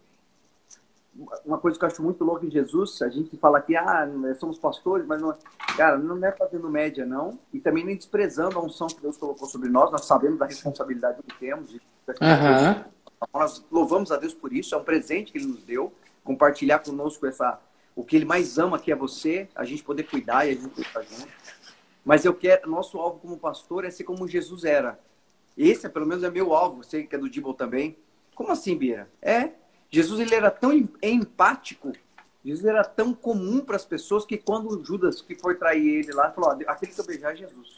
Uma 1.44 1.58
coisa 1.58 1.76
que 1.76 1.84
eu 1.84 1.88
acho 1.88 2.02
muito 2.02 2.22
louca 2.22 2.46
em 2.46 2.50
Jesus, 2.50 3.02
a 3.02 3.08
gente 3.08 3.36
fala 3.38 3.60
que 3.60 3.74
ah, 3.74 4.08
somos 4.38 4.56
pastores, 4.56 5.04
mas 5.04 5.20
não, 5.20 5.34
cara, 5.76 5.98
não 5.98 6.24
é 6.24 6.30
fazendo 6.30 6.70
média, 6.70 7.04
não. 7.04 7.38
E 7.52 7.58
também 7.58 7.84
nem 7.84 7.96
desprezando 7.96 8.56
a 8.56 8.62
unção 8.62 8.86
que 8.86 9.00
Deus 9.00 9.16
colocou 9.16 9.48
sobre 9.48 9.68
nós. 9.68 9.90
Nós 9.90 10.04
sabemos 10.04 10.38
da 10.38 10.46
responsabilidade 10.46 11.20
que 11.22 11.34
temos. 11.38 11.72
Uhum. 11.72 12.84
Nós 13.34 13.64
louvamos 13.70 14.12
a 14.12 14.16
Deus 14.16 14.32
por 14.32 14.52
isso, 14.52 14.74
é 14.74 14.78
um 14.78 14.84
presente 14.84 15.32
que 15.32 15.38
Ele 15.38 15.48
nos 15.48 15.62
deu, 15.64 15.92
compartilhar 16.22 16.78
conosco 16.78 17.26
essa, 17.26 17.60
o 17.96 18.04
que 18.04 18.14
Ele 18.14 18.24
mais 18.24 18.56
ama, 18.56 18.78
que 18.78 18.92
é 18.92 18.94
você, 18.94 19.48
a 19.56 19.64
gente 19.64 19.82
poder 19.82 20.04
cuidar 20.04 20.46
e 20.46 20.50
a 20.50 20.54
gente 20.54 20.80
estar 20.80 21.02
junto. 21.02 21.28
Mas 22.04 22.24
eu 22.24 22.32
quero, 22.32 22.70
nosso 22.70 22.96
alvo 22.98 23.18
como 23.18 23.36
pastor 23.36 23.84
é 23.84 23.90
ser 23.90 24.04
como 24.04 24.28
Jesus 24.28 24.64
era. 24.64 24.98
Esse, 25.56 25.86
é, 25.86 25.88
pelo 25.88 26.06
menos, 26.06 26.22
é 26.22 26.30
meu 26.30 26.54
alvo, 26.54 26.84
sei 26.84 27.04
que 27.04 27.16
é 27.16 27.18
do 27.18 27.28
Dibble 27.28 27.54
também. 27.54 27.96
Como 28.36 28.52
assim, 28.52 28.76
Bira? 28.76 29.10
É, 29.20 29.50
Jesus 29.90 30.20
ele 30.20 30.34
era 30.34 30.50
tão 30.50 30.72
empático, 31.02 31.92
Jesus 32.44 32.64
era 32.64 32.84
tão 32.84 33.12
comum 33.12 33.60
para 33.60 33.76
as 33.76 33.84
pessoas 33.84 34.24
que 34.24 34.36
quando 34.36 34.84
Judas 34.84 35.20
que 35.20 35.34
foi 35.34 35.54
trair 35.54 36.00
ele 36.00 36.12
lá, 36.12 36.30
falou: 36.30 36.50
aquele 36.66 36.92
que 36.92 37.00
eu 37.00 37.06
beijar 37.06 37.32
é 37.32 37.36
Jesus. 37.36 37.76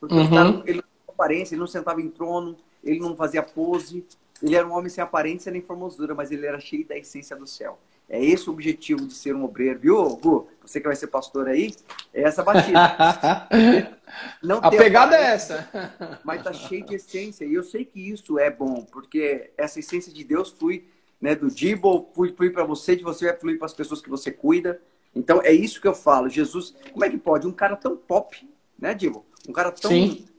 Porque 0.00 0.14
uhum. 0.14 0.30
cara, 0.30 0.62
ele 0.66 0.82
aparência, 1.08 1.54
ele 1.54 1.60
não 1.60 1.66
sentava 1.66 2.00
em 2.00 2.08
trono, 2.08 2.56
ele 2.82 2.98
não 2.98 3.16
fazia 3.16 3.42
pose. 3.42 4.04
Ele 4.42 4.56
era 4.56 4.66
um 4.66 4.72
homem 4.72 4.88
sem 4.88 5.02
aparência 5.02 5.52
nem 5.52 5.62
formosura, 5.62 6.14
mas 6.14 6.32
ele 6.32 6.44
era 6.44 6.58
cheio 6.58 6.86
da 6.86 6.96
essência 6.96 7.36
do 7.36 7.46
céu. 7.46 7.78
É 8.08 8.22
esse 8.22 8.50
o 8.50 8.52
objetivo 8.52 9.06
de 9.06 9.14
ser 9.14 9.34
um 9.34 9.44
obreiro, 9.44 9.78
viu, 9.78 10.16
Gu? 10.16 10.48
Você 10.60 10.80
que 10.80 10.86
vai 10.86 10.96
ser 10.96 11.06
pastor 11.06 11.48
aí, 11.48 11.74
é 12.12 12.22
essa 12.22 12.42
batida. 12.42 13.48
Não 14.42 14.58
a 14.58 14.68
pegada 14.68 15.16
é 15.16 15.32
essa. 15.32 16.20
Mas 16.24 16.42
tá 16.42 16.52
cheio 16.52 16.84
de 16.84 16.96
essência. 16.96 17.44
E 17.44 17.54
eu 17.54 17.62
sei 17.62 17.84
que 17.84 18.00
isso 18.10 18.38
é 18.38 18.50
bom, 18.50 18.84
porque 18.90 19.50
essa 19.56 19.78
essência 19.78 20.12
de 20.12 20.24
Deus 20.24 20.50
flui 20.50 20.84
né, 21.22 21.36
do 21.36 21.48
Dibo, 21.48 22.10
flui, 22.12 22.32
flui 22.32 22.50
para 22.50 22.64
você, 22.64 22.96
de 22.96 23.04
você 23.04 23.26
vai 23.26 23.36
fluir 23.36 23.56
para 23.56 23.66
as 23.66 23.72
pessoas 23.72 24.02
que 24.02 24.10
você 24.10 24.32
cuida. 24.32 24.82
Então 25.14 25.40
é 25.40 25.52
isso 25.52 25.80
que 25.80 25.86
eu 25.86 25.94
falo. 25.94 26.28
Jesus, 26.28 26.74
como 26.92 27.04
é 27.04 27.08
que 27.08 27.16
pode? 27.16 27.46
Um 27.46 27.52
cara 27.52 27.76
tão 27.76 27.96
pop, 27.96 28.36
né, 28.76 28.92
Dibo? 28.92 29.24
Um 29.48 29.52
cara 29.52 29.70
tão, 29.70 29.90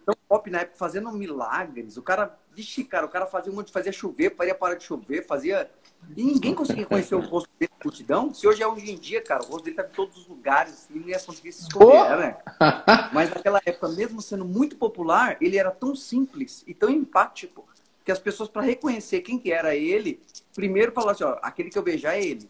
tão 0.05 0.15
pop 0.27 0.49
na 0.49 0.59
época, 0.59 0.77
fazendo 0.77 1.09
milagres. 1.13 1.95
O 1.95 2.01
cara, 2.01 2.37
vixe, 2.53 2.83
cara, 2.83 3.05
o 3.05 3.09
cara 3.09 3.25
fazia 3.25 3.49
um 3.49 3.55
monte, 3.55 3.71
fazia 3.71 3.93
chover, 3.93 4.35
faria 4.35 4.53
parar 4.53 4.75
de 4.75 4.83
chover, 4.83 5.25
fazia 5.25 5.69
e 6.17 6.23
ninguém 6.23 6.53
conseguia 6.53 6.85
conhecer 6.85 7.15
o 7.15 7.21
rosto 7.21 7.49
dele 7.57 7.71
na 7.79 7.85
multidão. 7.85 8.33
Se 8.33 8.45
hoje 8.45 8.61
é 8.61 8.67
hoje 8.67 8.91
em 8.91 8.97
dia, 8.97 9.21
cara, 9.21 9.41
o 9.41 9.45
rosto 9.45 9.63
dele 9.63 9.77
tá 9.77 9.83
em 9.83 9.95
todos 9.95 10.17
os 10.17 10.27
lugares, 10.27 10.87
ninguém 10.89 11.11
ia 11.11 11.19
conseguir 11.19 11.53
se 11.53 11.61
esconder, 11.61 12.11
oh! 12.11 12.17
né? 12.17 12.37
Mas 13.13 13.29
naquela 13.29 13.61
época, 13.65 13.87
mesmo 13.87 14.21
sendo 14.21 14.43
muito 14.43 14.75
popular, 14.75 15.37
ele 15.39 15.57
era 15.57 15.71
tão 15.71 15.95
simples 15.95 16.61
e 16.67 16.73
tão 16.73 16.89
empático 16.89 17.65
que 18.03 18.11
as 18.11 18.19
pessoas, 18.19 18.49
para 18.49 18.61
reconhecer 18.61 19.21
quem 19.21 19.39
que 19.39 19.51
era 19.51 19.75
ele, 19.75 20.21
primeiro 20.53 20.91
falaram 20.91 21.11
assim, 21.11 21.23
ó, 21.23 21.39
aquele 21.41 21.69
que 21.69 21.77
eu 21.77 21.83
beijar 21.83 22.15
é 22.15 22.23
ele. 22.23 22.49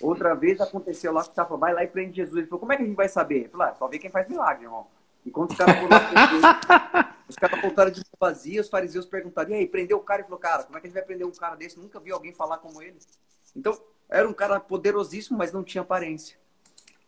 Outra 0.00 0.34
vez 0.34 0.60
aconteceu 0.60 1.12
lá 1.12 1.22
que 1.22 1.34
tava, 1.34 1.56
vai 1.56 1.72
lá 1.72 1.82
e 1.82 1.86
prende 1.86 2.16
Jesus. 2.16 2.36
Ele 2.36 2.46
falou, 2.46 2.60
como 2.60 2.72
é 2.72 2.76
que 2.76 2.82
a 2.82 2.86
gente 2.86 2.96
vai 2.96 3.08
saber? 3.08 3.36
Ele 3.36 3.48
falou, 3.48 3.66
ah, 3.66 3.74
só 3.74 3.88
vê 3.88 3.98
quem 3.98 4.10
faz 4.10 4.28
milagre, 4.28 4.64
irmão. 4.64 4.86
E 5.24 5.30
quando 5.30 5.50
os 5.50 5.56
caras 5.56 5.76
os 7.28 7.36
caras 7.36 7.60
voltaram 7.60 7.90
de 7.90 8.02
vazia, 8.18 8.60
os 8.60 8.68
fariseus 8.68 9.06
perguntaram, 9.06 9.50
e 9.50 9.54
aí, 9.54 9.66
prendeu 9.66 9.98
o 9.98 10.02
cara? 10.02 10.22
E 10.22 10.24
falou, 10.24 10.38
cara, 10.38 10.64
como 10.64 10.78
é 10.78 10.80
que 10.80 10.86
a 10.86 10.90
gente 10.90 10.98
vai 10.98 11.04
prender 11.04 11.26
um 11.26 11.30
cara 11.30 11.56
desse? 11.56 11.78
Nunca 11.78 12.00
vi 12.00 12.10
alguém 12.10 12.32
falar 12.32 12.58
como 12.58 12.82
ele. 12.82 12.96
Então, 13.54 13.78
era 14.08 14.28
um 14.28 14.32
cara 14.32 14.58
poderosíssimo, 14.58 15.36
mas 15.36 15.52
não 15.52 15.62
tinha 15.62 15.82
aparência. 15.82 16.38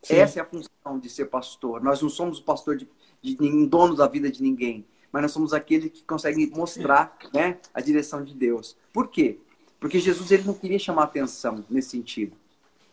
Sim. 0.03 0.15
Essa 0.15 0.39
é 0.39 0.41
a 0.41 0.45
função 0.45 0.99
de 0.99 1.09
ser 1.09 1.25
pastor. 1.25 1.81
Nós 1.83 2.01
não 2.01 2.09
somos 2.09 2.39
o 2.39 2.43
pastor 2.43 2.77
de, 2.77 2.87
de, 3.21 3.35
de 3.35 3.67
donos 3.67 3.97
da 3.97 4.07
vida 4.07 4.31
de 4.31 4.41
ninguém, 4.41 4.85
mas 5.11 5.21
nós 5.21 5.31
somos 5.31 5.53
aquele 5.53 5.89
que 5.89 6.03
consegue 6.03 6.49
mostrar 6.55 7.17
né, 7.33 7.57
a 7.73 7.81
direção 7.81 8.23
de 8.23 8.33
Deus. 8.33 8.77
Por 8.93 9.09
quê? 9.09 9.37
Porque 9.79 9.99
Jesus 9.99 10.31
ele 10.31 10.43
não 10.43 10.53
queria 10.53 10.79
chamar 10.79 11.03
atenção 11.03 11.65
nesse 11.69 11.89
sentido. 11.89 12.35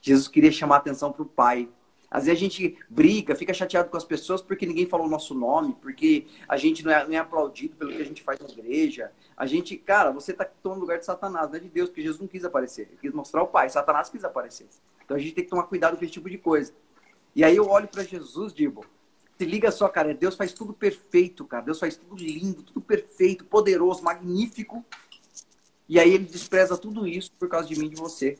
Jesus 0.01 0.27
queria 0.29 0.51
chamar 0.51 0.77
atenção 0.77 1.13
para 1.13 1.23
o 1.23 1.27
Pai. 1.27 1.69
Às 2.11 2.25
vezes 2.25 2.39
a 2.39 2.43
gente 2.43 2.79
briga, 2.89 3.37
fica 3.37 3.53
chateado 3.53 3.91
com 3.91 3.97
as 3.97 4.05
pessoas 4.05 4.41
porque 4.41 4.65
ninguém 4.65 4.87
falou 4.87 5.07
o 5.07 5.11
nosso 5.11 5.35
nome, 5.35 5.77
porque 5.83 6.27
a 6.49 6.57
gente 6.57 6.83
não 6.83 6.91
é, 6.91 7.07
não 7.07 7.13
é 7.13 7.19
aplaudido 7.19 7.77
pelo 7.77 7.93
que 7.93 8.01
a 8.01 8.05
gente 8.05 8.23
faz 8.23 8.41
na 8.41 8.49
igreja. 8.49 9.13
A 9.37 9.45
gente, 9.45 9.77
cara, 9.77 10.11
você 10.11 10.33
está 10.33 10.47
tomando 10.47 10.81
lugar 10.81 10.99
de 10.99 11.05
Satanás, 11.05 11.49
não 11.49 11.57
é 11.57 11.61
de 11.61 11.69
Deus, 11.69 11.91
porque 11.91 12.01
Jesus 12.01 12.19
não 12.19 12.27
quis 12.27 12.45
aparecer. 12.45 12.89
Ele 12.89 12.99
quis 12.99 13.13
mostrar 13.13 13.43
o 13.43 13.47
Pai. 13.47 13.69
Satanás 13.69 14.09
quis 14.09 14.25
aparecer. 14.25 14.67
Então 15.05 15.17
a 15.17 15.21
gente 15.21 15.35
tem 15.35 15.45
que 15.45 15.51
tomar 15.51 15.65
cuidado 15.65 15.97
com 15.99 16.05
esse 16.05 16.15
tipo 16.15 16.31
de 16.31 16.39
coisa. 16.39 16.73
E 17.37 17.45
aí 17.45 17.55
eu 17.55 17.69
olho 17.69 17.87
para 17.87 18.03
Jesus, 18.03 18.55
digo, 18.55 18.87
se 19.39 19.45
liga 19.45 19.71
só, 19.71 19.89
cara, 19.89 20.13
Deus 20.13 20.35
faz 20.35 20.53
tudo 20.53 20.73
perfeito, 20.73 21.45
cara. 21.45 21.65
Deus 21.65 21.79
faz 21.79 21.97
tudo 21.97 22.17
lindo, 22.17 22.65
tudo 22.65 22.81
perfeito, 22.81 23.45
poderoso, 23.45 24.03
magnífico. 24.03 24.85
E 25.89 26.01
aí 26.01 26.13
ele 26.13 26.25
despreza 26.25 26.77
tudo 26.77 27.07
isso 27.07 27.31
por 27.39 27.49
causa 27.49 27.69
de 27.69 27.79
mim 27.79 27.87
e 27.87 27.91
de 27.91 27.97
você. 27.97 28.37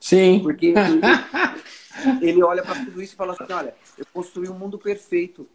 Sim. 0.00 0.40
Porque 0.42 0.74
ele, 0.74 2.26
ele 2.28 2.42
olha 2.42 2.62
para 2.62 2.84
tudo 2.84 3.00
isso 3.00 3.14
e 3.14 3.16
fala 3.16 3.34
assim: 3.34 3.52
olha, 3.52 3.72
eu 3.96 4.04
construí 4.12 4.48
um 4.48 4.58
mundo 4.58 4.78
perfeito. 4.78 5.48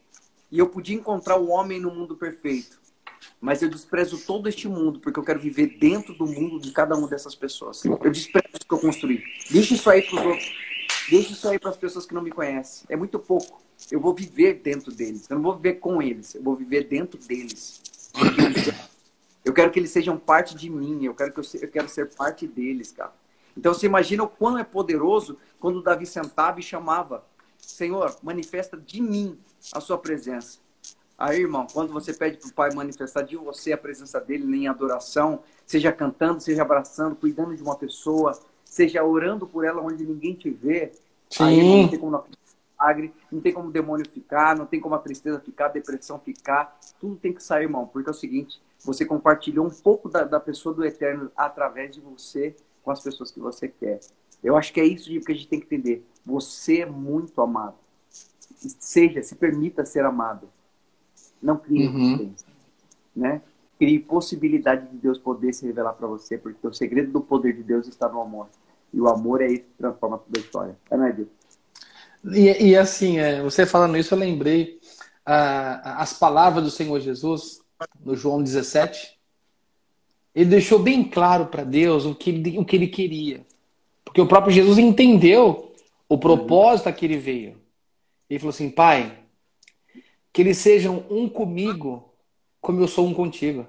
E 0.50 0.58
eu 0.58 0.70
podia 0.70 0.96
encontrar 0.96 1.36
o 1.36 1.50
homem 1.50 1.82
no 1.82 1.94
mundo 1.94 2.16
perfeito. 2.16 2.80
Mas 3.42 3.62
eu 3.62 3.70
desprezo 3.70 4.18
todo 4.26 4.48
este 4.48 4.70
mundo, 4.70 5.02
porque 5.02 5.20
eu 5.20 5.24
quero 5.24 5.40
viver 5.40 5.78
dentro 5.78 6.14
do 6.14 6.26
mundo 6.26 6.60
de 6.60 6.72
cada 6.72 6.96
uma 6.96 7.10
dessas 7.10 7.36
pessoas. 7.36 7.84
Eu 7.84 8.10
desprezo 8.10 8.56
o 8.56 8.66
que 8.66 8.74
eu 8.74 8.80
construí. 8.80 9.22
Deixa 9.52 9.74
isso 9.74 9.90
aí 9.90 10.02
para 10.02 10.18
os 10.18 10.26
outros. 10.26 10.67
Deixa 11.10 11.34
isso 11.34 11.48
aí 11.48 11.58
para 11.58 11.70
as 11.70 11.78
pessoas 11.78 12.06
que 12.06 12.14
não 12.14 12.22
me 12.22 12.32
conhecem. 12.32 12.86
É 12.90 12.96
muito 12.96 13.18
pouco. 13.20 13.62
Eu 13.92 14.00
vou 14.00 14.14
viver 14.14 14.56
dentro 14.56 14.92
deles. 14.92 15.30
Eu 15.30 15.36
não 15.36 15.44
vou 15.44 15.56
viver 15.56 15.76
com 15.76 16.02
eles. 16.02 16.36
Eu 16.36 16.44
vou 16.44 16.56
viver 16.56 16.88
dentro 16.88 17.20
deles. 17.20 17.82
Eu 19.46 19.54
quero 19.54 19.72
que 19.72 19.80
eles 19.80 19.92
sejam 19.92 20.18
parte 20.18 20.56
de 20.56 20.70
mim. 20.70 21.06
Eu 21.06 21.14
quero 21.14 21.32
que 21.32 21.40
eu, 21.40 21.44
eu 21.62 21.70
quero 21.70 21.88
ser 21.88 22.14
parte 22.16 22.46
deles, 22.46 22.92
cara. 22.92 23.14
Então 23.56 23.74
você 23.74 23.86
imagina 23.86 24.24
o 24.24 24.28
quão 24.28 24.58
é 24.58 24.64
poderoso 24.64 25.38
quando 25.60 25.82
Davi 25.82 26.06
sentava 26.06 26.60
e 26.60 26.64
chamava: 26.64 27.26
Senhor, 27.58 28.16
manifesta 28.22 28.78
de 28.78 29.02
mim 29.02 29.38
a 29.74 29.80
sua 29.80 29.98
presença. 29.98 30.60
Aí, 31.18 31.42
irmão, 31.42 31.66
quando 31.74 31.92
você 31.92 32.14
pede 32.14 32.38
para 32.38 32.48
o 32.48 32.54
Pai 32.54 32.72
manifestar 32.76 33.24
de 33.24 33.36
você 33.36 33.74
a 33.74 33.78
presença 33.78 34.20
dele 34.22 34.56
em 34.56 34.68
adoração, 34.68 35.42
seja 35.66 35.92
cantando, 35.92 36.40
seja 36.40 36.62
abraçando, 36.62 37.16
cuidando 37.16 37.56
de 37.56 37.64
uma 37.64 37.76
pessoa, 37.76 38.40
seja 38.78 39.04
orando 39.04 39.48
por 39.48 39.66
ela 39.66 39.82
onde 39.82 40.06
ninguém 40.06 40.36
te 40.36 40.52
vê, 40.52 40.92
Sim. 41.30 41.44
aí 41.44 41.82
não 41.82 41.90
tem 41.90 42.00
como 42.00 42.24
milagre, 42.80 43.14
não 43.32 43.42
tem 43.42 43.52
como 43.52 43.70
o 43.70 43.72
demônio 43.72 44.08
ficar, 44.08 44.56
não 44.56 44.68
tem 44.68 44.80
como 44.80 44.94
a 44.94 45.00
tristeza 45.00 45.40
ficar, 45.40 45.66
a 45.66 45.70
depressão 45.70 46.20
ficar, 46.20 46.80
tudo 47.00 47.16
tem 47.16 47.34
que 47.34 47.42
sair, 47.42 47.64
irmão, 47.64 47.88
porque 47.88 48.08
é 48.08 48.12
o 48.12 48.16
seguinte, 48.16 48.62
você 48.86 49.04
compartilhou 49.04 49.66
um 49.66 49.72
pouco 49.72 50.08
da, 50.08 50.24
da 50.24 50.40
pessoa 50.40 50.76
do 50.76 50.86
Eterno 50.86 51.32
através 51.36 51.96
de 51.96 52.00
você 52.00 52.56
com 52.84 52.92
as 52.92 53.02
pessoas 53.02 53.32
que 53.32 53.40
você 53.40 53.68
quer. 53.68 54.00
Eu 54.44 54.56
acho 54.56 54.72
que 54.72 54.80
é 54.80 54.86
isso 54.86 55.10
que 55.10 55.32
a 55.32 55.36
gente 55.36 55.48
tem 55.48 55.60
que 55.60 55.66
entender. 55.66 56.06
Você 56.24 56.82
é 56.82 56.86
muito 56.86 57.42
amado. 57.42 57.76
Seja, 58.80 59.24
se 59.24 59.36
permita 59.36 59.84
ser 59.84 60.06
amado. 60.06 60.48
Não 61.42 61.58
crie 61.58 61.88
uhum. 61.88 62.34
né? 63.16 63.42
Crie 63.80 64.00
possibilidade 64.00 64.88
de 64.88 64.98
Deus 64.98 65.18
poder 65.18 65.52
se 65.54 65.66
revelar 65.66 65.94
para 65.94 66.08
você, 66.08 66.38
porque 66.38 66.66
o 66.66 66.74
segredo 66.74 67.12
do 67.12 67.22
poder 67.22 67.54
de 67.54 67.64
Deus 67.64 67.88
está 67.88 68.08
no 68.08 68.22
amor. 68.22 68.48
E 68.94 69.00
o 69.00 69.08
amor 69.08 69.42
é 69.42 69.48
isso 69.48 69.64
que 69.64 69.78
transforma 69.78 70.18
toda 70.18 70.40
a 70.40 70.42
história. 70.42 70.78
É, 70.90 70.98
né, 70.98 71.12
Deus? 71.12 71.28
E, 72.34 72.70
e 72.70 72.76
assim, 72.76 73.20
é, 73.20 73.42
você 73.42 73.66
falando 73.66 73.98
isso, 73.98 74.14
eu 74.14 74.20
lembrei 74.20 74.80
ah, 75.26 76.02
as 76.02 76.14
palavras 76.14 76.64
do 76.64 76.72
Senhor 76.72 77.00
Jesus 77.00 77.62
no 78.00 78.16
João 78.16 78.42
17, 78.42 79.18
ele 80.34 80.50
deixou 80.50 80.80
bem 80.80 81.04
claro 81.04 81.48
para 81.48 81.64
Deus 81.64 82.06
o 82.06 82.16
que, 82.16 82.30
ele, 82.30 82.60
o 82.60 82.66
que 82.66 82.76
ele 82.76 82.88
queria. 82.88 83.46
Porque 84.04 84.22
o 84.22 84.28
próprio 84.28 84.54
Jesus 84.54 84.78
entendeu 84.78 85.74
o 86.08 86.18
propósito 86.18 86.88
a 86.88 86.94
que 86.94 87.06
ele 87.06 87.18
veio. 87.18 87.62
Ele 88.30 88.40
falou 88.40 88.52
assim: 88.52 88.70
Pai, 88.70 89.20
que 90.32 90.42
eles 90.42 90.58
sejam 90.58 91.06
um 91.10 91.28
comigo, 91.28 92.14
como 92.62 92.80
eu 92.80 92.88
sou 92.88 93.06
um 93.06 93.14
contigo. 93.14 93.68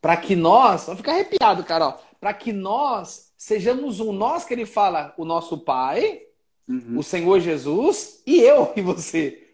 Para 0.00 0.16
que 0.16 0.36
nós, 0.36 0.86
vou 0.86 0.96
ficar 0.96 1.12
arrepiado, 1.12 1.64
cara, 1.64 1.98
para 2.20 2.34
que 2.34 2.52
nós 2.52 3.23
sejamos 3.44 4.00
um. 4.00 4.10
Nós 4.10 4.42
que 4.42 4.54
ele 4.54 4.64
fala, 4.64 5.12
o 5.18 5.24
nosso 5.24 5.58
Pai, 5.58 6.22
uhum. 6.66 6.98
o 6.98 7.02
Senhor 7.02 7.38
Jesus 7.40 8.22
e 8.26 8.40
eu 8.40 8.72
e 8.74 8.80
você. 8.80 9.48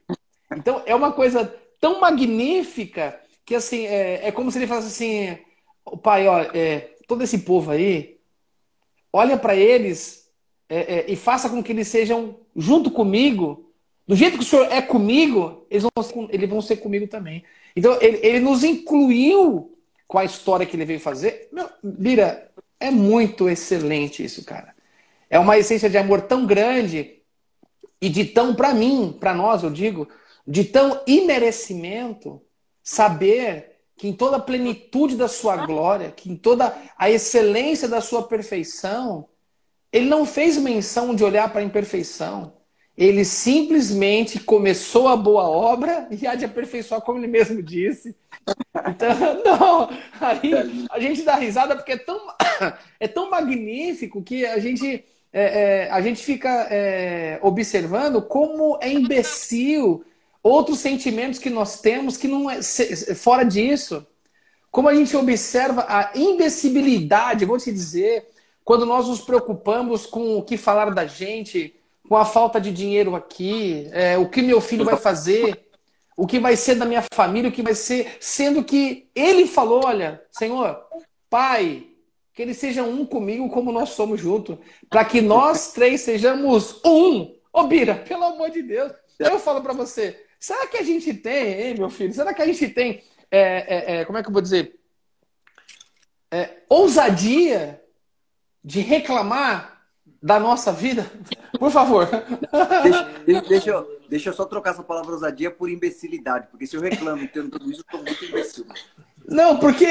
Então 0.56 0.80
é 0.86 0.94
uma 0.94 1.12
coisa 1.12 1.52
tão 1.80 2.00
magnífica 2.00 3.20
que 3.44 3.52
assim 3.52 3.86
é, 3.86 4.28
é 4.28 4.32
como 4.32 4.48
se 4.52 4.58
ele 4.58 4.68
falasse 4.68 4.86
assim 4.86 5.38
o 5.84 5.96
pai, 5.96 6.28
ó, 6.28 6.38
é, 6.54 6.94
todo 7.08 7.24
esse 7.24 7.38
povo 7.38 7.72
aí, 7.72 8.20
olha 9.12 9.36
para 9.36 9.56
eles 9.56 10.30
é, 10.68 10.78
é, 10.78 11.10
e 11.10 11.16
faça 11.16 11.50
com 11.50 11.60
que 11.60 11.72
eles 11.72 11.88
sejam 11.88 12.36
junto 12.54 12.92
comigo, 12.92 13.72
do 14.06 14.14
jeito 14.14 14.38
que 14.38 14.44
o 14.44 14.46
senhor 14.46 14.70
é 14.70 14.80
comigo, 14.80 15.66
eles 15.68 15.82
vão 15.82 16.04
ser, 16.04 16.28
eles 16.30 16.48
vão 16.48 16.62
ser 16.62 16.76
comigo 16.76 17.08
também. 17.08 17.42
Então, 17.74 17.98
ele, 18.00 18.20
ele 18.22 18.38
nos 18.38 18.62
incluiu 18.62 19.76
com 20.10 20.18
a 20.18 20.24
história 20.24 20.66
que 20.66 20.76
ele 20.76 20.84
veio 20.84 20.98
fazer. 20.98 21.48
Meu, 21.52 21.68
Lira, 21.84 22.49
é 22.80 22.90
muito 22.90 23.48
excelente 23.48 24.24
isso, 24.24 24.44
cara. 24.44 24.74
É 25.28 25.38
uma 25.38 25.58
essência 25.58 25.88
de 25.88 25.98
amor 25.98 26.22
tão 26.22 26.46
grande 26.46 27.20
e 28.00 28.08
de 28.08 28.24
tão, 28.24 28.54
para 28.54 28.72
mim, 28.74 29.16
para 29.20 29.34
nós, 29.34 29.62
eu 29.62 29.70
digo, 29.70 30.08
de 30.46 30.64
tão 30.64 31.02
imerecimento 31.06 32.42
saber 32.82 33.76
que 33.96 34.08
em 34.08 34.14
toda 34.14 34.38
a 34.38 34.40
plenitude 34.40 35.14
da 35.14 35.28
sua 35.28 35.66
glória, 35.66 36.10
que 36.10 36.30
em 36.30 36.36
toda 36.36 36.74
a 36.96 37.10
excelência 37.10 37.86
da 37.86 38.00
sua 38.00 38.26
perfeição, 38.26 39.28
ele 39.92 40.06
não 40.06 40.24
fez 40.24 40.56
menção 40.56 41.14
de 41.14 41.22
olhar 41.22 41.52
para 41.52 41.60
a 41.60 41.64
imperfeição. 41.64 42.59
Ele 43.00 43.24
simplesmente 43.24 44.38
começou 44.38 45.08
a 45.08 45.16
boa 45.16 45.48
obra 45.48 46.06
e 46.10 46.26
há 46.26 46.34
de 46.34 46.44
aperfeiçoar, 46.44 47.00
como 47.00 47.18
ele 47.18 47.28
mesmo 47.28 47.62
disse. 47.62 48.14
Então, 48.90 49.08
não, 49.42 49.90
aí 50.20 50.52
a 50.90 51.00
gente 51.00 51.22
dá 51.22 51.34
risada 51.34 51.74
porque 51.74 51.92
é 51.92 51.96
tão, 51.96 52.20
é 53.00 53.08
tão 53.08 53.30
magnífico 53.30 54.22
que 54.22 54.44
a 54.44 54.58
gente, 54.58 55.02
é, 55.32 55.86
é, 55.86 55.90
a 55.90 56.02
gente 56.02 56.22
fica 56.22 56.68
é, 56.70 57.38
observando 57.40 58.20
como 58.20 58.78
é 58.82 58.92
imbecil 58.92 60.04
outros 60.42 60.80
sentimentos 60.80 61.38
que 61.38 61.48
nós 61.48 61.80
temos 61.80 62.18
que 62.18 62.28
não 62.28 62.50
é 62.50 62.60
fora 63.14 63.44
disso. 63.44 64.06
Como 64.70 64.90
a 64.90 64.94
gente 64.94 65.16
observa 65.16 65.86
a 65.88 66.12
imbecilidade, 66.14 67.46
vou 67.46 67.56
te 67.56 67.72
dizer, 67.72 68.28
quando 68.62 68.84
nós 68.84 69.08
nos 69.08 69.22
preocupamos 69.22 70.04
com 70.04 70.36
o 70.36 70.42
que 70.42 70.58
falar 70.58 70.90
da 70.90 71.06
gente, 71.06 71.79
com 72.10 72.16
a 72.16 72.24
falta 72.24 72.60
de 72.60 72.72
dinheiro 72.72 73.14
aqui, 73.14 73.88
é, 73.92 74.18
o 74.18 74.28
que 74.28 74.42
meu 74.42 74.60
filho 74.60 74.84
vai 74.84 74.96
fazer, 74.96 75.70
o 76.16 76.26
que 76.26 76.40
vai 76.40 76.56
ser 76.56 76.74
da 76.74 76.84
minha 76.84 77.04
família, 77.14 77.48
o 77.48 77.52
que 77.52 77.62
vai 77.62 77.72
ser, 77.72 78.16
sendo 78.18 78.64
que 78.64 79.08
ele 79.14 79.46
falou, 79.46 79.82
olha, 79.84 80.20
Senhor, 80.28 80.76
Pai, 81.30 81.86
que 82.34 82.42
eles 82.42 82.56
sejam 82.56 82.90
um 82.90 83.06
comigo 83.06 83.48
como 83.50 83.70
nós 83.70 83.90
somos 83.90 84.20
juntos, 84.20 84.58
para 84.88 85.04
que 85.04 85.20
nós 85.20 85.72
três 85.72 86.00
sejamos 86.00 86.80
um. 86.84 87.32
Ô, 87.52 87.62
Bira, 87.68 87.94
pelo 87.94 88.24
amor 88.24 88.50
de 88.50 88.60
Deus, 88.60 88.90
eu 89.16 89.38
falo 89.38 89.62
para 89.62 89.72
você, 89.72 90.20
será 90.40 90.66
que 90.66 90.78
a 90.78 90.82
gente 90.82 91.14
tem, 91.14 91.62
hein, 91.62 91.74
meu 91.78 91.90
filho, 91.90 92.12
será 92.12 92.34
que 92.34 92.42
a 92.42 92.46
gente 92.46 92.68
tem, 92.70 93.04
é, 93.30 93.38
é, 93.38 94.00
é, 94.00 94.04
como 94.04 94.18
é 94.18 94.22
que 94.24 94.28
eu 94.28 94.32
vou 94.32 94.42
dizer, 94.42 94.80
é, 96.28 96.56
ousadia 96.68 97.80
de 98.64 98.80
reclamar 98.80 99.69
da 100.22 100.38
nossa 100.38 100.72
vida? 100.72 101.10
Por 101.58 101.70
favor. 101.70 102.08
Deixa, 103.24 103.42
deixa, 103.48 103.70
eu, 103.70 104.00
deixa 104.08 104.28
eu 104.30 104.32
só 104.32 104.44
trocar 104.44 104.70
essa 104.70 104.82
palavra 104.82 105.12
ousadia 105.12 105.50
por 105.50 105.70
imbecilidade, 105.70 106.48
porque 106.50 106.66
se 106.66 106.76
eu 106.76 106.80
reclamo 106.80 107.26
tendo 107.28 107.50
tudo 107.50 107.70
isso, 107.70 107.80
eu 107.80 107.98
estou 107.98 108.02
muito 108.02 108.24
imbecil. 108.24 108.66
Não, 109.26 109.58
porque, 109.58 109.86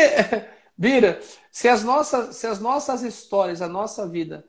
Bira, 0.77 1.19
se 1.51 1.67
as 1.67 1.83
nossas, 1.83 2.35
se 2.35 2.45
as 2.45 2.59
nossas 2.59 3.01
histórias, 3.01 3.61
a 3.61 3.67
nossa 3.67 4.07
vida, 4.07 4.45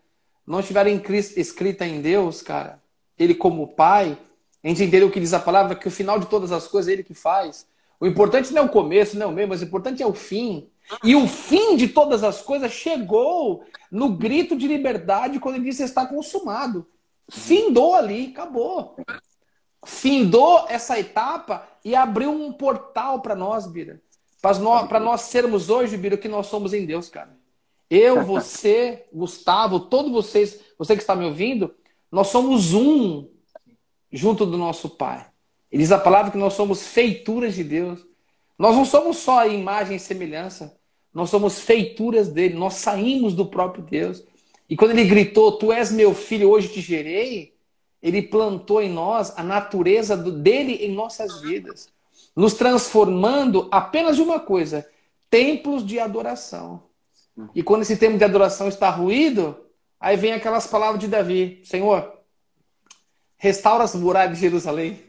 não 0.46 0.60
estiverem 0.60 1.00
escrita 1.36 1.86
em 1.86 2.00
Deus, 2.00 2.42
cara, 2.42 2.82
Ele 3.18 3.34
como 3.34 3.74
Pai, 3.74 4.18
a 4.62 4.68
gente 4.68 4.82
entendeu 4.82 5.08
o 5.08 5.10
que 5.10 5.20
diz 5.20 5.32
a 5.32 5.40
palavra, 5.40 5.74
que 5.74 5.88
o 5.88 5.90
final 5.90 6.18
de 6.18 6.26
todas 6.26 6.52
as 6.52 6.66
coisas 6.66 6.88
é 6.88 6.92
Ele 6.92 7.04
que 7.04 7.14
faz. 7.14 7.66
O 8.00 8.06
importante 8.06 8.52
não 8.52 8.62
é 8.62 8.64
o 8.64 8.70
começo, 8.70 9.18
não 9.18 9.26
é 9.26 9.28
o 9.28 9.32
meio, 9.32 9.48
mas 9.48 9.60
o 9.60 9.64
importante 9.64 10.02
é 10.02 10.06
o 10.06 10.14
fim. 10.14 10.70
E 11.04 11.14
o 11.14 11.28
fim 11.28 11.76
de 11.76 11.88
todas 11.88 12.24
as 12.24 12.40
coisas 12.40 12.72
chegou 12.72 13.64
no 13.92 14.08
grito 14.16 14.56
de 14.56 14.66
liberdade 14.66 15.38
quando 15.38 15.56
ele 15.56 15.66
disse 15.66 15.82
está 15.82 16.06
consumado. 16.06 16.86
Findou 17.28 17.94
ali, 17.94 18.30
acabou. 18.32 18.96
Findou 19.84 20.66
essa 20.68 20.98
etapa 20.98 21.68
e 21.84 21.94
abriu 21.94 22.30
um 22.30 22.52
portal 22.52 23.20
para 23.20 23.36
nós, 23.36 23.66
Bira. 23.66 24.00
Para 24.40 24.58
nós, 24.58 24.90
nós 25.02 25.20
sermos 25.22 25.68
hoje, 25.68 25.96
Bira, 25.96 26.14
o 26.14 26.18
que 26.18 26.28
nós 26.28 26.46
somos 26.46 26.72
em 26.72 26.86
Deus, 26.86 27.08
cara. 27.08 27.38
Eu, 27.88 28.24
você, 28.24 29.06
Gustavo, 29.12 29.80
todos 29.80 30.10
vocês, 30.10 30.60
você 30.78 30.94
que 30.94 31.02
está 31.02 31.14
me 31.14 31.26
ouvindo, 31.26 31.74
nós 32.10 32.28
somos 32.28 32.72
um 32.72 33.28
junto 34.12 34.46
do 34.46 34.56
nosso 34.56 34.88
Pai. 34.88 35.29
Ele 35.70 35.82
diz 35.82 35.92
a 35.92 35.98
palavra 35.98 36.30
que 36.30 36.38
nós 36.38 36.54
somos 36.54 36.86
feituras 36.86 37.54
de 37.54 37.64
Deus. 37.64 38.04
Nós 38.58 38.76
não 38.76 38.84
somos 38.84 39.18
só 39.18 39.46
imagem 39.46 39.96
e 39.96 40.00
semelhança. 40.00 40.76
Nós 41.12 41.30
somos 41.30 41.60
feituras 41.60 42.28
dele, 42.28 42.54
nós 42.54 42.74
saímos 42.74 43.34
do 43.34 43.46
próprio 43.46 43.82
Deus. 43.82 44.22
E 44.68 44.76
quando 44.76 44.92
ele 44.92 45.04
gritou, 45.04 45.52
Tu 45.52 45.72
és 45.72 45.90
meu 45.90 46.14
filho, 46.14 46.50
hoje 46.50 46.68
te 46.68 46.80
gerei, 46.80 47.52
ele 48.02 48.22
plantou 48.22 48.80
em 48.80 48.88
nós 48.88 49.32
a 49.36 49.42
natureza 49.42 50.16
dele 50.16 50.74
em 50.74 50.92
nossas 50.92 51.40
vidas, 51.40 51.88
nos 52.34 52.54
transformando 52.54 53.68
apenas 53.70 54.16
de 54.16 54.22
uma 54.22 54.38
coisa: 54.38 54.88
templos 55.28 55.84
de 55.84 55.98
adoração. 55.98 56.82
E 57.54 57.62
quando 57.62 57.82
esse 57.82 57.96
templo 57.96 58.18
de 58.18 58.24
adoração 58.24 58.68
está 58.68 58.90
ruído, 58.90 59.56
aí 59.98 60.16
vem 60.16 60.32
aquelas 60.32 60.66
palavras 60.66 61.00
de 61.00 61.08
Davi: 61.08 61.60
Senhor, 61.64 62.19
restaura 63.40 63.82
as 63.82 63.94
muralhas 63.94 64.34
de 64.34 64.40
Jerusalém, 64.40 65.02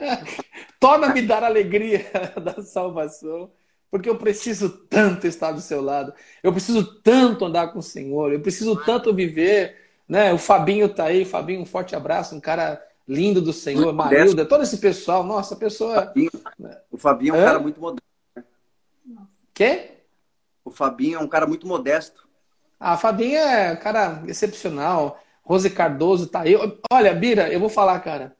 torna-me 0.80 1.22
dar 1.22 1.44
alegria 1.44 2.10
da 2.42 2.62
salvação 2.62 3.50
porque 3.90 4.08
eu 4.08 4.16
preciso 4.16 4.68
tanto 4.68 5.26
estar 5.26 5.52
do 5.52 5.60
seu 5.60 5.82
lado, 5.82 6.14
eu 6.42 6.52
preciso 6.52 6.84
tanto 7.00 7.44
andar 7.44 7.72
com 7.72 7.80
o 7.80 7.82
Senhor, 7.82 8.32
eu 8.32 8.40
preciso 8.40 8.76
tanto 8.84 9.12
viver. 9.12 9.76
Né? 10.08 10.32
O 10.32 10.38
Fabinho 10.38 10.88
tá 10.88 11.04
aí, 11.04 11.24
Fabinho, 11.24 11.60
um 11.60 11.66
forte 11.66 11.96
abraço, 11.96 12.34
um 12.34 12.40
cara 12.40 12.80
lindo 13.06 13.40
do 13.40 13.52
Senhor, 13.52 13.92
Marilda, 13.92 14.46
todo 14.46 14.62
esse 14.62 14.78
pessoal, 14.78 15.24
nossa, 15.24 15.56
pessoa. 15.56 16.12
O 16.90 16.96
Fabinho 16.96 17.34
é 17.34 17.38
um 17.38 17.42
Hã? 17.42 17.44
cara 17.44 17.58
muito 17.58 17.80
modesto. 17.80 18.06
Né? 18.36 18.44
Quê? 19.52 19.90
O 20.64 20.70
Fabinho 20.70 21.18
é 21.18 21.22
um 21.22 21.28
cara 21.28 21.46
muito 21.46 21.66
modesto. 21.66 22.28
Ah, 22.78 22.96
Fabinho 22.96 23.38
é 23.38 23.72
um 23.72 23.76
cara 23.76 24.22
excepcional. 24.26 25.20
Rose 25.50 25.68
Cardoso 25.68 26.28
tá 26.28 26.42
aí. 26.42 26.54
Olha, 26.92 27.12
Bira, 27.12 27.52
eu 27.52 27.58
vou 27.58 27.68
falar, 27.68 27.98
cara. 27.98 28.36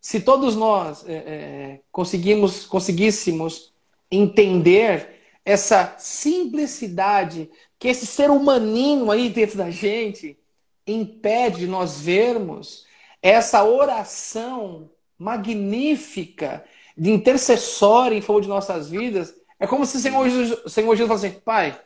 Se 0.00 0.18
todos 0.18 0.56
nós 0.56 1.08
é, 1.08 1.12
é, 1.14 1.80
conseguimos, 1.92 2.66
conseguíssemos 2.66 3.72
entender 4.10 5.20
essa 5.44 5.94
simplicidade 5.98 7.48
que 7.78 7.86
esse 7.86 8.06
ser 8.06 8.28
humaninho 8.28 9.08
aí 9.08 9.28
dentro 9.28 9.56
da 9.56 9.70
gente 9.70 10.36
impede 10.84 11.60
de 11.60 11.66
nós 11.68 12.00
vermos 12.00 12.84
essa 13.22 13.62
oração 13.62 14.90
magnífica 15.16 16.64
de 16.96 17.12
intercessória 17.12 18.16
em 18.16 18.20
favor 18.20 18.42
de 18.42 18.48
nossas 18.48 18.90
vidas. 18.90 19.32
É 19.60 19.66
como 19.68 19.86
se 19.86 19.96
o 19.96 20.00
Senhor 20.00 20.28
Jesus, 20.28 20.72
Senhor 20.72 20.96
Jesus 20.96 21.06
falasse 21.06 21.26
assim, 21.28 21.40
pai, 21.40 21.80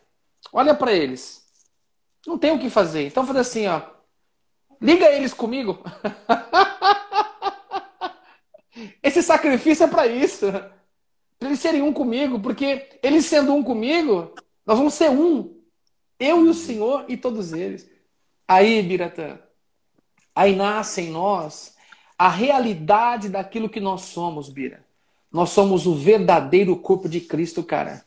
olha 0.51 0.73
para 0.73 0.91
eles. 0.91 1.45
Não 2.25 2.39
tem 2.39 2.51
o 2.51 2.59
que 2.59 2.71
fazer. 2.71 3.05
Então 3.05 3.23
faz 3.23 3.37
assim, 3.37 3.67
ó. 3.67 3.92
Liga 4.83 5.09
eles 5.09 5.33
comigo. 5.33 5.81
Esse 9.01 9.23
sacrifício 9.23 9.85
é 9.85 9.87
para 9.87 10.05
isso. 10.07 10.51
Para 11.39 11.47
eles 11.47 11.61
serem 11.61 11.81
um 11.81 11.93
comigo, 11.93 12.37
porque 12.41 12.99
eles 13.01 13.25
sendo 13.25 13.53
um 13.53 13.63
comigo, 13.63 14.35
nós 14.65 14.77
vamos 14.77 14.93
ser 14.93 15.09
um. 15.09 15.55
Eu 16.19 16.45
e 16.45 16.49
o 16.49 16.53
Senhor 16.53 17.05
e 17.07 17.15
todos 17.15 17.53
eles. 17.53 17.89
Aí, 18.45 18.83
Biratã, 18.83 19.39
aí 20.35 20.53
nasce 20.53 20.99
em 20.99 21.11
nós 21.11 21.77
a 22.17 22.27
realidade 22.27 23.29
daquilo 23.29 23.69
que 23.69 23.79
nós 23.79 24.01
somos, 24.01 24.49
Bira. 24.49 24.85
Nós 25.31 25.51
somos 25.51 25.87
o 25.87 25.95
verdadeiro 25.95 26.75
corpo 26.75 27.07
de 27.07 27.21
Cristo, 27.21 27.63
cara. 27.63 28.03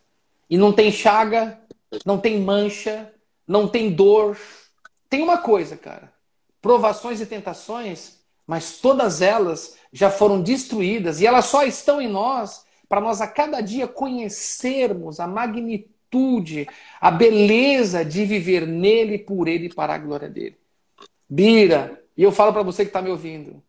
E 0.49 0.57
não 0.59 0.74
tem 0.74 0.93
chaga, 0.93 1.59
não 2.05 2.18
tem 2.18 2.39
mancha, 2.39 3.11
não 3.49 3.66
tem 3.66 3.91
dor. 3.91 4.39
Tem 5.09 5.22
uma 5.22 5.39
coisa, 5.39 5.74
cara. 5.74 6.14
Provações 6.67 7.21
e 7.21 7.27
tentações, 7.27 8.19
mas 8.45 8.79
todas 8.81 9.23
elas 9.23 9.77
já 9.93 10.11
foram 10.11 10.43
destruídas 10.43 11.21
e 11.21 11.27
elas 11.27 11.45
só 11.45 11.62
estão 11.62 12.03
em 12.03 12.09
nós 12.09 12.67
para 12.89 13.01
nós 13.01 13.21
a 13.21 13.29
cada 13.29 13.61
dia 13.61 13.87
conhecermos 13.87 15.21
a 15.21 15.29
magnitude, 15.29 16.67
a 17.01 17.09
beleza 17.09 18.05
de 18.05 18.25
viver 18.25 18.67
nele, 18.67 19.17
por 19.17 19.47
ele 19.47 19.67
e 19.67 19.73
para 19.73 19.95
a 19.95 19.99
glória 19.99 20.29
dele. 20.29 20.57
Bira, 21.31 22.03
e 22.17 22.25
eu 22.25 22.33
falo 22.33 22.53
para 22.53 22.64
você 22.64 22.83
que 22.83 22.89
está 22.89 23.01
me 23.01 23.11
ouvindo, 23.11 23.62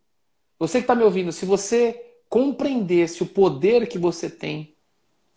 você 0.58 0.78
que 0.78 0.82
está 0.82 0.96
me 0.96 1.04
ouvindo, 1.04 1.30
se 1.30 1.46
você 1.46 2.04
compreendesse 2.28 3.22
o 3.22 3.26
poder 3.26 3.86
que 3.86 3.96
você 3.96 4.28
tem 4.28 4.74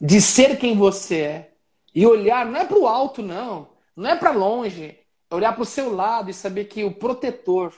de 0.02 0.20
ser 0.20 0.58
quem 0.58 0.76
você 0.76 1.16
é 1.16 1.52
e 1.94 2.08
olhar, 2.08 2.44
não 2.44 2.60
é 2.60 2.66
para 2.66 2.80
o 2.80 2.88
alto, 2.88 3.22
não, 3.22 3.70
não 3.96 4.10
é 4.10 4.16
para 4.16 4.32
longe, 4.32 4.98
olhar 5.32 5.54
para 5.54 5.64
o 5.64 5.66
seu 5.66 5.94
lado 5.94 6.30
e 6.30 6.34
saber 6.34 6.66
que 6.66 6.84
o 6.84 6.92
protetor, 6.92 7.74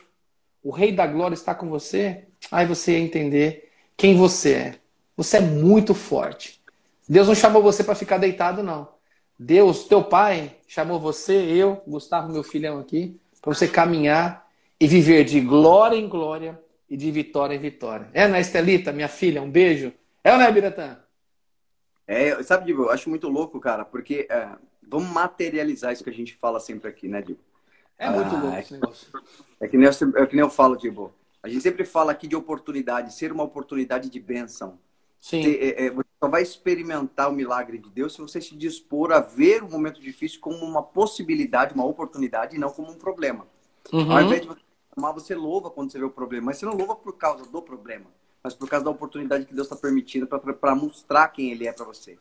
o 0.64 0.72
Rei 0.72 0.92
da 0.92 1.06
Glória 1.06 1.36
está 1.36 1.54
com 1.54 1.70
você, 1.70 2.26
aí 2.52 2.66
você 2.66 2.94
ia 2.94 3.00
entender 3.00 3.72
quem 3.96 4.18
você 4.18 4.54
é. 4.54 4.76
Você 5.16 5.38
é 5.38 5.42
muito 5.42 5.94
forte. 5.94 6.62
Deus 7.08 7.28
não 7.28 7.36
chamou 7.36 7.62
você 7.62 7.84
para 7.84 7.96
ficar 7.96 8.18
deitado, 8.18 8.64
não. 8.64 8.90
Deus, 9.38 9.86
teu 9.86 10.04
pai, 10.04 10.56
chamou 10.68 11.00
você, 11.00 11.34
eu, 11.34 11.82
Gustavo, 11.88 12.32
meu 12.32 12.44
filhão 12.44 12.80
aqui, 12.80 13.20
para 13.42 13.54
você 13.54 13.68
caminhar 13.68 14.48
e 14.80 14.88
viver 14.88 15.24
de 15.24 15.40
glória 15.42 15.96
em 15.96 16.08
glória 16.08 16.60
e 16.90 16.98
de 16.98 17.12
vitória 17.12 17.56
em 17.56 17.60
vitória. 17.60 18.10
É, 18.14 18.28
né, 18.28 18.40
Estelita, 18.40 18.92
minha 18.92 19.08
filha? 19.08 19.42
Um 19.42 19.50
beijo. 19.50 19.94
É 20.24 20.32
ou 20.32 20.38
não 20.38 20.46
é, 20.46 20.52
Biratã? 20.52 20.98
É, 22.08 22.42
sabe, 22.44 22.72
eu 22.72 22.90
acho 22.90 23.10
muito 23.10 23.28
louco, 23.28 23.60
cara, 23.60 23.86
porque 23.86 24.28
é, 24.30 24.50
vamos 24.94 25.10
materializar 25.10 25.92
isso 25.92 26.04
que 26.04 26.10
a 26.10 26.14
gente 26.14 26.36
fala 26.36 26.60
sempre 26.60 26.88
aqui, 26.88 27.08
né, 27.08 27.22
Diego? 27.22 27.42
É 27.98 28.10
muito 28.10 28.36
ah, 28.36 28.40
louco 28.40 28.58
esse 28.58 28.74
negócio. 28.74 29.08
É 29.60 29.68
que, 29.68 29.78
nem 29.78 29.88
eu, 29.88 30.22
é 30.22 30.26
que 30.28 30.36
nem 30.36 30.44
eu 30.44 30.50
falo, 30.50 30.76
Diego. 30.76 31.12
A 31.42 31.50
gente 31.50 31.62
sempre 31.62 31.84
fala 31.84 32.12
aqui 32.12 32.28
de 32.28 32.36
oportunidade, 32.36 33.14
ser 33.14 33.32
uma 33.32 33.44
oportunidade 33.44 34.10
de 34.10 34.20
bênção. 34.20 34.78
Sim. 35.20 35.42
Você, 35.42 35.56
é, 35.56 35.86
é, 35.86 35.90
você 35.90 36.10
só 36.22 36.30
vai 36.30 36.44
experimentar 36.44 37.30
o 37.30 37.34
milagre 37.34 37.78
de 37.78 37.90
Deus 37.90 38.14
se 38.14 38.22
você 38.22 38.40
se 38.40 38.56
dispor 38.56 39.12
a 39.12 39.20
ver 39.20 39.64
o 39.64 39.70
momento 39.70 40.00
difícil 40.00 40.40
como 40.40 40.58
uma 40.58 40.84
possibilidade, 40.84 41.74
uma 41.74 41.86
oportunidade 41.86 42.56
e 42.56 42.60
não 42.60 42.70
como 42.70 42.92
um 42.92 42.98
problema. 42.98 43.48
Uhum. 43.92 44.12
Ao 44.12 44.22
invés 44.22 44.42
de 44.42 44.48
você 44.48 44.62
amar, 44.96 45.14
você 45.14 45.34
louva 45.34 45.72
quando 45.72 45.92
você 45.92 45.98
vê 45.98 46.06
o 46.06 46.10
problema, 46.10 46.48
mas 46.48 46.58
você 46.58 46.66
não 46.66 46.76
louva 46.76 46.96
por 46.96 47.18
causa 47.18 47.46
do 47.46 47.62
problema, 47.62 48.06
mas 48.44 48.54
por 48.54 48.70
causa 48.70 48.86
da 48.86 48.92
oportunidade 48.92 49.46
que 49.46 49.54
Deus 49.54 49.66
está 49.66 49.76
permitindo 49.76 50.28
para 50.28 50.76
mostrar 50.76 51.30
quem 51.30 51.52
Ele 51.52 51.68
é 51.68 51.74
para 51.74 51.86
você. 51.86 52.18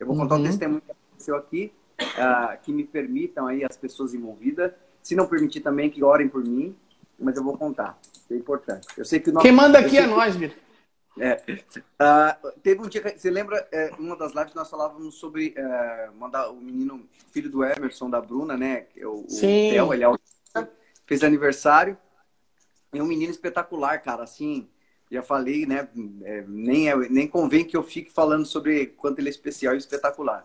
Eu 0.00 0.06
vou 0.06 0.16
contar 0.16 0.36
uhum. 0.36 0.40
um 0.40 0.44
testemunho 0.44 0.80
que 0.80 0.90
aconteceu 0.90 1.36
aqui, 1.36 1.72
uh, 2.00 2.62
que 2.62 2.72
me 2.72 2.84
permitam 2.84 3.46
aí 3.46 3.64
as 3.64 3.76
pessoas 3.76 4.14
envolvidas. 4.14 4.72
Se 5.02 5.14
não 5.14 5.26
permitir 5.26 5.60
também, 5.60 5.90
que 5.90 6.02
orem 6.02 6.28
por 6.28 6.42
mim, 6.44 6.74
mas 7.18 7.36
eu 7.36 7.44
vou 7.44 7.56
contar. 7.56 7.98
É 8.30 8.34
importante. 8.34 8.88
Eu 8.96 9.04
sei 9.04 9.20
que 9.20 9.30
nosso... 9.30 9.44
Quem 9.44 9.52
manda 9.52 9.78
aqui 9.78 9.98
é 9.98 10.06
nós, 10.06 10.34
Vitor. 10.34 10.64
É. 11.18 11.40
Uh, 12.00 12.52
teve 12.62 12.80
um 12.80 12.88
dia 12.88 13.00
que 13.00 13.18
você 13.18 13.30
lembra 13.30 13.68
é, 13.70 13.90
uma 13.98 14.16
das 14.16 14.34
lives 14.34 14.52
nós 14.52 14.68
falávamos 14.68 15.14
sobre 15.14 15.54
é, 15.56 16.10
mandar 16.18 16.50
o 16.50 16.56
menino 16.56 17.06
filho 17.32 17.48
do 17.48 17.62
Emerson 17.62 18.10
da 18.10 18.20
Bruna, 18.20 18.56
né? 18.56 18.86
É 18.96 19.06
o, 19.06 19.24
Sim. 19.28 19.68
o 19.68 19.70
Theo, 19.70 19.94
ele 19.94 20.04
é 20.04 20.08
o, 20.08 20.18
fez 21.06 21.22
aniversário. 21.22 21.96
É 22.92 23.02
um 23.02 23.06
menino 23.06 23.30
espetacular, 23.30 24.02
cara. 24.02 24.24
Assim, 24.24 24.68
Já 25.10 25.22
falei, 25.22 25.66
né? 25.66 25.88
É, 26.22 26.44
nem, 26.48 26.90
é, 26.90 26.96
nem 27.08 27.28
convém 27.28 27.64
que 27.64 27.76
eu 27.76 27.82
fique 27.82 28.10
falando 28.10 28.46
sobre 28.46 28.86
quanto 28.86 29.18
ele 29.20 29.28
é 29.28 29.30
especial 29.30 29.74
e 29.74 29.78
espetacular. 29.78 30.44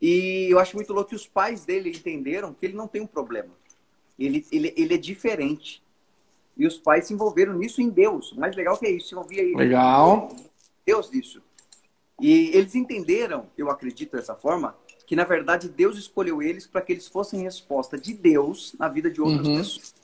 E 0.00 0.46
eu 0.50 0.58
acho 0.58 0.76
muito 0.76 0.92
louco 0.92 1.10
que 1.10 1.16
os 1.16 1.26
pais 1.26 1.64
dele 1.64 1.90
entenderam 1.90 2.54
que 2.54 2.66
ele 2.66 2.76
não 2.76 2.86
tem 2.86 3.02
um 3.02 3.06
problema. 3.06 3.50
Ele, 4.18 4.46
ele, 4.52 4.72
ele 4.76 4.94
é 4.94 4.98
diferente. 4.98 5.82
E 6.56 6.66
os 6.66 6.76
pais 6.78 7.06
se 7.06 7.14
envolveram 7.14 7.52
nisso 7.54 7.80
em 7.80 7.88
Deus. 7.88 8.32
O 8.32 8.40
mais 8.40 8.54
legal 8.56 8.76
que 8.76 8.86
é 8.86 8.90
isso, 8.90 9.08
se 9.08 9.14
envolvia 9.14 9.42
aí. 9.42 9.54
Legal. 9.54 10.34
Deus 10.86 11.10
disso. 11.10 11.42
E 12.20 12.50
eles 12.56 12.74
entenderam, 12.74 13.46
eu 13.56 13.70
acredito 13.70 14.16
dessa 14.16 14.34
forma, 14.34 14.74
que 15.06 15.14
na 15.14 15.24
verdade 15.24 15.68
Deus 15.68 15.96
escolheu 15.96 16.42
eles 16.42 16.66
para 16.66 16.80
que 16.82 16.92
eles 16.92 17.06
fossem 17.06 17.42
resposta 17.42 17.96
de 17.96 18.12
Deus 18.12 18.74
na 18.78 18.88
vida 18.88 19.08
de 19.10 19.20
outras 19.20 19.46
Uhum. 19.46 19.56
pessoas. 19.56 19.94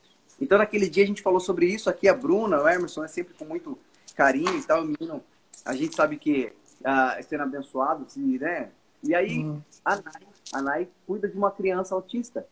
Então 0.41 0.59
naquele 0.59 0.89
dia 0.89 1.03
a 1.03 1.07
gente 1.07 1.23
falou 1.23 1.41
sobre 1.41 1.67
isso 1.67 1.91
aqui, 1.91 2.09
a 2.09 2.15
Bruna, 2.15 2.63
o 2.63 2.69
Emerson, 2.69 3.05
é 3.05 3.09
sempre 3.09 3.35
com 3.35 3.45
muito 3.45 3.77
carinho 4.15 4.57
e 4.57 4.63
tal, 4.63 4.83
o 4.83 4.85
menino, 4.85 5.23
a 5.65 5.75
gente 5.75 5.95
sabe 5.97 6.17
que 6.17 6.53
ah, 6.85 7.19
sendo 7.29 7.43
abençoado, 7.43 8.05
se, 8.09 8.21
né? 8.21 8.71
E 9.05 9.15
aí 9.15 9.39
Uhum. 9.45 9.61
a 9.85 9.97
Nai, 9.97 10.23
a 10.53 10.63
Nai 10.63 10.89
cuida 11.07 11.29
de 11.29 11.37
uma 11.37 11.51
criança 11.51 11.95
autista. 11.95 12.47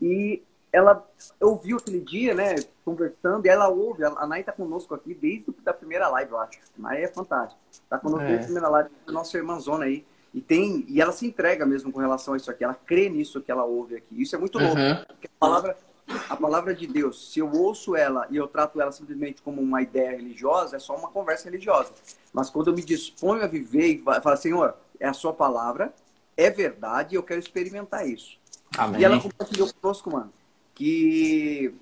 E 0.00 0.42
ela 0.72 1.06
ouviu 1.40 1.78
aquele 1.78 2.00
dia, 2.00 2.34
né, 2.34 2.56
conversando, 2.84 3.46
e 3.46 3.48
ela 3.48 3.68
ouve, 3.68 4.04
a 4.04 4.26
Nai 4.26 4.42
tá 4.44 4.52
conosco 4.52 4.94
aqui 4.94 5.14
desde 5.14 5.46
a 5.64 5.72
primeira 5.72 6.08
live, 6.08 6.32
eu 6.32 6.38
acho. 6.38 6.58
A 6.78 6.82
Nai 6.82 7.02
é 7.04 7.08
fantástica. 7.08 7.60
Tá 7.88 7.98
conosco 7.98 8.24
É. 8.24 8.28
desde 8.28 8.42
a 8.42 8.46
primeira 8.46 8.68
live, 8.68 8.90
nossa 9.06 9.36
irmãzona 9.36 9.84
aí. 9.86 10.04
E 10.34 10.40
tem, 10.40 10.84
e 10.88 11.00
ela 11.00 11.12
se 11.12 11.26
entrega 11.26 11.64
mesmo 11.64 11.90
com 11.90 11.98
relação 12.00 12.34
a 12.34 12.36
isso 12.36 12.50
aqui, 12.50 12.62
ela 12.62 12.74
crê 12.74 13.08
nisso 13.08 13.40
que 13.40 13.50
ela 13.50 13.64
ouve 13.64 13.96
aqui. 13.96 14.20
Isso 14.20 14.36
é 14.36 14.38
muito 14.38 14.58
louco. 14.58 14.76
Uhum. 14.76 15.04
Porque 15.06 15.28
a 15.28 15.38
palavra, 15.38 15.76
a 16.28 16.36
palavra 16.36 16.74
de 16.74 16.86
Deus, 16.86 17.32
se 17.32 17.38
eu 17.38 17.50
ouço 17.50 17.96
ela 17.96 18.26
e 18.30 18.36
eu 18.36 18.46
trato 18.46 18.78
ela 18.78 18.92
simplesmente 18.92 19.40
como 19.40 19.62
uma 19.62 19.80
ideia 19.80 20.10
religiosa, 20.10 20.76
é 20.76 20.78
só 20.78 20.94
uma 20.94 21.08
conversa 21.08 21.44
religiosa. 21.48 21.90
Mas 22.34 22.50
quando 22.50 22.68
eu 22.68 22.74
me 22.74 22.82
disponho 22.82 23.42
a 23.42 23.46
viver 23.46 23.86
e 23.86 23.98
fa- 24.02 24.20
falar, 24.20 24.36
Senhor, 24.36 24.74
é 25.00 25.06
a 25.08 25.12
sua 25.12 25.32
palavra, 25.32 25.92
é 26.36 26.50
verdade, 26.50 27.14
eu 27.14 27.22
quero 27.22 27.40
experimentar 27.40 28.06
isso. 28.08 28.38
Amém. 28.76 29.00
E 29.00 29.04
ela 29.04 29.20
compartilhou 29.20 29.72
conosco, 29.80 30.10
mano, 30.10 30.32
que 30.74 31.74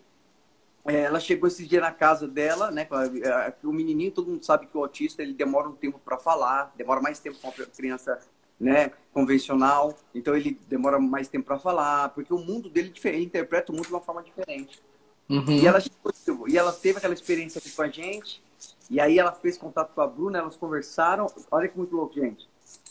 é, 0.86 1.02
ela 1.02 1.18
chegou 1.18 1.48
esse 1.48 1.66
dia 1.66 1.80
na 1.80 1.90
casa 1.90 2.28
dela, 2.28 2.70
né? 2.70 2.86
a- 2.90 3.52
O 3.66 3.72
menininho, 3.72 4.12
todo 4.12 4.30
mundo 4.30 4.44
sabe 4.44 4.66
que 4.66 4.76
o 4.76 4.82
autista 4.82 5.22
ele 5.22 5.32
demora 5.32 5.68
um 5.68 5.72
tempo 5.74 5.98
para 5.98 6.18
falar, 6.18 6.72
demora 6.76 7.00
mais 7.00 7.18
tempo 7.18 7.38
com 7.40 7.48
a 7.48 7.52
criança, 7.66 8.20
né? 8.60 8.92
Convencional. 9.12 9.94
Então 10.14 10.36
ele 10.36 10.58
demora 10.68 10.98
mais 10.98 11.26
tempo 11.26 11.46
para 11.46 11.58
falar, 11.58 12.10
porque 12.10 12.32
o 12.32 12.38
mundo 12.38 12.68
dele 12.68 12.88
é 12.88 12.92
diferente, 12.92 13.18
ele 13.18 13.26
interpreta 13.26 13.72
o 13.72 13.74
mundo 13.74 13.86
de 13.86 13.92
uma 13.92 14.00
forma 14.00 14.22
diferente. 14.22 14.80
Uhum. 15.28 15.50
E 15.52 15.66
ela 15.66 15.80
chegou- 15.80 16.46
e 16.48 16.58
ela 16.58 16.72
teve 16.72 16.98
aquela 16.98 17.14
experiência 17.14 17.58
aqui 17.58 17.70
com 17.70 17.82
a 17.82 17.88
gente. 17.88 18.42
E 18.90 19.00
aí 19.00 19.18
ela 19.18 19.32
fez 19.32 19.56
contato 19.56 19.94
com 19.94 20.02
a 20.02 20.06
Bruna, 20.06 20.38
elas 20.38 20.56
conversaram. 20.56 21.26
Olha 21.50 21.66
que 21.66 21.76
muito 21.78 21.96
louco, 21.96 22.14
gente. 22.14 22.46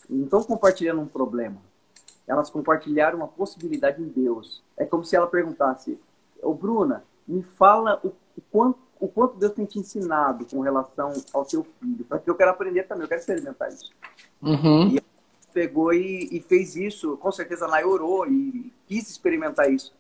Não 0.10 0.26
estão 0.26 0.44
compartilhando 0.44 1.02
um 1.02 1.08
problema. 1.08 1.58
Elas 2.28 2.50
compartilharam 2.50 3.18
uma 3.18 3.28
possibilidade 3.28 4.02
em 4.02 4.08
Deus. 4.08 4.64
É 4.78 4.86
como 4.86 5.04
se 5.04 5.16
ela 5.16 5.28
perguntasse: 5.28 6.00
Ô 6.42 6.54
Bruna, 6.54 7.04
me 7.28 7.42
fala 7.42 8.00
o, 8.04 8.08
o 8.10 8.42
quanto, 8.52 8.80
o 9.00 9.08
quanto 9.08 9.38
Deus 9.38 9.54
tem 9.54 9.66
te 9.66 9.80
ensinado 9.80 10.46
com 10.46 10.62
relação 10.62 11.12
ao 11.34 11.46
seu 11.46 11.66
filho. 11.80 12.06
Porque 12.06 12.30
eu 12.30 12.36
quero 12.36 12.52
aprender 12.52 12.84
também, 12.84 13.04
eu 13.04 13.10
quero 13.10 13.22
experimentar 13.22 13.70
isso 13.70 13.92
Uhum. 14.42 14.98
pegou 15.54 15.94
e, 15.94 16.28
e 16.32 16.42
fez 16.42 16.76
isso. 16.76 17.16
Com 17.18 17.32
certeza 17.32 17.66
a 17.66 17.68
Nay 17.68 17.84
orou 17.84 18.26
e 18.28 18.72
quis 18.88 19.10
experimentar 19.10 19.72
isso. 19.72 19.94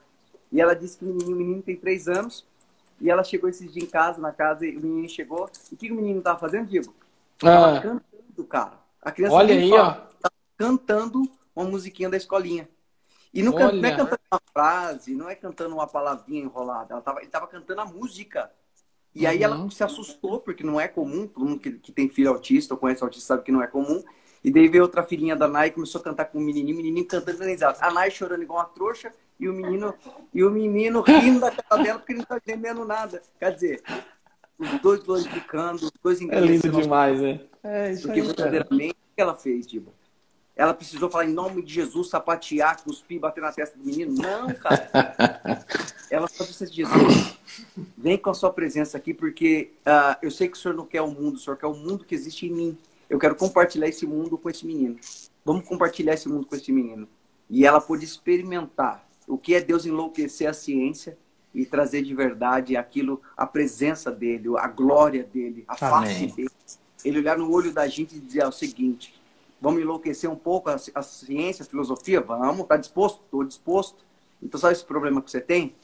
E 0.51 0.60
ela 0.62 0.76
disse 0.76 0.97
que 0.97 1.06
o 1.06 1.08
menino, 1.08 1.32
o 1.32 1.36
menino 1.36 1.62
tem 1.62 1.76
três 1.76 2.08
anos. 2.08 2.45
E 2.99 3.10
ela 3.10 3.24
chegou 3.24 3.49
esses 3.49 3.72
dias 3.72 3.86
em 3.86 3.89
casa, 3.89 4.22
na 4.22 4.32
casa, 4.32 4.66
e 4.66 4.78
o 4.78 4.82
menino 4.82 5.10
chegou. 5.10 5.49
E 5.72 5.76
o 5.76 5.78
que 5.78 5.91
o 5.91 5.95
menino 5.95 6.20
estava 6.20 6.39
fazendo, 6.39 6.68
Diego? 6.68 6.93
Tava 7.38 7.78
Ah, 7.78 7.82
cantando, 7.82 8.47
cara. 8.47 8.83
A 9.04 9.12
criança 9.12 9.36
olha 9.36 9.56
nem 9.56 9.64
aí, 9.64 9.70
fala, 9.70 9.84
ó. 9.84 9.91
tava 10.22 10.36
cantando 10.58 11.30
uma 11.56 11.66
musiquinha 11.66 12.10
da 12.10 12.18
escolinha. 12.18 12.68
E 13.34 13.41
não, 13.43 13.54
can- 13.54 13.72
não 13.74 13.89
é 13.89 13.91
cantando 13.95 14.22
uma 14.32 14.41
frase, 14.54 15.16
não 15.16 15.30
é 15.30 15.36
cantando 15.36 15.76
uma 15.76 15.88
palavrinha 15.88 16.43
enrolada. 16.43 16.93
Ela 16.93 17.01
tava, 17.01 17.20
ele 17.20 17.28
estava 17.28 17.47
cantando 17.47 17.82
a 17.82 17.86
música. 17.86 18.51
E 19.16 19.28
aí 19.28 19.43
ela 19.43 19.58
Uhum. 19.58 19.70
se 19.70 19.84
assustou, 19.84 20.39
porque 20.39 20.64
não 20.64 20.80
é 20.82 20.88
comum, 20.88 21.28
todo 21.28 21.45
mundo 21.45 21.60
que, 21.60 21.74
que 21.74 21.91
tem 21.91 22.10
filho 22.10 22.30
autista 22.30 22.74
ou 22.74 22.80
conhece 22.80 23.04
autista 23.04 23.28
sabe 23.28 23.43
que 23.43 23.51
não 23.51 23.62
é 23.62 23.68
comum. 23.68 24.04
E 24.43 24.51
daí 24.51 24.68
veio 24.68 24.84
outra 24.84 25.04
filhinha 25.04 25.36
da 25.36 25.47
Nai, 25.47 25.72
começou 25.72 26.01
a 26.01 26.04
cantar 26.04 26.26
com 26.26 26.38
o 26.38 26.41
menininho, 26.41 26.76
o 26.76 26.78
menininho 26.78 27.08
cantando 27.08 27.32
organizado. 27.38 27.78
A 27.82 27.91
Nai 27.91 28.12
chorando 28.12 28.43
igual 28.43 28.60
uma 28.60 28.66
trouxa 28.66 29.14
e 29.39 29.47
o 29.47 29.54
menino, 29.54 29.93
e 30.34 30.43
o 30.43 30.49
menino 30.51 31.01
rindo 31.01 31.39
da 31.39 31.51
cara 31.51 31.82
dela 31.82 31.99
porque 31.99 32.12
ele 32.14 32.20
não 32.20 32.26
tá 32.26 32.38
entendendo 32.38 32.86
nada. 32.86 33.22
Quer 33.39 33.54
dizer, 33.54 33.84
os 34.58 34.82
dois 34.82 35.01
glorificando, 35.01 35.86
os 35.86 35.91
dois 36.01 36.22
É 36.22 36.39
lindo 36.39 36.70
demais, 36.70 37.20
né? 37.20 37.41
É 37.64 37.91
isso 37.91 38.04
porque 38.04 38.20
aí, 38.20 38.26
verdadeiramente, 38.26 38.93
o 38.93 39.16
que 39.16 39.22
ela 39.22 39.36
fez, 39.36 39.68
Diba? 39.68 39.91
Ela 40.56 40.74
precisou 40.74 41.10
falar 41.10 41.26
em 41.26 41.34
nome 41.34 41.64
de 41.64 41.74
Jesus, 41.74 42.10
sapatear, 42.10 42.84
cuspir, 42.84 43.20
bater 43.20 43.41
na 43.41 43.51
testa 43.51 43.76
do 43.76 43.84
menino? 43.84 44.14
Não, 44.14 44.54
cara. 44.54 44.88
ela 46.12 46.28
só 46.28 46.43
disse 46.43 46.68
Jesus, 46.68 47.36
vem 47.97 48.20
com 48.20 48.30
a 48.30 48.36
sua 48.36 48.54
presença 48.54 48.95
aqui, 48.95 49.16
porque 49.16 49.72
ah, 49.84 50.18
eu 50.22 50.30
sei 50.30 50.47
que 50.47 50.56
o 50.56 50.60
senhor 50.60 50.76
não 50.76 50.86
quer 50.86 51.01
o 51.01 51.08
mundo, 51.08 51.36
o 51.36 51.39
senhor 51.39 51.58
quer 51.58 51.66
o 51.66 51.74
mundo 51.74 52.06
que 52.06 52.14
existe 52.14 52.45
em 52.45 52.51
mim. 52.51 52.78
Eu 53.10 53.18
quero 53.18 53.36
compartilhar 53.36 53.88
esse 53.88 54.06
mundo 54.06 54.38
com 54.38 54.47
esse 54.47 54.66
menino. 54.66 54.95
Vamos 55.43 55.68
compartilhar 55.68 56.14
esse 56.14 56.30
mundo 56.30 56.45
com 56.45 56.56
esse 56.56 56.72
menino. 56.72 57.08
E 57.49 57.66
ela 57.66 57.82
pôde 57.82 58.06
experimentar 58.06 59.04
o 59.28 59.38
que 59.39 59.56
é 59.56 59.62
Deus 59.62 59.86
enlouquecer 59.88 60.47
a 60.47 60.54
ciência 60.54 61.18
e 61.54 61.66
trazer 61.66 62.01
de 62.01 62.14
verdade 62.16 62.76
aquilo, 62.76 63.22
a 63.38 63.45
presença 63.45 64.12
dele, 64.12 64.49
a 64.58 64.68
glória 64.68 65.24
dele, 65.24 65.64
a 65.68 65.76
face 65.76 66.16
Amém. 66.16 66.34
dele. 66.34 66.49
Ele 67.06 67.20
olhar 67.20 67.38
no 67.38 67.51
olho 67.51 67.72
da 67.72 67.88
gente 67.88 68.16
e 68.16 68.20
dizer 68.20 68.45
o 68.45 68.51
seguinte: 68.51 69.14
vamos 69.62 69.82
enlouquecer 69.82 70.30
um 70.30 70.36
pouco 70.36 70.70
a, 70.70 70.76
a 70.95 71.01
ciência, 71.01 71.64
a 71.64 71.66
filosofia? 71.66 72.22
Vamos, 72.22 72.66
tá 72.66 72.78
disposto? 72.78 73.22
Estou 73.24 73.43
disposto. 73.43 74.04
Então, 74.41 74.60
sabe 74.60 74.74
esse 74.74 74.86
problema 74.86 75.22
que 75.22 75.30
você 75.30 75.41
tem? 75.41 75.76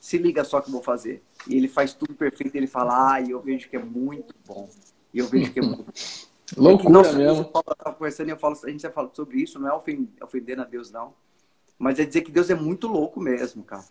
Se 0.00 0.16
liga 0.16 0.44
só 0.44 0.60
que 0.60 0.68
eu 0.68 0.72
vou 0.72 0.82
fazer. 0.82 1.22
E 1.46 1.56
ele 1.56 1.68
faz 1.68 1.92
tudo 1.92 2.14
perfeito. 2.14 2.54
Ele 2.54 2.66
fala, 2.66 3.14
ah, 3.14 3.20
e 3.20 3.30
eu 3.30 3.40
vejo 3.40 3.68
que 3.68 3.76
é 3.76 3.82
muito 3.82 4.34
bom. 4.46 4.68
E 5.12 5.18
eu 5.18 5.26
vejo 5.26 5.52
que 5.52 5.58
é 5.58 5.62
muito 5.62 5.84
Loucura 6.56 6.90
Nossa, 6.90 7.12
mesmo. 7.12 7.42
Eu 7.54 7.62
tava 7.62 7.94
conversando 7.94 8.28
e 8.28 8.30
eu 8.30 8.38
falo, 8.38 8.58
a 8.64 8.70
gente 8.70 8.82
já 8.82 8.90
falou 8.90 9.10
sobre 9.12 9.42
isso, 9.42 9.58
não 9.58 9.68
é 9.68 9.74
ofen- 9.74 10.08
ofendendo 10.22 10.62
a 10.62 10.64
Deus, 10.64 10.90
não. 10.90 11.12
Mas 11.78 11.98
é 11.98 12.04
dizer 12.04 12.22
que 12.22 12.30
Deus 12.32 12.50
é 12.50 12.54
muito 12.54 12.88
louco 12.88 13.20
mesmo, 13.20 13.62
cara. 13.62 13.84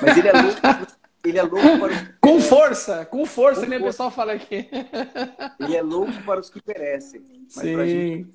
Mas 0.00 0.16
ele 0.16 0.28
é 0.28 0.32
louco, 0.32 0.60
ele 1.24 1.38
é 1.38 1.42
louco 1.42 1.78
para 1.80 1.92
os, 1.92 2.08
Com 2.20 2.40
força, 2.40 3.04
com 3.06 3.26
força, 3.26 3.62
Com 3.62 3.66
nem 3.66 3.80
o 3.80 3.84
pessoal 3.84 4.10
fala 4.10 4.32
aqui. 4.34 4.68
ele 5.58 5.76
é 5.76 5.82
louco 5.82 6.12
para 6.24 6.40
os 6.40 6.48
que 6.48 6.62
perecem. 6.62 7.22
Mas 7.56 7.70
pra 7.72 7.86
gente, 7.86 8.24
Sim. 8.26 8.32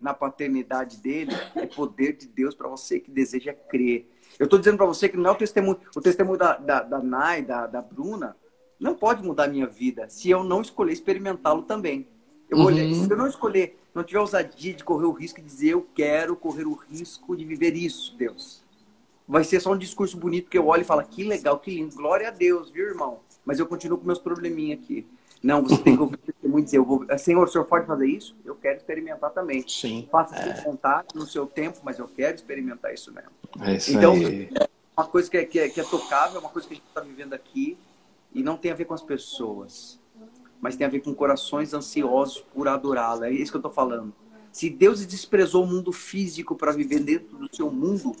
na 0.00 0.14
paternidade 0.14 0.96
dele, 0.96 1.32
é 1.56 1.66
poder 1.66 2.14
de 2.16 2.26
Deus 2.26 2.54
para 2.54 2.68
você 2.68 2.98
que 2.98 3.10
deseja 3.10 3.52
crer. 3.52 4.10
Eu 4.38 4.44
estou 4.44 4.58
dizendo 4.58 4.76
para 4.78 4.86
você 4.86 5.08
que 5.08 5.16
não 5.16 5.30
é 5.30 5.32
o 5.32 5.36
testemunho, 5.36 5.78
o 5.94 6.00
testemunho 6.00 6.38
da, 6.38 6.56
da, 6.56 6.82
da 6.82 6.98
Nai, 7.02 7.42
da, 7.42 7.66
da 7.66 7.82
Bruna, 7.82 8.34
não 8.80 8.94
pode 8.94 9.22
mudar 9.22 9.44
a 9.44 9.48
minha 9.48 9.66
vida 9.66 10.08
se 10.08 10.30
eu 10.30 10.42
não 10.44 10.62
escolher 10.62 10.92
experimentá-lo 10.92 11.62
também. 11.62 12.06
Eu 12.48 12.56
vou 12.56 12.68
Uhum. 12.68 12.72
olhar- 12.74 12.94
se 12.94 13.10
eu 13.10 13.16
não 13.16 13.26
escolher, 13.26 13.78
não 13.98 14.04
tiver 14.04 14.20
ousadia 14.20 14.72
de 14.72 14.84
correr 14.84 15.06
o 15.06 15.12
risco 15.12 15.40
de 15.40 15.46
dizer 15.46 15.70
eu 15.70 15.86
quero 15.94 16.36
correr 16.36 16.66
o 16.66 16.74
risco 16.74 17.36
de 17.36 17.44
viver 17.44 17.74
isso, 17.74 18.16
Deus. 18.16 18.62
Vai 19.26 19.44
ser 19.44 19.60
só 19.60 19.72
um 19.72 19.78
discurso 19.78 20.16
bonito 20.16 20.48
que 20.48 20.56
eu 20.56 20.66
olho 20.66 20.82
e 20.82 20.84
falo 20.84 21.02
que 21.04 21.22
legal, 21.24 21.58
que 21.58 21.74
lindo, 21.74 21.94
glória 21.94 22.28
a 22.28 22.30
Deus, 22.30 22.70
viu, 22.70 22.86
irmão? 22.86 23.18
Mas 23.44 23.58
eu 23.58 23.66
continuo 23.66 23.98
com 23.98 24.06
meus 24.06 24.18
probleminha 24.18 24.74
aqui. 24.74 25.06
Não, 25.42 25.62
você 25.62 25.78
tem 25.78 25.94
que 25.94 26.02
ouvir 26.02 26.16
testemunho 26.16 26.62
e 26.62 26.64
dizer, 26.64 26.78
eu 26.78 26.84
vou, 26.84 27.06
Senhor, 27.18 27.44
o 27.44 27.50
senhor 27.50 27.64
pode 27.64 27.86
fazer 27.86 28.06
isso? 28.06 28.34
Eu 28.44 28.54
quero 28.56 28.78
experimentar 28.78 29.30
também. 29.30 29.64
Sim. 29.68 30.08
Faça 30.10 30.34
a 30.34 30.42
sua 30.42 30.64
vontade 30.64 31.08
no 31.14 31.26
seu 31.26 31.46
tempo, 31.46 31.78
mas 31.84 31.98
eu 31.98 32.08
quero 32.08 32.34
experimentar 32.34 32.92
isso 32.92 33.12
mesmo. 33.12 33.30
É 33.60 33.74
isso 33.76 33.92
Então, 33.92 34.14
aí. 34.14 34.50
Uma 34.96 35.06
coisa 35.06 35.30
que 35.30 35.36
é, 35.36 35.44
que 35.44 35.60
é, 35.60 35.68
que 35.68 35.80
é 35.80 35.84
tocável, 35.84 36.40
uma 36.40 36.48
coisa 36.50 36.66
que 36.66 36.74
a 36.74 36.76
gente 36.76 36.88
está 36.88 37.00
vivendo 37.00 37.32
aqui, 37.32 37.78
e 38.34 38.42
não 38.42 38.56
tem 38.56 38.72
a 38.72 38.74
ver 38.74 38.84
com 38.84 38.94
as 38.94 39.02
pessoas, 39.02 40.00
mas 40.60 40.76
tem 40.76 40.86
a 40.86 40.90
ver 40.90 41.00
com 41.00 41.14
corações 41.14 41.72
ansiosos 41.72 42.40
por 42.40 42.68
adorá-lo. 42.68 43.24
É 43.24 43.30
isso 43.30 43.50
que 43.50 43.56
eu 43.56 43.60
estou 43.60 43.72
falando. 43.72 44.12
Se 44.52 44.68
Deus 44.68 45.04
desprezou 45.06 45.64
o 45.64 45.66
mundo 45.66 45.92
físico 45.92 46.56
para 46.56 46.72
viver 46.72 47.00
dentro 47.00 47.36
do 47.36 47.54
seu 47.54 47.70
mundo, 47.70 48.14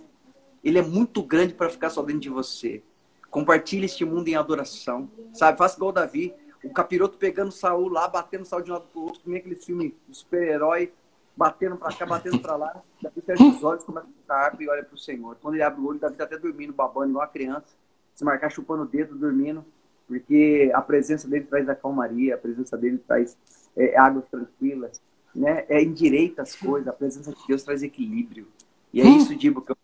ele 0.62 0.78
é 0.78 0.82
muito 0.82 1.22
grande 1.22 1.54
para 1.54 1.68
ficar 1.68 1.90
só 1.90 2.02
dentro 2.02 2.20
de 2.20 2.28
você. 2.28 2.82
Compartilhe 3.30 3.86
este 3.86 4.04
mundo 4.04 4.28
em 4.28 4.36
adoração. 4.36 5.10
Sabe? 5.32 5.58
Faça 5.58 5.76
igual 5.76 5.90
o 5.90 5.94
Davi. 5.94 6.34
O 6.62 6.70
capiroto 6.70 7.18
pegando 7.18 7.52
Saul 7.52 7.88
lá, 7.88 8.08
batendo 8.08 8.44
Saul 8.44 8.62
de 8.62 8.70
um 8.70 8.74
lado 8.74 8.86
pro 8.92 9.02
outro, 9.02 9.20
que 9.20 9.28
nem 9.28 9.38
aquele 9.38 9.54
filme 9.54 9.94
do 10.06 10.14
super-herói, 10.14 10.92
batendo 11.36 11.76
para 11.76 11.94
cá, 11.94 12.04
batendo 12.04 12.40
para 12.40 12.56
lá. 12.56 12.82
Davi 13.00 13.20
fecha 13.20 13.44
os 13.44 13.62
olhos, 13.62 13.84
começa 13.84 14.08
a 14.28 14.34
harpa 14.34 14.62
e 14.62 14.68
olha 14.68 14.82
pro 14.82 14.98
Senhor. 14.98 15.36
Quando 15.40 15.54
ele 15.54 15.62
abre 15.62 15.80
o 15.80 15.86
olho, 15.86 15.98
Davi 15.98 16.16
tá 16.16 16.24
até 16.24 16.36
dormindo, 16.36 16.72
babando, 16.72 17.10
igual 17.10 17.24
uma 17.24 17.30
criança. 17.30 17.76
Se 18.14 18.24
marcar 18.24 18.50
chupando 18.50 18.82
o 18.82 18.86
dedo, 18.86 19.14
dormindo. 19.14 19.64
Porque 20.08 20.70
a 20.74 20.80
presença 20.80 21.28
dele 21.28 21.44
traz 21.44 21.68
a 21.68 21.74
calmaria, 21.74 22.34
a 22.34 22.38
presença 22.38 22.76
dele 22.78 22.98
traz 23.06 23.36
é, 23.76 23.96
águas 23.96 24.24
tranquilas, 24.30 25.00
né? 25.34 25.66
É 25.68 25.82
endireita 25.82 26.42
as 26.42 26.56
coisas, 26.56 26.88
a 26.88 26.92
presença 26.92 27.30
de 27.30 27.38
Deus 27.46 27.62
traz 27.62 27.82
equilíbrio. 27.82 28.48
E 28.92 29.02
é 29.02 29.04
isso, 29.06 29.36
Dibo, 29.36 29.60
que 29.60 29.70
eu... 29.70 29.76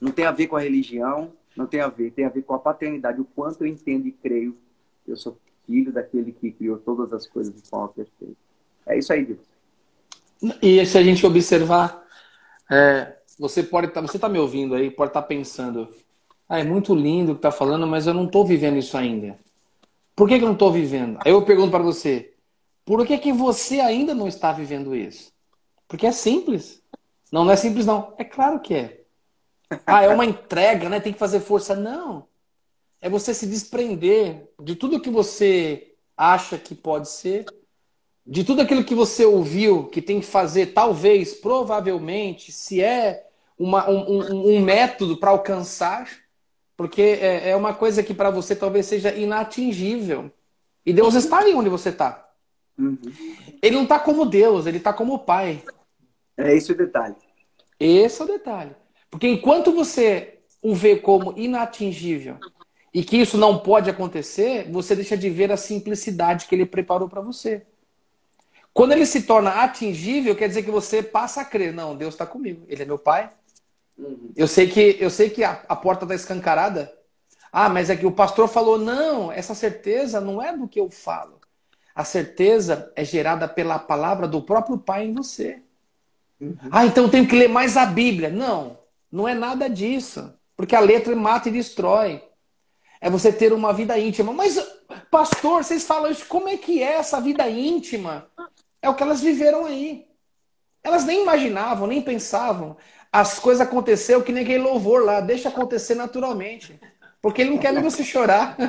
não 0.00 0.10
tem 0.10 0.26
a 0.26 0.32
ver 0.32 0.48
com 0.48 0.56
a 0.56 0.60
religião, 0.60 1.32
não 1.56 1.66
tem 1.66 1.80
a 1.80 1.88
ver, 1.88 2.10
tem 2.10 2.24
a 2.24 2.28
ver 2.28 2.42
com 2.42 2.54
a 2.54 2.58
paternidade, 2.58 3.20
o 3.20 3.24
quanto 3.24 3.62
eu 3.62 3.68
entendo 3.68 4.08
e 4.08 4.12
creio 4.12 4.56
que 5.04 5.12
eu 5.12 5.16
sou 5.16 5.38
filho 5.64 5.92
daquele 5.92 6.32
que 6.32 6.50
criou 6.50 6.78
todas 6.78 7.12
as 7.12 7.26
coisas 7.26 7.54
de 7.54 7.68
forma 7.68 7.88
perfeita. 7.88 8.36
É 8.84 8.98
isso 8.98 9.12
aí, 9.12 9.24
Deus. 9.24 9.40
E 10.60 10.84
se 10.84 10.98
a 10.98 11.02
gente 11.02 11.24
observar, 11.24 12.04
é, 12.68 13.16
você 13.38 13.62
pode 13.62 13.86
estar, 13.86 14.00
tá, 14.00 14.06
você 14.06 14.16
está 14.16 14.28
me 14.28 14.38
ouvindo 14.38 14.74
aí, 14.74 14.90
pode 14.90 15.10
estar 15.10 15.22
tá 15.22 15.28
pensando, 15.28 15.88
ah, 16.48 16.58
é 16.58 16.64
muito 16.64 16.94
lindo 16.94 17.32
o 17.32 17.34
que 17.34 17.38
está 17.38 17.52
falando, 17.52 17.86
mas 17.86 18.06
eu 18.06 18.14
não 18.14 18.24
estou 18.24 18.44
vivendo 18.44 18.76
isso 18.76 18.96
ainda. 18.96 19.38
Por 20.22 20.28
que, 20.28 20.38
que 20.38 20.44
eu 20.44 20.46
não 20.46 20.52
estou 20.52 20.70
vivendo? 20.70 21.18
Aí 21.24 21.32
eu 21.32 21.42
pergunto 21.42 21.72
para 21.72 21.82
você, 21.82 22.34
por 22.84 23.04
que, 23.04 23.18
que 23.18 23.32
você 23.32 23.80
ainda 23.80 24.14
não 24.14 24.28
está 24.28 24.52
vivendo 24.52 24.94
isso? 24.94 25.32
Porque 25.88 26.06
é 26.06 26.12
simples. 26.12 26.80
Não, 27.32 27.44
não 27.44 27.50
é 27.50 27.56
simples, 27.56 27.84
não. 27.84 28.14
É 28.16 28.22
claro 28.22 28.60
que 28.60 28.72
é. 28.72 29.02
Ah, 29.84 30.04
é 30.04 30.08
uma 30.08 30.24
entrega, 30.24 30.88
né? 30.88 31.00
Tem 31.00 31.12
que 31.12 31.18
fazer 31.18 31.40
força. 31.40 31.74
Não. 31.74 32.28
É 33.00 33.10
você 33.10 33.34
se 33.34 33.48
desprender 33.48 34.48
de 34.62 34.76
tudo 34.76 35.00
que 35.00 35.10
você 35.10 35.92
acha 36.16 36.56
que 36.56 36.76
pode 36.76 37.08
ser, 37.08 37.44
de 38.24 38.44
tudo 38.44 38.62
aquilo 38.62 38.84
que 38.84 38.94
você 38.94 39.24
ouviu 39.24 39.88
que 39.88 40.00
tem 40.00 40.20
que 40.20 40.26
fazer, 40.26 40.66
talvez, 40.66 41.34
provavelmente, 41.34 42.52
se 42.52 42.80
é 42.80 43.26
uma, 43.58 43.90
um, 43.90 44.20
um, 44.20 44.56
um 44.56 44.60
método 44.60 45.16
para 45.16 45.30
alcançar, 45.30 46.08
porque 46.76 47.02
é, 47.02 47.50
é, 47.50 47.56
uma 47.56 47.74
coisa 47.74 48.02
que 48.02 48.14
para 48.14 48.30
você 48.30 48.56
talvez 48.56 48.86
seja 48.86 49.14
inatingível. 49.14 50.30
E 50.84 50.92
Deus 50.92 51.14
está 51.14 51.38
aí 51.38 51.54
onde 51.54 51.68
você 51.68 51.90
está. 51.90 52.28
Uhum. 52.78 52.98
Ele 53.62 53.76
não 53.76 53.82
está 53.84 53.98
como 53.98 54.26
Deus, 54.26 54.66
ele 54.66 54.78
está 54.78 54.92
como 54.92 55.20
Pai. 55.20 55.62
É 56.36 56.54
esse 56.56 56.72
o 56.72 56.76
detalhe. 56.76 57.14
Esse 57.78 58.20
é 58.20 58.24
o 58.24 58.28
detalhe. 58.28 58.74
Porque 59.10 59.28
enquanto 59.28 59.72
você 59.72 60.38
o 60.62 60.74
vê 60.74 60.96
como 60.96 61.34
inatingível 61.36 62.38
e 62.94 63.02
que 63.02 63.16
isso 63.16 63.36
não 63.36 63.58
pode 63.58 63.90
acontecer, 63.90 64.70
você 64.70 64.94
deixa 64.94 65.16
de 65.16 65.28
ver 65.28 65.50
a 65.50 65.56
simplicidade 65.56 66.46
que 66.46 66.54
ele 66.54 66.66
preparou 66.66 67.08
para 67.08 67.20
você. 67.20 67.62
Quando 68.72 68.92
ele 68.92 69.04
se 69.04 69.22
torna 69.22 69.62
atingível, 69.62 70.34
quer 70.34 70.48
dizer 70.48 70.62
que 70.62 70.70
você 70.70 71.02
passa 71.02 71.42
a 71.42 71.44
crer, 71.44 71.72
não, 71.72 71.94
Deus 71.94 72.14
está 72.14 72.24
comigo, 72.24 72.64
ele 72.68 72.82
é 72.82 72.86
meu 72.86 72.98
pai. 72.98 73.30
Uhum. 73.98 74.32
Eu 74.36 74.48
sei 74.48 74.68
que 74.68 74.96
eu 75.00 75.10
sei 75.10 75.30
que 75.30 75.44
a, 75.44 75.62
a 75.68 75.76
porta 75.76 76.04
está 76.04 76.14
escancarada. 76.14 76.92
Ah, 77.52 77.68
mas 77.68 77.90
é 77.90 77.96
que 77.96 78.06
o 78.06 78.12
pastor 78.12 78.48
falou, 78.48 78.78
não, 78.78 79.30
essa 79.30 79.54
certeza 79.54 80.20
não 80.20 80.42
é 80.42 80.56
do 80.56 80.66
que 80.66 80.80
eu 80.80 80.90
falo. 80.90 81.38
A 81.94 82.02
certeza 82.02 82.90
é 82.96 83.04
gerada 83.04 83.46
pela 83.46 83.78
palavra 83.78 84.26
do 84.26 84.40
próprio 84.40 84.78
pai 84.78 85.04
em 85.04 85.12
você. 85.12 85.62
Uhum. 86.40 86.56
Ah, 86.70 86.86
então 86.86 87.04
eu 87.04 87.10
tenho 87.10 87.28
que 87.28 87.36
ler 87.36 87.48
mais 87.48 87.76
a 87.76 87.84
Bíblia. 87.84 88.30
Não, 88.30 88.78
não 89.10 89.28
é 89.28 89.34
nada 89.34 89.68
disso. 89.68 90.32
Porque 90.56 90.74
a 90.74 90.80
letra 90.80 91.14
mata 91.14 91.50
e 91.50 91.52
destrói. 91.52 92.22
É 93.00 93.10
você 93.10 93.32
ter 93.32 93.52
uma 93.52 93.72
vida 93.72 93.98
íntima. 93.98 94.32
Mas, 94.32 94.58
pastor, 95.10 95.62
vocês 95.62 95.84
falam 95.84 96.10
isso, 96.10 96.24
como 96.26 96.48
é 96.48 96.56
que 96.56 96.82
é 96.82 96.94
essa 96.94 97.20
vida 97.20 97.48
íntima? 97.50 98.28
É 98.80 98.88
o 98.88 98.94
que 98.94 99.02
elas 99.02 99.20
viveram 99.20 99.66
aí. 99.66 100.06
Elas 100.82 101.04
nem 101.04 101.22
imaginavam, 101.22 101.86
nem 101.86 102.00
pensavam. 102.00 102.76
As 103.12 103.38
coisas 103.38 103.60
aconteceram 103.60 104.22
que 104.22 104.32
nem 104.32 104.42
aquele 104.42 104.64
louvor 104.64 105.04
lá. 105.04 105.20
Deixa 105.20 105.50
acontecer 105.50 105.94
naturalmente. 105.94 106.80
Porque 107.20 107.42
ele 107.42 107.50
não 107.50 107.58
quer 107.58 107.74
ver 107.74 107.82
você 107.82 108.02
chorar. 108.02 108.56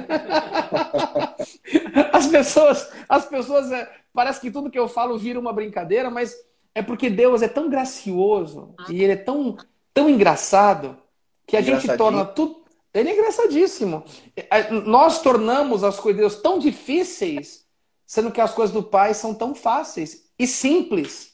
As 2.11 2.27
pessoas, 2.27 2.91
as 3.09 3.25
pessoas, 3.25 3.71
é, 3.71 3.91
parece 4.13 4.39
que 4.39 4.51
tudo 4.51 4.69
que 4.69 4.77
eu 4.77 4.87
falo 4.87 5.17
vira 5.17 5.39
uma 5.39 5.51
brincadeira, 5.51 6.09
mas 6.09 6.35
é 6.75 6.81
porque 6.81 7.09
Deus 7.09 7.41
é 7.41 7.47
tão 7.47 7.69
gracioso 7.69 8.75
e 8.89 9.03
ele 9.03 9.13
é 9.13 9.17
tão, 9.17 9.57
tão 9.93 10.09
engraçado 10.09 10.97
que 11.47 11.57
a 11.57 11.61
gente 11.61 11.87
torna 11.97 12.23
tudo. 12.23 12.63
Ele 12.93 13.09
é 13.09 13.13
engraçadíssimo. 13.13 14.03
Nós 14.85 15.21
tornamos 15.21 15.83
as 15.83 15.99
coisas 15.99 16.17
de 16.17 16.27
Deus 16.27 16.41
tão 16.41 16.59
difíceis, 16.59 17.65
sendo 18.05 18.31
que 18.31 18.39
as 18.39 18.53
coisas 18.53 18.73
do 18.73 18.83
Pai 18.83 19.13
são 19.13 19.33
tão 19.33 19.55
fáceis 19.55 20.29
e 20.37 20.45
simples. 20.45 21.33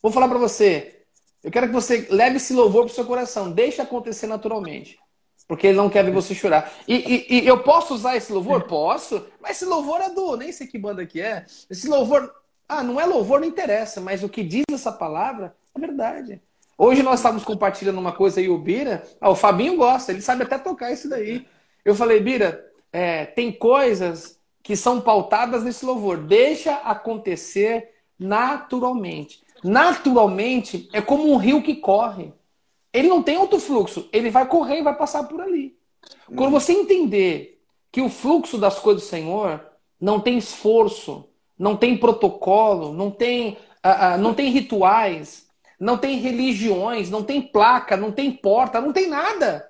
Vou 0.00 0.12
falar 0.12 0.28
para 0.28 0.38
você. 0.38 1.03
Eu 1.44 1.50
quero 1.50 1.66
que 1.66 1.74
você 1.74 2.06
leve 2.10 2.38
esse 2.38 2.54
louvor 2.54 2.84
para 2.84 2.92
o 2.92 2.94
seu 2.94 3.04
coração. 3.04 3.52
Deixe 3.52 3.82
acontecer 3.82 4.26
naturalmente. 4.26 4.98
Porque 5.46 5.66
ele 5.66 5.76
não 5.76 5.90
quer 5.90 6.02
ver 6.02 6.10
você 6.10 6.34
chorar. 6.34 6.72
E, 6.88 6.94
e, 6.94 7.40
e, 7.40 7.46
eu 7.46 7.62
posso 7.62 7.94
usar 7.94 8.16
esse 8.16 8.32
louvor? 8.32 8.62
Posso. 8.62 9.26
Mas 9.42 9.56
esse 9.56 9.66
louvor 9.66 10.00
é 10.00 10.08
do. 10.08 10.36
Nem 10.38 10.50
sei 10.50 10.66
que 10.66 10.78
banda 10.78 11.04
que 11.04 11.20
é. 11.20 11.44
Esse 11.68 11.86
louvor. 11.86 12.32
Ah, 12.66 12.82
não 12.82 12.98
é 12.98 13.04
louvor, 13.04 13.40
não 13.40 13.46
interessa. 13.46 14.00
Mas 14.00 14.22
o 14.22 14.28
que 14.28 14.42
diz 14.42 14.64
essa 14.72 14.90
palavra 14.90 15.54
é 15.74 15.78
verdade. 15.78 16.40
Hoje 16.78 17.02
nós 17.02 17.20
estávamos 17.20 17.44
compartilhando 17.44 17.98
uma 17.98 18.12
coisa 18.12 18.40
aí, 18.40 18.48
o 18.48 18.56
Bira. 18.56 19.04
Ah, 19.20 19.28
o 19.28 19.36
Fabinho 19.36 19.76
gosta, 19.76 20.12
ele 20.12 20.22
sabe 20.22 20.44
até 20.44 20.56
tocar 20.56 20.90
isso 20.90 21.10
daí. 21.10 21.46
Eu 21.84 21.94
falei, 21.94 22.20
Bira, 22.20 22.64
é, 22.90 23.26
tem 23.26 23.52
coisas 23.52 24.40
que 24.62 24.74
são 24.74 24.98
pautadas 24.98 25.62
nesse 25.62 25.84
louvor. 25.84 26.16
Deixa 26.16 26.76
acontecer 26.76 27.90
naturalmente. 28.18 29.43
Naturalmente 29.64 30.90
é 30.92 31.00
como 31.00 31.32
um 31.32 31.36
rio 31.36 31.62
que 31.62 31.74
corre. 31.74 32.34
Ele 32.92 33.08
não 33.08 33.22
tem 33.22 33.38
outro 33.38 33.58
fluxo, 33.58 34.06
ele 34.12 34.30
vai 34.30 34.46
correr 34.46 34.80
e 34.80 34.82
vai 34.82 34.94
passar 34.94 35.24
por 35.24 35.40
ali. 35.40 35.74
Quando 36.36 36.52
você 36.52 36.72
entender 36.72 37.62
que 37.90 38.02
o 38.02 38.10
fluxo 38.10 38.58
das 38.58 38.78
coisas 38.78 39.02
do 39.02 39.08
Senhor 39.08 39.64
não 39.98 40.20
tem 40.20 40.36
esforço, 40.36 41.28
não 41.58 41.76
tem 41.76 41.96
protocolo, 41.96 42.92
não 42.92 43.10
tem, 43.10 43.56
uh, 43.84 44.16
uh, 44.16 44.18
não 44.18 44.34
tem 44.34 44.50
rituais, 44.50 45.48
não 45.80 45.96
tem 45.96 46.18
religiões, 46.18 47.08
não 47.08 47.24
tem 47.24 47.40
placa, 47.40 47.96
não 47.96 48.12
tem 48.12 48.30
porta, 48.30 48.82
não 48.82 48.92
tem 48.92 49.08
nada. 49.08 49.68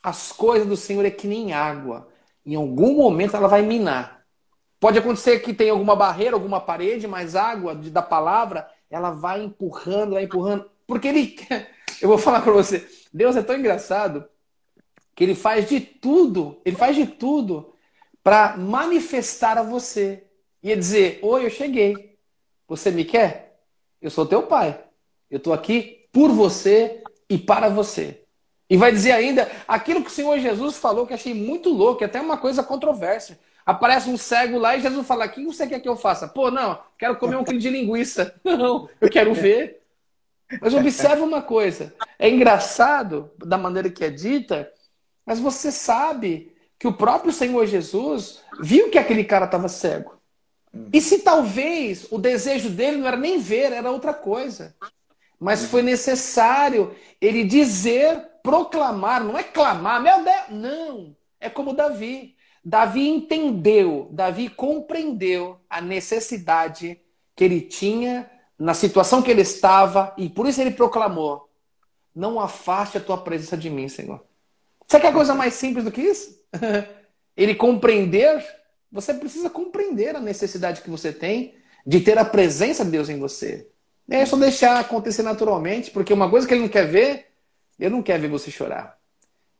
As 0.00 0.30
coisas 0.30 0.68
do 0.68 0.76
Senhor 0.76 1.04
é 1.04 1.10
que 1.10 1.26
nem 1.26 1.52
água. 1.52 2.08
Em 2.46 2.54
algum 2.54 2.94
momento 2.94 3.36
ela 3.36 3.48
vai 3.48 3.62
minar. 3.62 4.21
Pode 4.82 4.98
acontecer 4.98 5.38
que 5.38 5.54
tenha 5.54 5.70
alguma 5.70 5.94
barreira, 5.94 6.34
alguma 6.34 6.60
parede, 6.60 7.06
mas 7.06 7.36
água 7.36 7.72
da 7.72 8.02
palavra, 8.02 8.68
ela 8.90 9.12
vai 9.12 9.40
empurrando, 9.40 10.14
vai 10.14 10.24
empurrando. 10.24 10.68
Porque 10.88 11.06
ele 11.06 11.36
Eu 12.02 12.08
vou 12.08 12.18
falar 12.18 12.40
para 12.40 12.50
você, 12.50 12.84
Deus 13.14 13.36
é 13.36 13.42
tão 13.44 13.56
engraçado 13.56 14.28
que 15.14 15.22
ele 15.22 15.36
faz 15.36 15.68
de 15.68 15.78
tudo, 15.78 16.60
ele 16.64 16.74
faz 16.74 16.96
de 16.96 17.06
tudo 17.06 17.72
para 18.24 18.56
manifestar 18.56 19.56
a 19.56 19.62
você. 19.62 20.24
e 20.60 20.74
dizer: 20.74 21.20
Oi, 21.22 21.46
eu 21.46 21.50
cheguei. 21.50 22.18
Você 22.66 22.90
me 22.90 23.04
quer? 23.04 23.60
Eu 24.00 24.10
sou 24.10 24.26
teu 24.26 24.42
pai. 24.48 24.82
Eu 25.30 25.36
estou 25.36 25.52
aqui 25.52 26.08
por 26.12 26.32
você 26.32 27.04
e 27.30 27.38
para 27.38 27.68
você. 27.68 28.24
E 28.68 28.76
vai 28.76 28.90
dizer 28.90 29.12
ainda 29.12 29.48
aquilo 29.68 30.02
que 30.02 30.10
o 30.10 30.12
Senhor 30.12 30.40
Jesus 30.40 30.76
falou, 30.76 31.06
que 31.06 31.14
achei 31.14 31.34
muito 31.34 31.68
louco, 31.68 32.04
até 32.04 32.20
uma 32.20 32.36
coisa 32.36 32.64
controversa. 32.64 33.38
Aparece 33.64 34.10
um 34.10 34.16
cego 34.16 34.58
lá 34.58 34.76
e 34.76 34.80
Jesus 34.80 35.06
fala: 35.06 35.26
O 35.26 35.30
que 35.30 35.44
você 35.44 35.66
quer 35.66 35.80
que 35.80 35.88
eu 35.88 35.96
faça? 35.96 36.28
Pô, 36.28 36.50
não, 36.50 36.78
quero 36.98 37.16
comer 37.16 37.36
um 37.36 37.44
quilo 37.44 37.58
de 37.58 37.70
linguiça. 37.70 38.34
Não, 38.44 38.88
eu 39.00 39.08
quero 39.08 39.32
ver. 39.32 39.82
Mas 40.60 40.74
observe 40.74 41.22
uma 41.22 41.40
coisa: 41.40 41.94
é 42.18 42.28
engraçado 42.28 43.30
da 43.38 43.56
maneira 43.56 43.90
que 43.90 44.04
é 44.04 44.10
dita, 44.10 44.70
mas 45.24 45.38
você 45.38 45.70
sabe 45.70 46.52
que 46.78 46.88
o 46.88 46.92
próprio 46.92 47.32
Senhor 47.32 47.64
Jesus 47.66 48.40
viu 48.60 48.90
que 48.90 48.98
aquele 48.98 49.24
cara 49.24 49.44
estava 49.44 49.68
cego. 49.68 50.20
E 50.92 51.00
se 51.00 51.18
talvez 51.18 52.06
o 52.10 52.18
desejo 52.18 52.70
dele 52.70 52.96
não 52.96 53.06
era 53.06 53.16
nem 53.16 53.38
ver, 53.38 53.72
era 53.72 53.90
outra 53.90 54.14
coisa. 54.14 54.74
Mas 55.38 55.64
foi 55.64 55.82
necessário 55.82 56.94
ele 57.20 57.44
dizer, 57.44 58.30
proclamar, 58.42 59.22
não 59.22 59.36
é 59.36 59.42
clamar, 59.42 60.00
meu 60.00 60.24
Deus, 60.24 60.48
não. 60.50 61.16
É 61.40 61.50
como 61.50 61.74
Davi. 61.74 62.36
Davi 62.64 63.08
entendeu, 63.08 64.08
Davi 64.12 64.48
compreendeu 64.48 65.58
a 65.68 65.80
necessidade 65.80 67.00
que 67.34 67.42
ele 67.42 67.60
tinha 67.60 68.30
na 68.58 68.74
situação 68.74 69.20
que 69.20 69.30
ele 69.30 69.40
estava, 69.40 70.14
e 70.16 70.28
por 70.28 70.46
isso 70.46 70.60
ele 70.60 70.70
proclamou: 70.70 71.50
Não 72.14 72.38
afaste 72.38 72.96
a 72.96 73.00
tua 73.00 73.18
presença 73.18 73.56
de 73.56 73.68
mim, 73.68 73.88
Senhor. 73.88 74.22
Você 74.86 75.00
quer 75.00 75.12
coisa 75.12 75.34
mais 75.34 75.54
simples 75.54 75.84
do 75.84 75.90
que 75.90 76.00
isso? 76.00 76.38
ele 77.36 77.54
compreender, 77.54 78.44
você 78.90 79.12
precisa 79.12 79.50
compreender 79.50 80.14
a 80.14 80.20
necessidade 80.20 80.82
que 80.82 80.90
você 80.90 81.12
tem 81.12 81.54
de 81.84 82.00
ter 82.00 82.16
a 82.18 82.24
presença 82.24 82.84
de 82.84 82.92
Deus 82.92 83.08
em 83.08 83.18
você. 83.18 83.68
É 84.08 84.24
só 84.26 84.36
deixar 84.36 84.78
acontecer 84.78 85.22
naturalmente, 85.22 85.90
porque 85.90 86.12
uma 86.12 86.28
coisa 86.28 86.46
que 86.46 86.54
ele 86.54 86.62
não 86.62 86.68
quer 86.68 86.86
ver, 86.86 87.28
ele 87.80 87.90
não 87.90 88.02
quer 88.02 88.20
ver 88.20 88.28
você 88.28 88.50
chorar. 88.50 88.98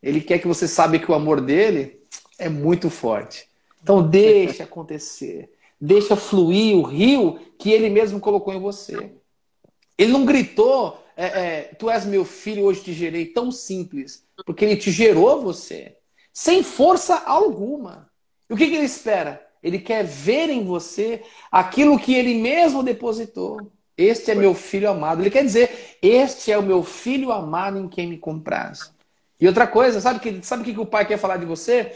Ele 0.03 0.21
quer 0.21 0.39
que 0.39 0.47
você 0.47 0.69
saiba 0.69 0.99
que 0.99 1.11
o 1.11 1.15
amor 1.15 1.41
dele 1.41 2.02
é 2.39 2.49
muito 2.49 2.91
forte. 2.91 3.49
Então 3.83 4.07
deixe 4.07 4.63
acontecer. 4.63 5.51
Deixa 5.81 6.15
fluir 6.15 6.77
o 6.77 6.83
rio 6.83 7.41
que 7.59 7.71
ele 7.73 7.91
mesmo 7.91 8.21
colocou 8.21 8.55
em 8.55 8.61
você. 8.61 9.13
Ele 9.99 10.13
não 10.13 10.25
gritou, 10.25 11.03
é, 11.17 11.27
é, 11.27 11.63
tu 11.79 11.91
és 11.91 12.05
meu 12.05 12.25
filho, 12.25 12.65
hoje 12.65 12.83
te 12.83 12.93
gerei, 12.93 13.27
tão 13.27 13.51
simples. 13.51 14.25
Porque 14.47 14.65
ele 14.65 14.77
te 14.77 14.91
gerou 14.91 15.43
você, 15.43 15.97
sem 16.33 16.63
força 16.63 17.17
alguma. 17.17 18.11
E 18.49 18.55
o 18.55 18.57
que, 18.57 18.69
que 18.69 18.77
ele 18.77 18.87
espera? 18.87 19.45
Ele 19.63 19.79
quer 19.79 20.05
ver 20.05 20.51
em 20.51 20.65
você 20.65 21.23
aquilo 21.51 21.99
que 21.99 22.15
ele 22.15 22.35
mesmo 22.35 22.83
depositou. 22.83 23.71
Este 23.97 24.31
é 24.31 24.35
meu 24.35 24.55
filho 24.55 24.91
amado. 24.91 25.21
Ele 25.21 25.31
quer 25.31 25.45
dizer, 25.45 25.97
este 26.03 26.51
é 26.51 26.59
o 26.59 26.63
meu 26.63 26.83
filho 26.83 27.31
amado 27.31 27.79
em 27.79 27.89
quem 27.89 28.09
me 28.09 28.19
compraz. 28.19 28.93
E 29.41 29.47
outra 29.47 29.67
coisa, 29.67 30.01
sabe 30.01 30.21
que 30.21 30.45
sabe 30.45 30.63
o 30.63 30.65
que, 30.65 30.75
que 30.75 30.81
o 30.81 30.87
pai 30.87 31.07
quer 31.07 31.19
falar 31.19 31.37
de 31.37 31.47
você? 31.47 31.93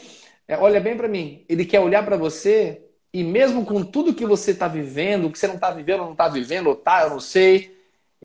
É, 0.48 0.56
olha 0.56 0.80
bem 0.80 0.96
para 0.96 1.08
mim. 1.08 1.44
Ele 1.48 1.64
quer 1.64 1.80
olhar 1.80 2.04
para 2.04 2.16
você 2.16 2.82
e 3.12 3.24
mesmo 3.24 3.64
com 3.64 3.82
tudo 3.82 4.14
que 4.14 4.26
você 4.26 4.50
está 4.50 4.68
vivendo, 4.68 5.30
que 5.30 5.38
você 5.38 5.46
não 5.46 5.54
está 5.54 5.70
vivendo, 5.70 6.00
não 6.00 6.12
está 6.12 6.28
vivendo, 6.28 6.66
ou 6.68 6.76
tá, 6.76 7.02
eu 7.04 7.10
não 7.10 7.20
sei, 7.20 7.76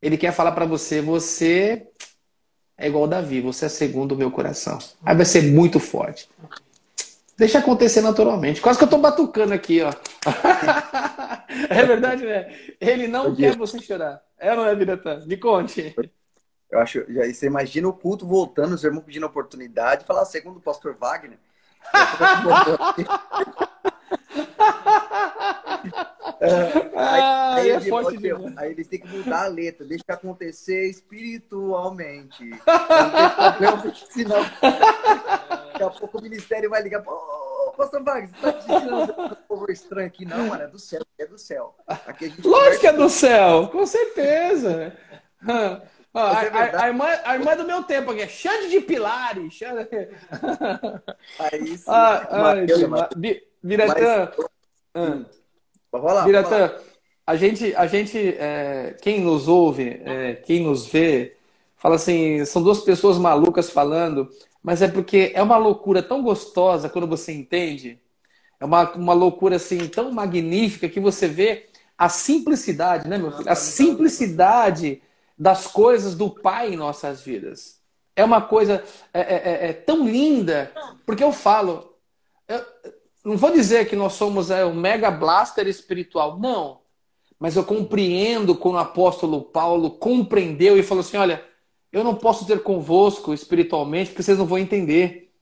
ele 0.02 0.18
quer 0.18 0.34
falar 0.34 0.52
para 0.52 0.66
você, 0.66 1.02
você 1.02 1.88
é 2.78 2.88
igual 2.88 3.08
Davi, 3.08 3.42
você 3.42 3.66
é 3.66 3.70
segundo 3.70 4.14
o 4.14 4.18
meu 4.18 4.32
coração. 4.32 4.80
Aí 5.06 5.16
vai 5.16 5.26
ser 5.26 5.44
muito 5.44 5.80
forte. 5.80 6.28
Deixa 7.38 7.60
acontecer 7.60 8.02
naturalmente. 8.02 8.60
Quase 8.62 8.78
que 8.78 8.86
eu 8.86 8.90
tô 8.90 8.98
batucando 8.98 9.54
aqui, 9.54 9.82
ó. 9.82 9.92
é 11.70 11.86
verdade, 11.86 12.26
né? 12.26 12.54
Ele 12.80 13.08
não 13.08 13.36
quer 13.36 13.56
você 13.56 13.80
chorar. 13.80 14.22
É 14.38 14.52
ou 14.52 14.58
não 14.58 14.66
é, 14.66 14.76
Biratã? 14.76 15.24
Me 15.26 15.38
conte. 15.38 15.96
Eu 16.70 16.80
acho, 16.80 17.06
já, 17.12 17.26
você 17.26 17.48
imagina 17.48 17.88
o 17.88 17.94
culto 17.94 18.28
voltando, 18.28 18.74
os 18.74 18.84
irmãos 18.84 19.04
pedindo 19.04 19.26
oportunidade, 19.26 20.06
falar 20.06 20.26
segundo 20.26 20.58
o 20.58 20.62
pastor 20.62 20.96
Wagner. 21.00 21.38
É, 26.40 26.72
aí, 26.96 27.22
aí, 27.62 27.70
é 27.70 27.76
ele, 27.76 27.90
forte 27.90 28.18
aí 28.58 28.72
eles 28.72 28.88
têm 28.88 29.00
que 29.00 29.08
mudar 29.08 29.46
a 29.46 29.48
letra, 29.48 29.86
deixa 29.86 30.04
acontecer 30.10 30.90
espiritualmente. 30.90 32.50
Problema, 32.60 33.94
senão 34.10 34.42
daqui 35.82 35.84
a 35.84 35.90
pouco 35.90 36.18
o 36.18 36.22
ministério 36.22 36.70
vai 36.70 36.82
ligar. 36.82 37.04
Ô, 37.06 37.74
pastor 37.78 38.02
você 38.02 38.28
tá 38.42 38.58
ensinando 38.58 39.22
um 39.22 39.36
povo 39.48 39.72
estranho 39.72 40.08
aqui? 40.08 40.26
Não, 40.26 40.48
mano, 40.48 40.64
é 40.64 40.68
do 40.68 40.80
céu, 40.80 41.02
é 41.20 41.26
do 41.26 41.38
céu. 41.38 41.76
Aqui 41.88 42.26
a 42.26 42.28
gente 42.30 42.48
Lógico 42.48 42.82
que 42.82 42.88
é 42.88 42.94
do 42.94 43.10
céu, 43.10 43.68
com 43.70 43.86
certeza. 43.86 44.96
Ah, 46.14 46.44
é 46.44 46.50
a, 46.50 46.84
a, 46.84 46.88
irmã, 46.90 47.06
a 47.24 47.36
irmã 47.36 47.56
do 47.56 47.64
meu 47.64 47.84
tempo 47.84 48.12
aqui, 48.12 48.22
é 48.22 48.28
Xande 48.28 48.70
de 48.70 48.82
Pilares. 48.82 49.54
Xande... 49.54 49.88
Aí 51.40 51.78
sim. 51.78 51.84
Ah, 51.88 52.54
ai, 52.54 52.66
Biratã. 53.64 54.32
Hum. 54.96 55.26
Biratã, 56.26 56.74
a 57.26 57.36
gente, 57.36 57.74
a 57.76 57.88
gente 57.88 58.18
é, 58.18 58.98
quem 59.02 59.22
nos 59.22 59.48
ouve, 59.48 60.02
é, 60.04 60.34
quem 60.36 60.64
nos 60.64 60.88
vê, 60.88 61.38
fala 61.78 61.96
assim, 61.96 62.44
são 62.46 62.62
duas 62.62 62.82
pessoas 62.82 63.18
malucas 63.18 63.70
falando, 63.70 64.30
mas 64.62 64.82
é 64.82 64.88
porque 64.88 65.32
é 65.34 65.42
uma 65.42 65.58
loucura 65.58 66.04
tão 66.04 66.22
gostosa 66.22 66.90
quando 66.90 67.08
você 67.08 67.32
entende. 67.32 68.00
É 68.60 68.66
uma, 68.66 68.92
uma 68.92 69.14
loucura 69.14 69.56
assim 69.56 69.88
tão 69.88 70.12
magnífica 70.12 70.90
que 70.90 71.00
você 71.00 71.28
vê 71.28 71.68
a 71.98 72.10
simplicidade, 72.10 73.08
né, 73.08 73.18
meu 73.18 73.32
filho? 73.32 73.50
A 73.50 73.56
simplicidade 73.56 75.02
das 75.42 75.66
coisas 75.66 76.14
do 76.14 76.30
Pai 76.30 76.72
em 76.72 76.78
nossas 76.78 77.24
vidas. 77.24 77.80
É 78.16 78.24
uma 78.24 78.44
coisa 78.44 78.84
é, 79.12 79.22
é, 79.22 79.36
é, 79.36 79.70
é 79.70 79.74
tão 79.74 80.08
linda, 80.08 80.72
porque 81.04 81.24
eu 81.24 81.32
falo, 81.32 81.96
eu 82.48 82.64
não 83.26 83.36
vou 83.38 83.52
dizer 83.52 83.90
que 83.90 83.96
nós 83.96 84.14
somos 84.14 84.52
é, 84.52 84.64
o 84.64 84.76
mega 84.76 85.10
blaster 85.10 85.68
espiritual, 85.68 86.38
não. 86.38 86.82
Mas 87.40 87.56
eu 87.56 87.64
compreendo 87.64 88.54
quando 88.54 88.76
o 88.76 88.80
apóstolo 88.80 89.42
Paulo 89.42 89.90
compreendeu 89.90 90.78
e 90.78 90.84
falou 90.84 91.02
assim: 91.02 91.18
olha, 91.18 91.44
eu 91.92 92.04
não 92.04 92.14
posso 92.14 92.46
ter 92.46 92.62
convosco 92.62 93.34
espiritualmente 93.34 94.12
porque 94.12 94.22
vocês 94.22 94.38
não 94.38 94.46
vão 94.46 94.60
entender 94.60 95.34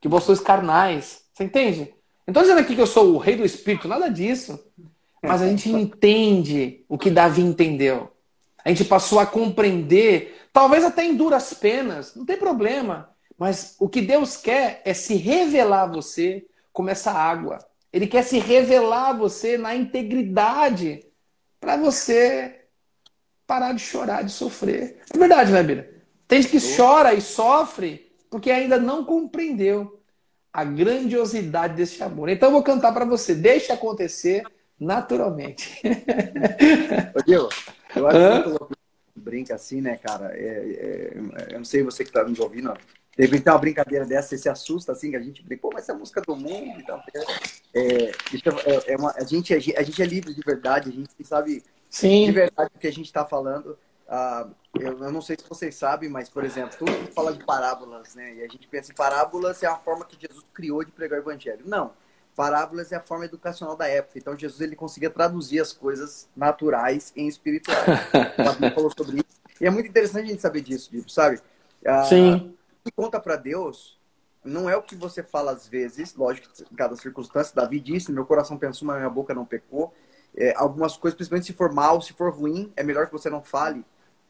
que 0.00 0.08
vós 0.08 0.24
sois 0.24 0.40
carnais. 0.40 1.26
Você 1.34 1.44
entende? 1.44 1.92
Não 2.26 2.40
dizendo 2.40 2.60
aqui 2.60 2.74
que 2.74 2.80
eu 2.80 2.86
sou 2.86 3.12
o 3.12 3.18
rei 3.18 3.36
do 3.36 3.44
espírito, 3.44 3.86
nada 3.86 4.08
disso. 4.08 4.58
Mas 5.22 5.42
a 5.42 5.46
gente 5.46 5.68
entende 5.68 6.86
o 6.88 6.96
que 6.96 7.10
Davi 7.10 7.42
entendeu. 7.42 8.11
A 8.64 8.68
gente 8.68 8.84
passou 8.84 9.18
a 9.18 9.26
compreender, 9.26 10.48
talvez 10.52 10.84
até 10.84 11.04
em 11.04 11.16
duras 11.16 11.52
penas, 11.54 12.14
não 12.14 12.24
tem 12.24 12.36
problema. 12.36 13.10
Mas 13.38 13.76
o 13.78 13.88
que 13.88 14.00
Deus 14.00 14.36
quer 14.36 14.82
é 14.84 14.94
se 14.94 15.14
revelar 15.14 15.82
a 15.82 15.86
você 15.86 16.46
como 16.72 16.90
essa 16.90 17.10
água. 17.10 17.58
Ele 17.92 18.06
quer 18.06 18.22
se 18.22 18.38
revelar 18.38 19.10
a 19.10 19.12
você 19.12 19.58
na 19.58 19.74
integridade 19.74 21.04
para 21.60 21.76
você 21.76 22.66
parar 23.46 23.72
de 23.72 23.80
chorar, 23.80 24.22
de 24.22 24.32
sofrer. 24.32 25.00
É 25.12 25.18
verdade, 25.18 25.52
né, 25.52 25.62
Bira? 25.62 25.90
Tem 26.26 26.40
gente 26.40 26.50
que 26.50 26.76
chora 26.76 27.12
e 27.12 27.20
sofre 27.20 28.12
porque 28.30 28.50
ainda 28.50 28.78
não 28.78 29.04
compreendeu 29.04 30.00
a 30.50 30.64
grandiosidade 30.64 31.74
desse 31.74 32.02
amor. 32.02 32.30
Então 32.30 32.48
eu 32.48 32.52
vou 32.52 32.62
cantar 32.62 32.92
para 32.92 33.04
você. 33.04 33.34
Deixa 33.34 33.74
acontecer 33.74 34.42
naturalmente. 34.80 35.80
Ô, 37.14 37.22
Diego, 37.22 37.48
eu 37.96 38.06
acho 38.06 38.18
Hã? 38.18 38.46
louco 38.46 38.76
brinca 39.14 39.54
assim, 39.54 39.80
né, 39.80 39.96
cara? 39.96 40.36
É, 40.36 40.46
é, 40.46 41.12
eu 41.50 41.58
não 41.58 41.64
sei 41.64 41.82
você 41.82 42.04
que 42.04 42.12
tá 42.12 42.24
nos 42.24 42.40
ouvindo, 42.40 42.70
ó. 42.70 42.74
de 42.74 43.24
repente 43.24 43.48
uma 43.48 43.58
brincadeira 43.58 44.04
dessa, 44.04 44.30
você 44.30 44.38
se 44.38 44.48
assusta 44.48 44.92
assim, 44.92 45.10
que 45.10 45.16
a 45.16 45.22
gente 45.22 45.42
brinca, 45.42 45.62
pô, 45.62 45.70
mas 45.72 45.84
essa 45.84 45.92
é 45.92 45.94
a 45.94 45.98
música 45.98 46.20
do 46.20 46.34
mundo 46.34 46.80
e 46.80 46.84
tal. 46.84 47.02
É, 47.74 47.82
é, 47.84 48.92
é 48.92 48.96
uma, 48.96 49.12
a, 49.12 49.24
gente, 49.24 49.54
a 49.54 49.58
gente 49.58 50.02
é 50.02 50.06
livre 50.06 50.34
de 50.34 50.40
verdade, 50.40 50.90
a 50.90 50.92
gente 50.92 51.10
sabe 51.24 51.62
Sim. 51.88 52.26
de 52.26 52.32
verdade 52.32 52.70
o 52.74 52.78
que 52.78 52.86
a 52.86 52.92
gente 52.92 53.06
está 53.06 53.24
falando. 53.24 53.78
Ah, 54.08 54.46
eu, 54.78 54.98
eu, 54.98 55.12
não 55.12 55.22
sei 55.22 55.36
se 55.38 55.48
vocês 55.48 55.74
sabem, 55.74 56.10
mas, 56.10 56.28
por 56.28 56.44
exemplo, 56.44 56.76
todo 56.78 56.90
mundo 56.90 57.10
fala 57.12 57.32
de 57.32 57.42
parábolas, 57.44 58.14
né? 58.14 58.34
E 58.34 58.42
a 58.42 58.48
gente 58.48 58.66
pensa 58.66 58.92
em 58.92 58.94
parábolas 58.94 59.62
é 59.62 59.66
a 59.66 59.76
forma 59.76 60.04
que 60.04 60.18
Jesus 60.20 60.44
criou 60.52 60.84
de 60.84 60.90
pregar 60.90 61.18
o 61.18 61.22
evangelho. 61.22 61.62
Não 61.64 61.92
parábolas 62.34 62.92
é 62.92 62.96
a 62.96 63.00
forma 63.00 63.24
educacional 63.24 63.76
da 63.76 63.86
época. 63.86 64.18
Então 64.18 64.36
Jesus 64.36 64.60
ele 64.60 64.76
conseguia 64.76 65.10
traduzir 65.10 65.60
as 65.60 65.72
coisas 65.72 66.28
naturais 66.36 67.12
em 67.16 67.28
espirituais. 67.28 67.78
o 67.80 68.74
falou 68.74 68.92
sobre 68.96 69.16
isso. 69.16 69.42
E 69.60 69.66
é 69.66 69.70
muito 69.70 69.88
interessante 69.88 70.24
a 70.24 70.28
gente 70.30 70.42
saber 70.42 70.60
disso, 70.62 70.90
tipo, 70.90 71.10
sabe? 71.10 71.40
Ah, 71.86 72.04
Sim. 72.04 72.54
O 72.80 72.84
que 72.84 72.92
conta 72.96 73.20
para 73.20 73.36
Deus 73.36 73.98
não 74.44 74.68
é 74.68 74.76
o 74.76 74.82
que 74.82 74.96
você 74.96 75.22
fala 75.22 75.52
às 75.52 75.68
vezes, 75.68 76.14
lógico, 76.16 76.48
em 76.70 76.74
cada 76.74 76.96
circunstância. 76.96 77.54
Davi 77.54 77.78
disse: 77.78 78.10
meu 78.10 78.26
coração 78.26 78.58
pensou, 78.58 78.86
mas 78.86 78.96
minha 78.96 79.10
boca 79.10 79.34
não 79.34 79.44
pecou. 79.44 79.94
É, 80.34 80.54
algumas 80.56 80.96
coisas, 80.96 81.16
principalmente 81.16 81.46
se 81.46 81.52
for 81.52 81.72
mal, 81.72 82.00
se 82.00 82.12
for 82.12 82.32
ruim, 82.32 82.72
é 82.74 82.82
melhor 82.82 83.06
que 83.06 83.12
você 83.12 83.28
não 83.28 83.42
fale 83.42 83.84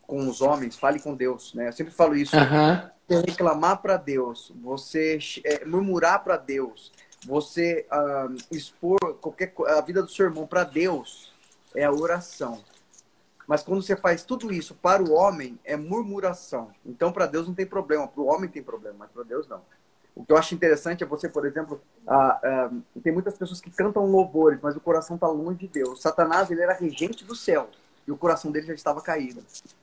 com 0.06 0.28
os 0.28 0.40
homens, 0.42 0.76
fale 0.76 1.00
com 1.00 1.14
Deus, 1.14 1.54
né? 1.54 1.68
Eu 1.68 1.72
sempre 1.72 1.92
falo 1.92 2.14
isso. 2.14 2.36
Uhum. 2.36 2.90
Você 3.08 3.30
reclamar 3.30 3.80
para 3.80 3.96
Deus, 3.96 4.52
você 4.60 5.18
é, 5.44 5.64
murmurar 5.64 6.22
para 6.22 6.36
Deus, 6.36 6.92
você 7.24 7.86
uh, 7.90 8.34
expor 8.50 8.98
qualquer 9.20 9.52
a 9.68 9.80
vida 9.80 10.02
do 10.02 10.10
seu 10.10 10.26
irmão 10.26 10.46
para 10.46 10.64
Deus 10.64 11.32
é 11.74 11.84
a 11.84 11.92
oração. 11.92 12.62
Mas 13.46 13.62
quando 13.62 13.82
você 13.82 13.96
faz 13.96 14.22
tudo 14.22 14.52
isso 14.52 14.74
para 14.74 15.02
o 15.02 15.12
homem, 15.12 15.58
é 15.64 15.76
murmuração. 15.76 16.70
Então, 16.86 17.12
para 17.12 17.26
Deus 17.26 17.46
não 17.46 17.54
tem 17.54 17.66
problema. 17.66 18.06
Para 18.06 18.22
o 18.22 18.26
homem 18.26 18.48
tem 18.48 18.62
problema, 18.62 18.96
mas 19.00 19.10
para 19.10 19.24
Deus 19.24 19.46
não. 19.48 19.60
O 20.14 20.24
que 20.24 20.32
eu 20.32 20.36
acho 20.36 20.54
interessante 20.54 21.02
é 21.02 21.06
você, 21.06 21.28
por 21.28 21.46
exemplo, 21.46 21.80
uh, 22.06 22.74
uh, 22.74 23.00
tem 23.02 23.12
muitas 23.12 23.36
pessoas 23.36 23.60
que 23.60 23.70
cantam 23.70 24.04
louvores, 24.06 24.60
mas 24.62 24.76
o 24.76 24.80
coração 24.80 25.16
está 25.16 25.26
longe 25.26 25.60
de 25.60 25.68
Deus. 25.68 26.02
Satanás, 26.02 26.50
ele 26.50 26.62
era 26.62 26.74
regente 26.74 27.24
do 27.24 27.34
céu 27.34 27.68
e 28.06 28.12
o 28.12 28.16
coração 28.16 28.50
dele 28.50 28.66
já 28.66 28.74
estava 28.74 29.00
caído. 29.00 29.42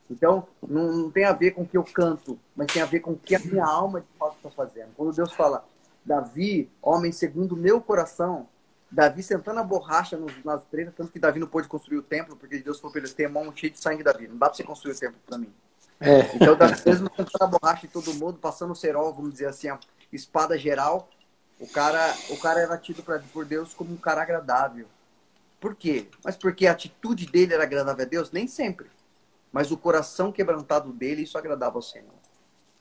Então, 0.09 0.47
não, 0.61 0.91
não 0.91 1.11
tem 1.11 1.25
a 1.25 1.33
ver 1.33 1.51
com 1.51 1.63
o 1.63 1.67
que 1.67 1.77
eu 1.77 1.83
canto, 1.83 2.39
mas 2.55 2.71
tem 2.71 2.81
a 2.81 2.85
ver 2.85 2.99
com 2.99 3.11
o 3.11 3.17
que 3.17 3.35
a 3.35 3.39
minha 3.39 3.65
alma 3.65 4.01
de 4.01 4.07
fato 4.19 4.35
está 4.35 4.49
fazendo. 4.51 4.89
Quando 4.95 5.15
Deus 5.15 5.33
fala, 5.33 5.65
Davi, 6.09 6.71
homem 6.81 7.11
segundo 7.11 7.51
o 7.51 7.55
meu 7.55 7.79
coração, 7.79 8.49
Davi 8.89 9.21
sentando 9.21 9.59
a 9.59 9.63
borracha 9.63 10.17
nos, 10.17 10.43
nas 10.43 10.65
tretas, 10.65 10.95
tanto 10.95 11.11
que 11.11 11.19
Davi 11.19 11.39
não 11.39 11.45
pôde 11.45 11.67
construir 11.67 11.99
o 11.99 12.01
templo, 12.01 12.35
porque 12.35 12.57
Deus 12.57 12.79
falou 12.79 12.91
para 12.91 13.03
ele, 13.03 13.13
tem 13.13 13.27
a 13.27 13.29
mão 13.29 13.55
cheia 13.55 13.71
de 13.71 13.79
sangue, 13.79 14.01
Davi, 14.01 14.27
não 14.27 14.35
dá 14.35 14.47
para 14.47 14.55
você 14.55 14.63
construir 14.63 14.93
o 14.93 14.99
templo 14.99 15.19
para 15.23 15.37
mim. 15.37 15.53
É. 15.99 16.35
Então, 16.35 16.55
Davi 16.57 16.81
mesmo 16.83 17.11
sentando 17.15 17.43
a 17.43 17.45
borracha 17.45 17.85
em 17.85 17.89
todo 17.89 18.11
mundo, 18.15 18.39
passando 18.39 18.71
o 18.71 18.75
cerol, 18.75 19.13
vamos 19.13 19.33
dizer 19.33 19.45
assim, 19.45 19.69
a 19.69 19.77
espada 20.11 20.57
geral, 20.57 21.07
o 21.59 21.67
cara, 21.67 22.15
o 22.31 22.37
cara 22.39 22.59
era 22.59 22.75
tido 22.75 23.03
pra, 23.03 23.19
por 23.31 23.45
Deus 23.45 23.75
como 23.75 23.93
um 23.93 23.97
cara 23.97 24.23
agradável. 24.23 24.87
Por 25.59 25.75
quê? 25.75 26.07
Mas 26.23 26.35
porque 26.35 26.65
a 26.65 26.71
atitude 26.71 27.27
dele 27.27 27.53
era 27.53 27.63
agradável 27.63 28.03
a 28.03 28.09
Deus? 28.09 28.31
Nem 28.31 28.47
sempre. 28.47 28.89
Mas 29.51 29.69
o 29.69 29.77
coração 29.77 30.31
quebrantado 30.31 30.91
dele, 30.91 31.21
isso 31.21 31.37
agradava 31.37 31.77
ao 31.77 31.83
Senhor. 31.83 32.17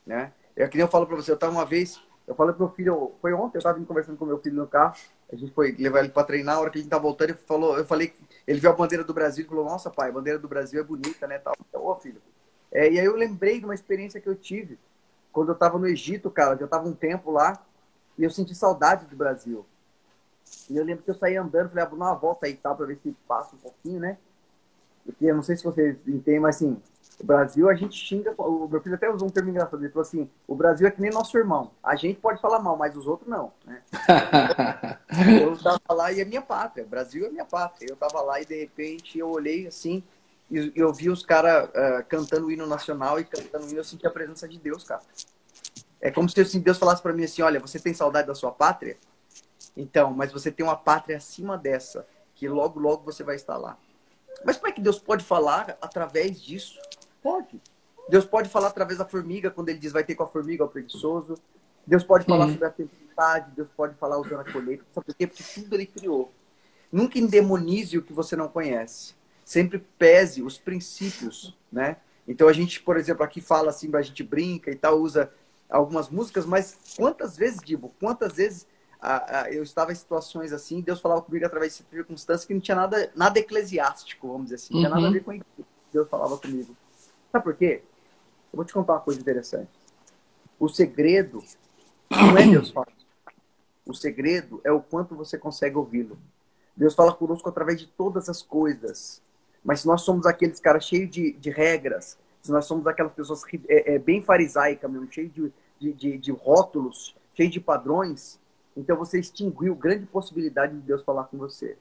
Né? 0.03 0.33
É 0.55 0.67
que 0.67 0.77
nem 0.77 0.83
eu 0.83 0.89
falo 0.89 1.05
para 1.05 1.15
você, 1.15 1.29
eu 1.29 1.35
estava 1.35 1.51
uma 1.51 1.65
vez 1.65 2.01
eu 2.29 2.35
falei 2.35 2.53
pro 2.53 2.65
meu 2.67 2.75
filho, 2.75 3.11
foi 3.19 3.33
ontem, 3.33 3.57
eu 3.57 3.61
tava 3.63 3.83
conversando 3.83 4.15
com 4.15 4.23
meu 4.23 4.37
filho 4.37 4.55
no 4.55 4.67
carro, 4.67 4.95
a 5.33 5.35
gente 5.35 5.51
foi 5.51 5.71
levar 5.71 6.01
ele 6.01 6.09
para 6.09 6.23
treinar, 6.23 6.57
a 6.57 6.59
hora 6.59 6.69
que 6.69 6.77
a 6.77 6.81
gente 6.81 6.89
tá 6.89 6.99
voltando, 6.99 7.31
ele 7.31 7.37
falou, 7.39 7.75
eu 7.75 7.83
falei, 7.83 8.13
ele 8.45 8.59
viu 8.59 8.69
a 8.69 8.73
bandeira 8.73 9.03
do 9.03 9.15
Brasil 9.15 9.43
e 9.43 9.47
falou, 9.47 9.65
nossa 9.65 9.89
pai, 9.89 10.09
a 10.09 10.11
bandeira 10.11 10.37
do 10.37 10.47
Brasil 10.47 10.79
é 10.79 10.83
bonita, 10.83 11.25
né, 11.25 11.39
tal. 11.39 11.55
Então, 11.67 11.83
ô 11.83 11.95
filho. 11.95 12.21
É, 12.71 12.87
e 12.87 12.99
aí 12.99 13.05
eu 13.05 13.15
lembrei 13.15 13.57
de 13.57 13.65
uma 13.65 13.73
experiência 13.73 14.21
que 14.21 14.29
eu 14.29 14.35
tive 14.35 14.77
quando 15.31 15.49
eu 15.49 15.55
tava 15.55 15.79
no 15.79 15.87
Egito, 15.87 16.29
cara, 16.29 16.55
já 16.55 16.67
tava 16.67 16.87
um 16.87 16.93
tempo 16.93 17.31
lá, 17.31 17.65
e 18.15 18.23
eu 18.23 18.29
senti 18.29 18.53
saudade 18.53 19.07
do 19.07 19.15
Brasil. 19.15 19.65
E 20.69 20.77
eu 20.77 20.85
lembro 20.85 21.03
que 21.03 21.09
eu 21.09 21.15
saí 21.15 21.35
andando, 21.35 21.69
falei, 21.69 21.83
ah, 21.83 21.87
vou 21.87 21.97
dar 21.97 22.05
uma 22.05 22.15
volta 22.15 22.45
aí 22.45 22.55
tal, 22.55 22.75
pra 22.75 22.85
ver 22.85 22.99
se 23.01 23.11
passa 23.27 23.55
um 23.55 23.59
pouquinho, 23.59 23.99
né? 23.99 24.19
Porque 25.03 25.25
eu 25.25 25.35
não 25.35 25.41
sei 25.41 25.55
se 25.55 25.63
vocês 25.63 25.97
entendem, 26.07 26.39
mas 26.39 26.57
assim, 26.57 26.79
o 27.19 27.25
Brasil, 27.25 27.69
a 27.69 27.75
gente 27.75 27.97
xinga. 27.97 28.33
O 28.37 28.67
meu 28.67 28.81
filho 28.81 28.95
até 28.95 29.09
usou 29.09 29.27
um 29.27 29.31
termo 29.31 29.49
engraçado. 29.49 29.81
Ele 29.81 29.91
falou 29.91 30.03
assim: 30.03 30.29
o 30.47 30.55
Brasil 30.55 30.87
é 30.87 30.91
que 30.91 31.01
nem 31.01 31.11
nosso 31.11 31.37
irmão. 31.37 31.71
A 31.83 31.95
gente 31.95 32.19
pode 32.19 32.41
falar 32.41 32.59
mal, 32.59 32.77
mas 32.77 32.95
os 32.95 33.07
outros 33.07 33.29
não. 33.29 33.51
Né? 33.65 33.81
eu 35.41 35.57
tava 35.57 35.93
lá 35.93 36.11
e 36.11 36.21
é 36.21 36.25
minha 36.25 36.41
pátria. 36.41 36.85
O 36.85 36.89
Brasil 36.89 37.25
é 37.25 37.29
minha 37.29 37.45
pátria. 37.45 37.89
Eu 37.89 37.95
tava 37.97 38.21
lá 38.21 38.39
e 38.39 38.45
de 38.45 38.57
repente 38.57 39.19
eu 39.19 39.29
olhei 39.29 39.67
assim 39.67 40.01
e 40.49 40.71
eu 40.75 40.91
vi 40.93 41.09
os 41.09 41.23
caras 41.23 41.69
uh, 41.69 42.03
cantando 42.07 42.47
o 42.47 42.51
hino 42.51 42.65
nacional 42.65 43.19
e 43.19 43.25
cantando 43.25 43.65
o 43.65 43.69
hino. 43.69 43.79
Eu 43.79 43.83
senti 43.83 44.07
a 44.07 44.11
presença 44.11 44.47
de 44.47 44.57
Deus, 44.57 44.83
cara. 44.83 45.01
É 46.01 46.09
como 46.09 46.29
se 46.29 46.39
assim, 46.39 46.61
Deus 46.61 46.77
falasse 46.77 47.01
para 47.01 47.13
mim 47.13 47.25
assim: 47.25 47.41
olha, 47.41 47.59
você 47.59 47.79
tem 47.79 47.93
saudade 47.93 48.27
da 48.27 48.35
sua 48.35 48.51
pátria? 48.51 48.97
Então, 49.75 50.13
mas 50.13 50.31
você 50.31 50.51
tem 50.51 50.65
uma 50.65 50.75
pátria 50.75 51.17
acima 51.17 51.57
dessa, 51.57 52.07
que 52.33 52.47
logo, 52.47 52.79
logo 52.79 53.03
você 53.03 53.23
vai 53.23 53.35
estar 53.35 53.57
lá. 53.57 53.77
Mas 54.43 54.57
como 54.57 54.69
é 54.69 54.71
que 54.71 54.81
Deus 54.81 54.99
pode 54.99 55.23
falar 55.23 55.77
através 55.81 56.41
disso? 56.41 56.79
Pode. 57.21 57.61
Deus 58.09 58.25
pode 58.25 58.49
falar 58.49 58.69
através 58.69 58.97
da 58.97 59.05
formiga, 59.05 59.51
quando 59.51 59.69
ele 59.69 59.79
diz 59.79 59.91
vai 59.91 60.03
ter 60.03 60.15
com 60.15 60.23
a 60.23 60.27
formiga, 60.27 60.63
o 60.63 60.67
preguiçoso. 60.67 61.35
Deus 61.85 62.03
pode 62.03 62.25
falar 62.25 62.45
uhum. 62.45 62.51
sobre 62.53 62.67
a 62.67 62.69
tempestade, 62.71 63.51
Deus 63.55 63.69
pode 63.75 63.95
falar 63.95 64.17
usando 64.19 64.39
a 64.39 64.51
colheita. 64.51 64.83
Sabe 64.93 65.05
por 65.05 65.15
quê? 65.15 65.27
Porque 65.27 65.43
tudo 65.43 65.75
ele 65.75 65.85
criou. 65.85 66.31
Nunca 66.91 67.19
endemonize 67.19 67.97
o 67.97 68.01
que 68.01 68.13
você 68.13 68.35
não 68.35 68.47
conhece. 68.47 69.13
Sempre 69.45 69.79
pese 69.97 70.41
os 70.41 70.57
princípios, 70.57 71.57
né? 71.71 71.97
Então 72.27 72.47
a 72.47 72.53
gente, 72.53 72.81
por 72.81 72.97
exemplo, 72.97 73.23
aqui 73.23 73.41
fala 73.41 73.69
assim, 73.69 73.89
a 73.95 74.01
gente 74.01 74.23
brinca 74.23 74.69
e 74.69 74.75
tal, 74.75 74.99
usa 74.99 75.31
algumas 75.69 76.09
músicas, 76.09 76.45
mas 76.45 76.77
quantas 76.95 77.35
vezes, 77.37 77.59
Dibo, 77.63 77.93
quantas 77.99 78.33
vezes 78.33 78.67
ah, 79.01 79.41
ah, 79.41 79.51
eu 79.51 79.63
estava 79.63 79.91
em 79.91 79.95
situações 79.95 80.51
assim, 80.51 80.81
Deus 80.81 80.99
falava 80.99 81.21
comigo 81.21 81.45
através 81.45 81.77
de 81.77 81.83
circunstâncias 81.89 82.45
que 82.45 82.53
não 82.53 82.61
tinha 82.61 82.75
nada, 82.75 83.11
nada 83.15 83.39
eclesiástico, 83.39 84.27
vamos 84.27 84.45
dizer 84.45 84.55
assim, 84.55 84.73
não 84.73 84.81
tinha 84.81 84.89
nada 84.89 85.01
a 85.01 85.05
uhum. 85.07 85.13
ver 85.13 85.23
com 85.23 85.33
isso. 85.33 85.45
Deus 85.91 86.07
falava 86.09 86.37
comigo. 86.37 86.75
Sabe 87.31 87.43
por 87.43 87.55
quê? 87.55 87.81
Eu 88.51 88.57
vou 88.57 88.65
te 88.65 88.73
contar 88.73 88.93
uma 88.93 88.99
coisa 88.99 89.19
interessante. 89.19 89.69
O 90.59 90.67
segredo 90.67 91.43
não 92.09 92.37
é 92.37 92.47
Deus 92.47 92.71
falar. 92.71 92.87
O 93.85 93.93
segredo 93.93 94.59
é 94.63 94.71
o 94.71 94.81
quanto 94.81 95.15
você 95.15 95.37
consegue 95.37 95.77
ouvi-lo. 95.77 96.17
Deus 96.75 96.95
fala 96.95 97.13
conosco 97.13 97.47
através 97.49 97.79
de 97.79 97.87
todas 97.87 98.29
as 98.29 98.41
coisas. 98.41 99.21
Mas 99.63 99.81
se 99.81 99.87
nós 99.87 100.01
somos 100.01 100.25
aqueles 100.25 100.59
caras 100.59 100.85
cheios 100.85 101.09
de, 101.09 101.33
de 101.33 101.49
regras, 101.49 102.17
se 102.41 102.51
nós 102.51 102.65
somos 102.65 102.87
aquelas 102.87 103.11
pessoas 103.13 103.43
é, 103.67 103.95
é, 103.95 103.99
bem 103.99 104.21
farisaicas 104.21 104.89
mesmo, 104.89 105.11
cheios 105.11 105.33
de, 105.33 105.53
de, 105.79 105.93
de, 105.93 106.17
de 106.17 106.31
rótulos, 106.31 107.15
cheios 107.35 107.51
de 107.51 107.59
padrões, 107.59 108.39
então 108.75 108.95
você 108.95 109.19
extinguiu 109.19 109.75
grande 109.75 110.05
possibilidade 110.05 110.73
de 110.73 110.81
Deus 110.81 111.03
falar 111.03 111.25
com 111.25 111.37
você. 111.37 111.77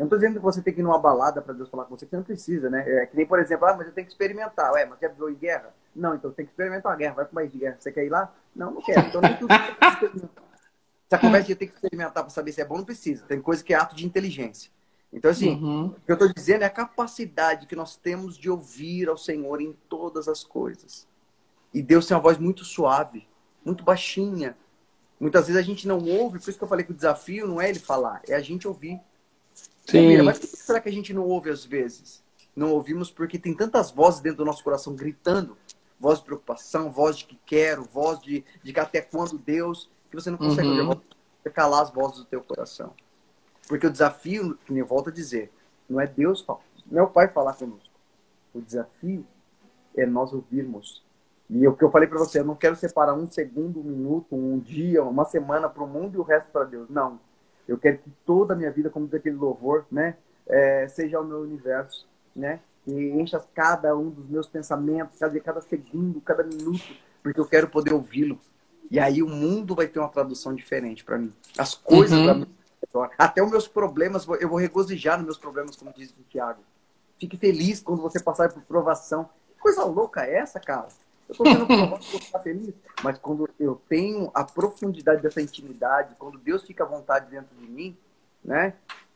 Eu 0.00 0.04
não 0.04 0.06
estou 0.06 0.18
dizendo 0.18 0.36
que 0.36 0.40
você 0.40 0.62
tem 0.62 0.72
que 0.72 0.80
ir 0.80 0.82
numa 0.82 0.98
balada 0.98 1.42
para 1.42 1.52
Deus 1.52 1.68
falar 1.68 1.84
com 1.84 1.94
você, 1.94 2.06
que 2.06 2.10
você 2.10 2.16
não 2.16 2.24
precisa, 2.24 2.70
né? 2.70 3.02
É 3.02 3.04
que 3.04 3.14
nem, 3.14 3.26
por 3.26 3.38
exemplo, 3.38 3.66
ah, 3.66 3.76
mas 3.76 3.86
eu 3.86 3.92
tenho 3.92 4.06
que 4.06 4.12
experimentar. 4.14 4.72
Ué, 4.72 4.86
mas 4.86 4.98
já 4.98 5.08
viveu 5.08 5.28
em 5.28 5.34
guerra? 5.34 5.74
Não, 5.94 6.14
então 6.14 6.30
tem 6.30 6.46
que 6.46 6.52
experimentar 6.52 6.90
a 6.90 6.96
guerra. 6.96 7.16
Vai 7.16 7.24
para 7.26 7.32
o 7.32 7.34
país 7.34 7.52
de 7.52 7.58
guerra. 7.58 7.76
Você 7.78 7.92
quer 7.92 8.06
ir 8.06 8.08
lá? 8.08 8.32
Não, 8.56 8.70
não 8.70 8.80
quero. 8.80 9.06
Então 9.08 9.20
nem 9.20 9.36
tudo. 9.36 9.52
Se 11.06 11.14
a 11.14 11.18
conversa 11.18 11.48
de 11.48 11.54
ter 11.54 11.66
que 11.66 11.74
experimentar 11.74 12.22
para 12.22 12.30
saber 12.30 12.50
se 12.50 12.62
é 12.62 12.64
bom, 12.64 12.78
não 12.78 12.84
precisa. 12.86 13.26
Tem 13.26 13.42
coisa 13.42 13.62
que 13.62 13.74
é 13.74 13.76
ato 13.76 13.94
de 13.94 14.06
inteligência. 14.06 14.70
Então, 15.12 15.30
assim, 15.30 15.50
uhum. 15.50 15.88
o 15.88 15.94
que 16.00 16.10
eu 16.10 16.14
estou 16.14 16.32
dizendo 16.32 16.62
é 16.62 16.66
a 16.66 16.70
capacidade 16.70 17.66
que 17.66 17.76
nós 17.76 17.94
temos 17.94 18.38
de 18.38 18.48
ouvir 18.48 19.06
ao 19.06 19.18
Senhor 19.18 19.60
em 19.60 19.76
todas 19.86 20.28
as 20.28 20.42
coisas. 20.42 21.06
E 21.74 21.82
Deus 21.82 22.06
tem 22.06 22.16
uma 22.16 22.22
voz 22.22 22.38
muito 22.38 22.64
suave, 22.64 23.28
muito 23.62 23.84
baixinha. 23.84 24.56
Muitas 25.20 25.48
vezes 25.48 25.60
a 25.60 25.64
gente 25.64 25.86
não 25.86 25.98
ouve, 25.98 26.38
por 26.38 26.48
isso 26.48 26.56
que 26.56 26.64
eu 26.64 26.68
falei 26.68 26.86
que 26.86 26.92
o 26.92 26.96
desafio 26.96 27.46
não 27.46 27.60
é 27.60 27.68
ele 27.68 27.78
falar, 27.78 28.22
é 28.26 28.34
a 28.34 28.40
gente 28.40 28.66
ouvir. 28.66 28.98
Sim. 29.90 30.22
Mas 30.22 30.38
por 30.38 30.48
que 30.48 30.56
será 30.56 30.80
que 30.80 30.88
a 30.88 30.92
gente 30.92 31.12
não 31.12 31.26
ouve 31.26 31.50
às 31.50 31.64
vezes? 31.64 32.22
Não 32.54 32.72
ouvimos 32.72 33.10
porque 33.10 33.38
tem 33.38 33.54
tantas 33.54 33.90
vozes 33.90 34.20
dentro 34.20 34.38
do 34.38 34.44
nosso 34.44 34.62
coração 34.62 34.94
gritando. 34.94 35.56
Voz 35.98 36.18
de 36.18 36.24
preocupação, 36.24 36.90
voz 36.90 37.18
de 37.18 37.26
que 37.26 37.38
quero, 37.44 37.84
voz 37.84 38.20
de, 38.20 38.44
de 38.62 38.72
que 38.72 38.80
até 38.80 39.00
quando 39.02 39.36
Deus, 39.36 39.90
que 40.10 40.16
você 40.16 40.30
não 40.30 40.38
consegue 40.38 40.68
uhum. 40.68 40.98
calar 41.52 41.82
as 41.82 41.90
vozes 41.90 42.18
do 42.18 42.24
teu 42.24 42.42
coração. 42.42 42.94
Porque 43.68 43.86
o 43.86 43.90
desafio, 43.90 44.58
que 44.64 44.76
eu 44.76 44.86
volto 44.86 45.10
a 45.10 45.12
dizer, 45.12 45.52
não 45.88 46.00
é 46.00 46.06
Deus 46.06 46.40
falar, 46.40 46.60
não 46.90 47.00
é 47.00 47.02
o 47.02 47.10
Pai 47.10 47.28
falar 47.28 47.52
conosco. 47.54 47.90
O 48.54 48.60
desafio 48.60 49.26
é 49.96 50.06
nós 50.06 50.32
ouvirmos. 50.32 51.04
E 51.48 51.66
o 51.66 51.74
que 51.74 51.84
eu 51.84 51.90
falei 51.90 52.08
para 52.08 52.18
você, 52.18 52.40
eu 52.40 52.44
não 52.44 52.54
quero 52.54 52.76
separar 52.76 53.14
um 53.14 53.30
segundo, 53.30 53.80
um 53.80 53.84
minuto, 53.84 54.34
um 54.34 54.58
dia, 54.58 55.02
uma 55.02 55.24
semana 55.24 55.68
para 55.68 55.82
o 55.82 55.86
mundo 55.86 56.16
e 56.16 56.18
o 56.18 56.22
resto 56.22 56.50
para 56.50 56.64
Deus. 56.64 56.88
Não. 56.88 57.20
Eu 57.70 57.78
quero 57.78 57.98
que 57.98 58.10
toda 58.26 58.52
a 58.52 58.56
minha 58.56 58.70
vida, 58.72 58.90
como 58.90 59.06
diz 59.06 59.14
aquele 59.14 59.36
louvor, 59.36 59.86
né, 59.92 60.16
é, 60.48 60.88
seja 60.88 61.20
o 61.20 61.24
meu 61.24 61.38
universo, 61.38 62.04
né? 62.34 62.58
E 62.84 63.10
encha 63.10 63.40
cada 63.54 63.96
um 63.96 64.10
dos 64.10 64.28
meus 64.28 64.48
pensamentos, 64.48 65.16
cada, 65.16 65.38
cada 65.38 65.60
segundo, 65.60 66.20
cada 66.20 66.42
minuto, 66.42 66.82
porque 67.22 67.38
eu 67.38 67.46
quero 67.46 67.68
poder 67.68 67.92
ouvi-lo. 67.92 68.40
E 68.90 68.98
aí 68.98 69.22
o 69.22 69.28
mundo 69.28 69.76
vai 69.76 69.86
ter 69.86 70.00
uma 70.00 70.08
tradução 70.08 70.52
diferente 70.52 71.04
para 71.04 71.16
mim. 71.16 71.32
As 71.56 71.76
coisas 71.76 72.18
uhum. 72.18 72.44
até 73.16 73.40
os 73.40 73.48
meus 73.48 73.68
problemas, 73.68 74.26
eu 74.40 74.48
vou 74.48 74.58
regozijar 74.58 75.16
nos 75.18 75.26
meus 75.26 75.38
problemas, 75.38 75.76
como 75.76 75.92
diz 75.94 76.10
o 76.10 76.24
Tiago. 76.28 76.62
Fique 77.20 77.36
feliz 77.36 77.80
quando 77.80 78.02
você 78.02 78.18
passar 78.18 78.52
por 78.52 78.62
provação. 78.64 79.30
Que 79.54 79.60
coisa 79.60 79.84
louca 79.84 80.24
é 80.24 80.38
essa, 80.38 80.58
cara? 80.58 80.88
Eu 81.30 81.32
estou 81.32 81.46
sendo 81.46 81.66
provado 81.66 82.04
feliz. 82.42 82.74
Mas 83.04 83.18
quando 83.18 83.48
eu 83.58 83.80
tenho 83.88 84.30
a 84.34 84.42
profundidade 84.42 85.22
dessa 85.22 85.40
intimidade, 85.40 86.16
quando 86.18 86.38
Deus 86.38 86.64
fica 86.64 86.82
à 86.82 86.86
vontade 86.86 87.30
dentro 87.30 87.54
de 87.56 87.66
mim, 87.66 87.96
né? 88.44 88.74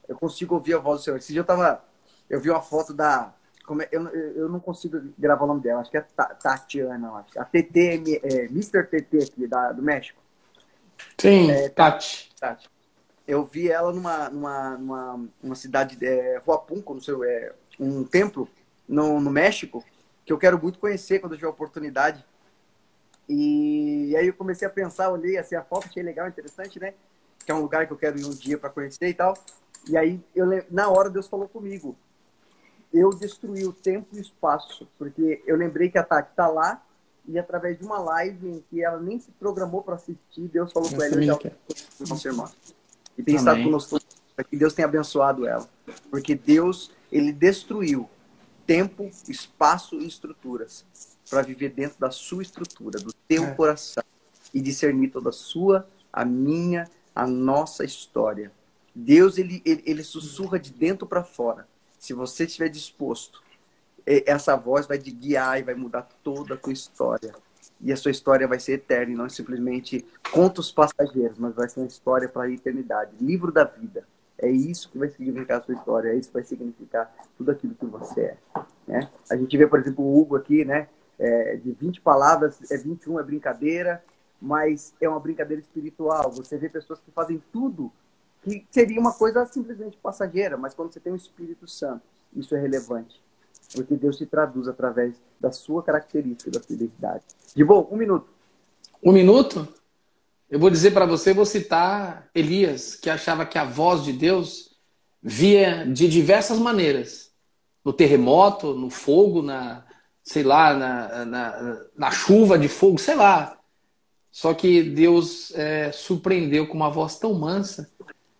Eu 0.08 0.16
consigo 0.16 0.54
ouvir 0.54 0.74
a 0.74 0.78
voz 0.78 1.00
do 1.00 1.04
Senhor. 1.04 1.16
Esse 1.16 1.32
dia 1.32 1.40
eu 1.40 1.44
tava. 1.44 1.82
Eu 2.30 2.40
vi 2.40 2.50
uma 2.50 2.62
foto 2.62 2.94
da. 2.94 3.34
Como 3.66 3.82
é, 3.82 3.88
eu, 3.90 4.06
eu 4.08 4.48
não 4.48 4.60
consigo 4.60 5.00
gravar 5.18 5.44
o 5.44 5.48
nome 5.48 5.62
dela, 5.62 5.80
acho 5.80 5.90
que 5.90 5.96
é 5.96 6.02
Tatiana, 6.02 7.10
acho. 7.14 7.40
A 7.40 7.44
TT, 7.44 8.20
é, 8.22 8.44
Mr. 8.44 8.84
TT 8.84 9.18
aqui, 9.24 9.46
da, 9.46 9.72
do 9.72 9.82
México. 9.82 10.22
Sim, 11.18 11.50
é, 11.50 11.68
Tati. 11.70 12.30
Tati. 12.38 12.68
Eu 13.26 13.42
vi 13.44 13.70
ela 13.70 13.90
numa, 13.90 14.28
numa, 14.28 14.76
numa, 14.76 15.24
numa 15.42 15.54
cidade, 15.54 15.96
é, 16.04 16.40
Huapunco, 16.46 16.92
não 16.92 17.00
sei, 17.00 17.14
é, 17.24 17.54
um 17.80 18.04
templo 18.04 18.46
no, 18.86 19.18
no 19.18 19.30
México, 19.30 19.82
que 20.25 20.33
eu 20.33 20.39
quero 20.39 20.61
muito 20.61 20.79
conhecer 20.79 21.18
quando 21.18 21.33
eu 21.33 21.39
tiver 21.39 21.49
oportunidade. 21.49 22.25
E 23.29 24.14
aí 24.16 24.27
eu 24.27 24.35
comecei 24.35 24.66
a 24.66 24.70
pensar, 24.70 25.11
olhei 25.11 25.37
assim 25.39 25.55
a 25.55 25.62
foto, 25.62 25.87
achei 25.89 26.03
legal, 26.03 26.29
interessante, 26.29 26.79
né? 26.79 26.95
Que 27.45 27.51
é 27.51 27.55
um 27.55 27.61
lugar 27.61 27.87
que 27.87 27.93
eu 27.93 27.97
quero 27.97 28.18
ir 28.18 28.25
um 28.25 28.35
dia 28.35 28.59
para 28.59 28.70
conhecer 28.70 29.09
e 29.09 29.14
tal. 29.14 29.37
E 29.89 29.97
aí 29.97 30.20
eu 30.35 30.47
na 30.70 30.89
hora 30.89 31.11
Deus 31.11 31.27
falou 31.27 31.49
comigo. 31.49 31.97
Eu 32.93 33.11
destruí 33.11 33.66
o 33.66 33.72
tempo 33.72 34.09
e 34.12 34.18
o 34.18 34.20
espaço, 34.20 34.89
porque 34.97 35.43
eu 35.47 35.57
lembrei 35.57 35.91
que 35.91 35.99
a 35.99 36.05
Tati 36.05 36.31
está 36.31 36.47
lá 36.47 36.81
e 37.27 37.39
através 37.39 37.79
de 37.79 37.85
uma 37.85 37.99
live 37.99 38.49
em 38.49 38.64
que 38.70 38.85
ela 38.85 39.01
nem 39.01 39.18
se 39.18 39.31
programou 39.33 39.83
para 39.83 39.95
assistir, 39.95 40.49
Deus 40.49 40.72
falou 40.72 40.89
com 40.89 41.03
ela 41.03 41.20
e 41.20 41.27
já 41.27 41.39
confirmar. 42.09 42.53
E 43.18 43.22
tem 43.22 43.37
Amém. 43.37 43.37
estado 43.37 43.64
conosco 43.64 43.99
que 44.51 44.57
Deus 44.57 44.75
tenha 44.75 44.87
abençoado 44.87 45.47
ela, 45.47 45.68
porque 46.11 46.35
Deus 46.35 46.93
ele 47.11 47.33
destruiu 47.33 48.09
tempo, 48.66 49.10
espaço 49.28 49.96
e 49.96 50.06
estruturas 50.06 50.84
para 51.28 51.42
viver 51.42 51.70
dentro 51.70 51.98
da 51.98 52.10
sua 52.10 52.42
estrutura, 52.42 52.98
do 52.98 53.12
teu 53.26 53.44
é. 53.44 53.54
coração 53.54 54.04
e 54.52 54.60
discernir 54.60 55.08
toda 55.10 55.30
a 55.30 55.32
sua, 55.32 55.88
a 56.12 56.24
minha, 56.24 56.88
a 57.14 57.26
nossa 57.26 57.84
história. 57.84 58.52
Deus 58.94 59.38
ele, 59.38 59.60
ele, 59.64 59.82
ele 59.86 60.04
sussurra 60.04 60.58
de 60.58 60.70
dentro 60.72 61.06
para 61.06 61.24
fora. 61.24 61.66
Se 61.98 62.12
você 62.12 62.44
estiver 62.44 62.68
disposto, 62.68 63.42
essa 64.06 64.54
voz 64.56 64.86
vai 64.86 64.98
te 64.98 65.10
guiar 65.10 65.58
e 65.58 65.62
vai 65.62 65.74
mudar 65.74 66.08
toda 66.22 66.54
a 66.54 66.56
tua 66.56 66.72
história. 66.72 67.34
E 67.80 67.92
a 67.92 67.96
sua 67.96 68.10
história 68.10 68.46
vai 68.46 68.60
ser 68.60 68.74
eterna 68.74 69.12
e 69.12 69.16
não 69.16 69.28
simplesmente 69.28 70.06
contos 70.30 70.70
passageiros, 70.70 71.38
mas 71.38 71.54
vai 71.54 71.68
ser 71.68 71.80
uma 71.80 71.86
história 71.86 72.28
para 72.28 72.44
a 72.44 72.50
eternidade. 72.50 73.12
Livro 73.20 73.50
da 73.50 73.64
vida. 73.64 74.06
É 74.39 74.49
isso 74.49 74.91
que 74.91 74.99
vai 74.99 75.09
significar 75.09 75.61
a 75.61 75.62
sua 75.62 75.74
história, 75.74 76.09
é 76.11 76.16
isso 76.16 76.28
que 76.28 76.35
vai 76.35 76.45
significar 76.45 77.14
tudo 77.39 77.51
aquilo 77.51 77.74
que 77.74 77.87
você 77.87 78.20
é. 78.20 78.37
Né? 78.87 79.09
A 79.30 79.37
gente 79.37 79.57
vê, 79.57 79.66
por 79.66 79.78
exemplo, 79.78 80.05
o 80.05 80.20
Hugo 80.20 80.37
aqui, 80.37 80.64
né? 80.64 80.89
É, 81.18 81.57
de 81.57 81.72
20 81.72 82.01
palavras, 82.01 82.59
é 82.70 82.76
21 82.76 83.20
é 83.20 83.22
brincadeira, 83.22 84.03
mas 84.41 84.93
é 85.01 85.09
uma 85.09 85.20
brincadeira 85.20 85.62
espiritual. 85.62 86.30
Você 86.32 86.59
vê 86.59 86.68
pessoas 86.68 86.99
que 87.01 87.11
fazem 87.12 87.43
tudo 87.53 87.93
que 88.43 88.66
seria 88.70 89.01
uma 89.01 89.14
coisa 89.14 89.47
simplesmente 89.47 89.97
passageira, 89.97 90.57
mas 90.57 90.74
quando 90.74 90.93
você 90.93 91.01
tem 91.01 91.12
o 91.12 91.16
Espírito 91.16 91.66
Santo, 91.66 92.03
isso 92.35 92.55
é 92.55 92.61
relevante. 92.61 93.22
Porque 93.74 93.97
Deus 93.97 94.18
se 94.18 94.26
traduz 94.26 94.68
através 94.68 95.14
da 95.41 95.51
sua 95.51 95.82
característica 95.82 96.51
da 96.51 96.61
fidelidade. 96.61 97.24
De 97.55 97.64
bom, 97.64 97.89
um 97.91 97.97
minuto. 97.97 98.28
Um 99.03 99.12
minuto? 99.12 99.66
Eu 100.55 100.61
vou 100.61 100.70
dizer 100.70 100.92
para 100.92 101.05
você, 101.05 101.34
vou 101.34 101.44
citar 101.44 102.28
Elias, 102.32 102.94
que 102.94 103.11
achava 103.11 103.44
que 103.44 103.59
a 103.59 103.64
voz 103.64 104.05
de 104.05 104.12
Deus 104.12 104.70
via 105.20 105.84
de 105.84 106.07
diversas 106.07 106.61
maneiras. 106.61 107.32
No 107.84 107.92
terremoto, 107.92 108.72
no 108.72 108.88
fogo, 108.88 109.42
na, 109.42 109.84
sei 110.22 110.44
lá, 110.44 110.72
na, 110.72 111.24
na, 111.24 111.80
na 111.96 112.11
chuva 112.12 112.57
de 112.57 112.68
fogo, 112.68 112.98
sei 112.98 113.16
lá. 113.16 113.59
Só 114.30 114.55
que 114.55 114.80
Deus 114.80 115.52
é, 115.57 115.90
surpreendeu 115.90 116.68
com 116.68 116.74
uma 116.74 116.88
voz 116.88 117.18
tão 117.18 117.34
mansa. 117.34 117.90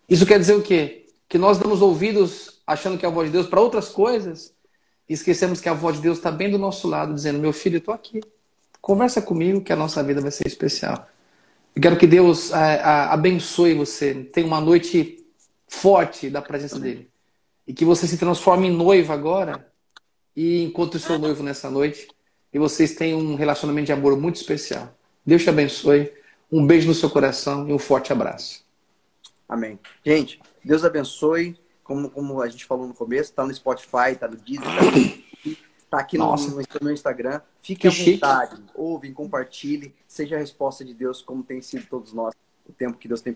Isso 0.07 0.25
quer 0.25 0.39
dizer 0.39 0.53
o 0.53 0.63
quê? 0.63 1.07
Que 1.27 1.37
nós 1.37 1.57
damos 1.57 1.81
ouvidos 1.81 2.61
achando 2.65 2.97
que 2.97 3.05
é 3.05 3.09
a 3.09 3.11
voz 3.11 3.27
de 3.27 3.33
Deus 3.33 3.47
para 3.47 3.59
outras 3.59 3.89
coisas 3.89 4.53
e 5.09 5.13
esquecemos 5.13 5.59
que 5.59 5.67
a 5.67 5.73
voz 5.73 5.97
de 5.97 6.03
Deus 6.03 6.17
está 6.19 6.31
bem 6.31 6.49
do 6.49 6.57
nosso 6.57 6.87
lado, 6.87 7.13
dizendo: 7.13 7.39
Meu 7.39 7.51
filho, 7.51 7.75
eu 7.75 7.79
estou 7.79 7.93
aqui. 7.93 8.21
Conversa 8.79 9.21
comigo 9.21 9.59
que 9.59 9.73
a 9.73 9.75
nossa 9.75 10.01
vida 10.01 10.21
vai 10.21 10.31
ser 10.31 10.47
especial. 10.47 11.09
Eu 11.75 11.81
quero 11.81 11.97
que 11.97 12.07
Deus 12.07 12.53
a, 12.53 12.67
é, 12.67 12.81
a, 12.81 13.13
abençoe 13.13 13.73
você. 13.73 14.13
Tenha 14.31 14.47
uma 14.47 14.61
noite 14.61 15.25
forte 15.67 16.29
da 16.29 16.41
presença 16.41 16.79
dele. 16.79 17.09
E 17.67 17.73
que 17.73 17.83
você 17.83 18.07
se 18.07 18.17
transforme 18.17 18.67
em 18.67 18.71
noiva 18.71 19.13
agora 19.13 19.67
e 20.35 20.63
encontre 20.63 20.97
o 20.97 21.01
seu 21.01 21.19
noivo 21.19 21.43
nessa 21.43 21.69
noite. 21.69 22.07
E 22.53 22.57
vocês 22.57 22.95
tenham 22.95 23.19
um 23.19 23.35
relacionamento 23.35 23.87
de 23.87 23.91
amor 23.91 24.17
muito 24.17 24.37
especial. 24.37 24.95
Deus 25.25 25.43
te 25.43 25.49
abençoe. 25.49 26.13
Um 26.49 26.65
beijo 26.65 26.87
no 26.87 26.93
seu 26.93 27.09
coração 27.09 27.67
e 27.67 27.73
um 27.73 27.79
forte 27.79 28.13
abraço. 28.13 28.63
Amém. 29.49 29.77
Gente, 30.05 30.39
Deus 30.63 30.85
abençoe. 30.85 31.59
Como, 31.83 32.09
como 32.09 32.41
a 32.41 32.47
gente 32.47 32.65
falou 32.65 32.87
no 32.87 32.93
começo, 32.93 33.33
tá 33.33 33.45
no 33.45 33.53
Spotify, 33.53 34.15
tá 34.19 34.27
no 34.27 34.37
Deezer, 34.37 34.63
tá, 34.63 34.81
no... 34.81 35.24
tá 35.89 35.99
aqui 35.99 36.17
no, 36.17 36.35
no, 36.35 36.63
no 36.81 36.91
Instagram. 36.91 37.41
Fique 37.61 37.81
Que 37.81 37.87
à 37.87 37.91
chique. 37.91 38.13
vontade. 38.13 38.61
Ouve, 38.73 39.11
compartilhe. 39.11 39.93
Seja 40.07 40.35
a 40.35 40.39
resposta 40.39 40.83
de 40.83 40.93
Deus, 40.93 41.21
como 41.21 41.43
tem 41.43 41.61
sido 41.61 41.85
todos 41.87 42.13
nós, 42.13 42.33
o 42.67 42.73
tempo 42.73 42.97
que 42.97 43.07
Deus 43.07 43.21
tem 43.21 43.33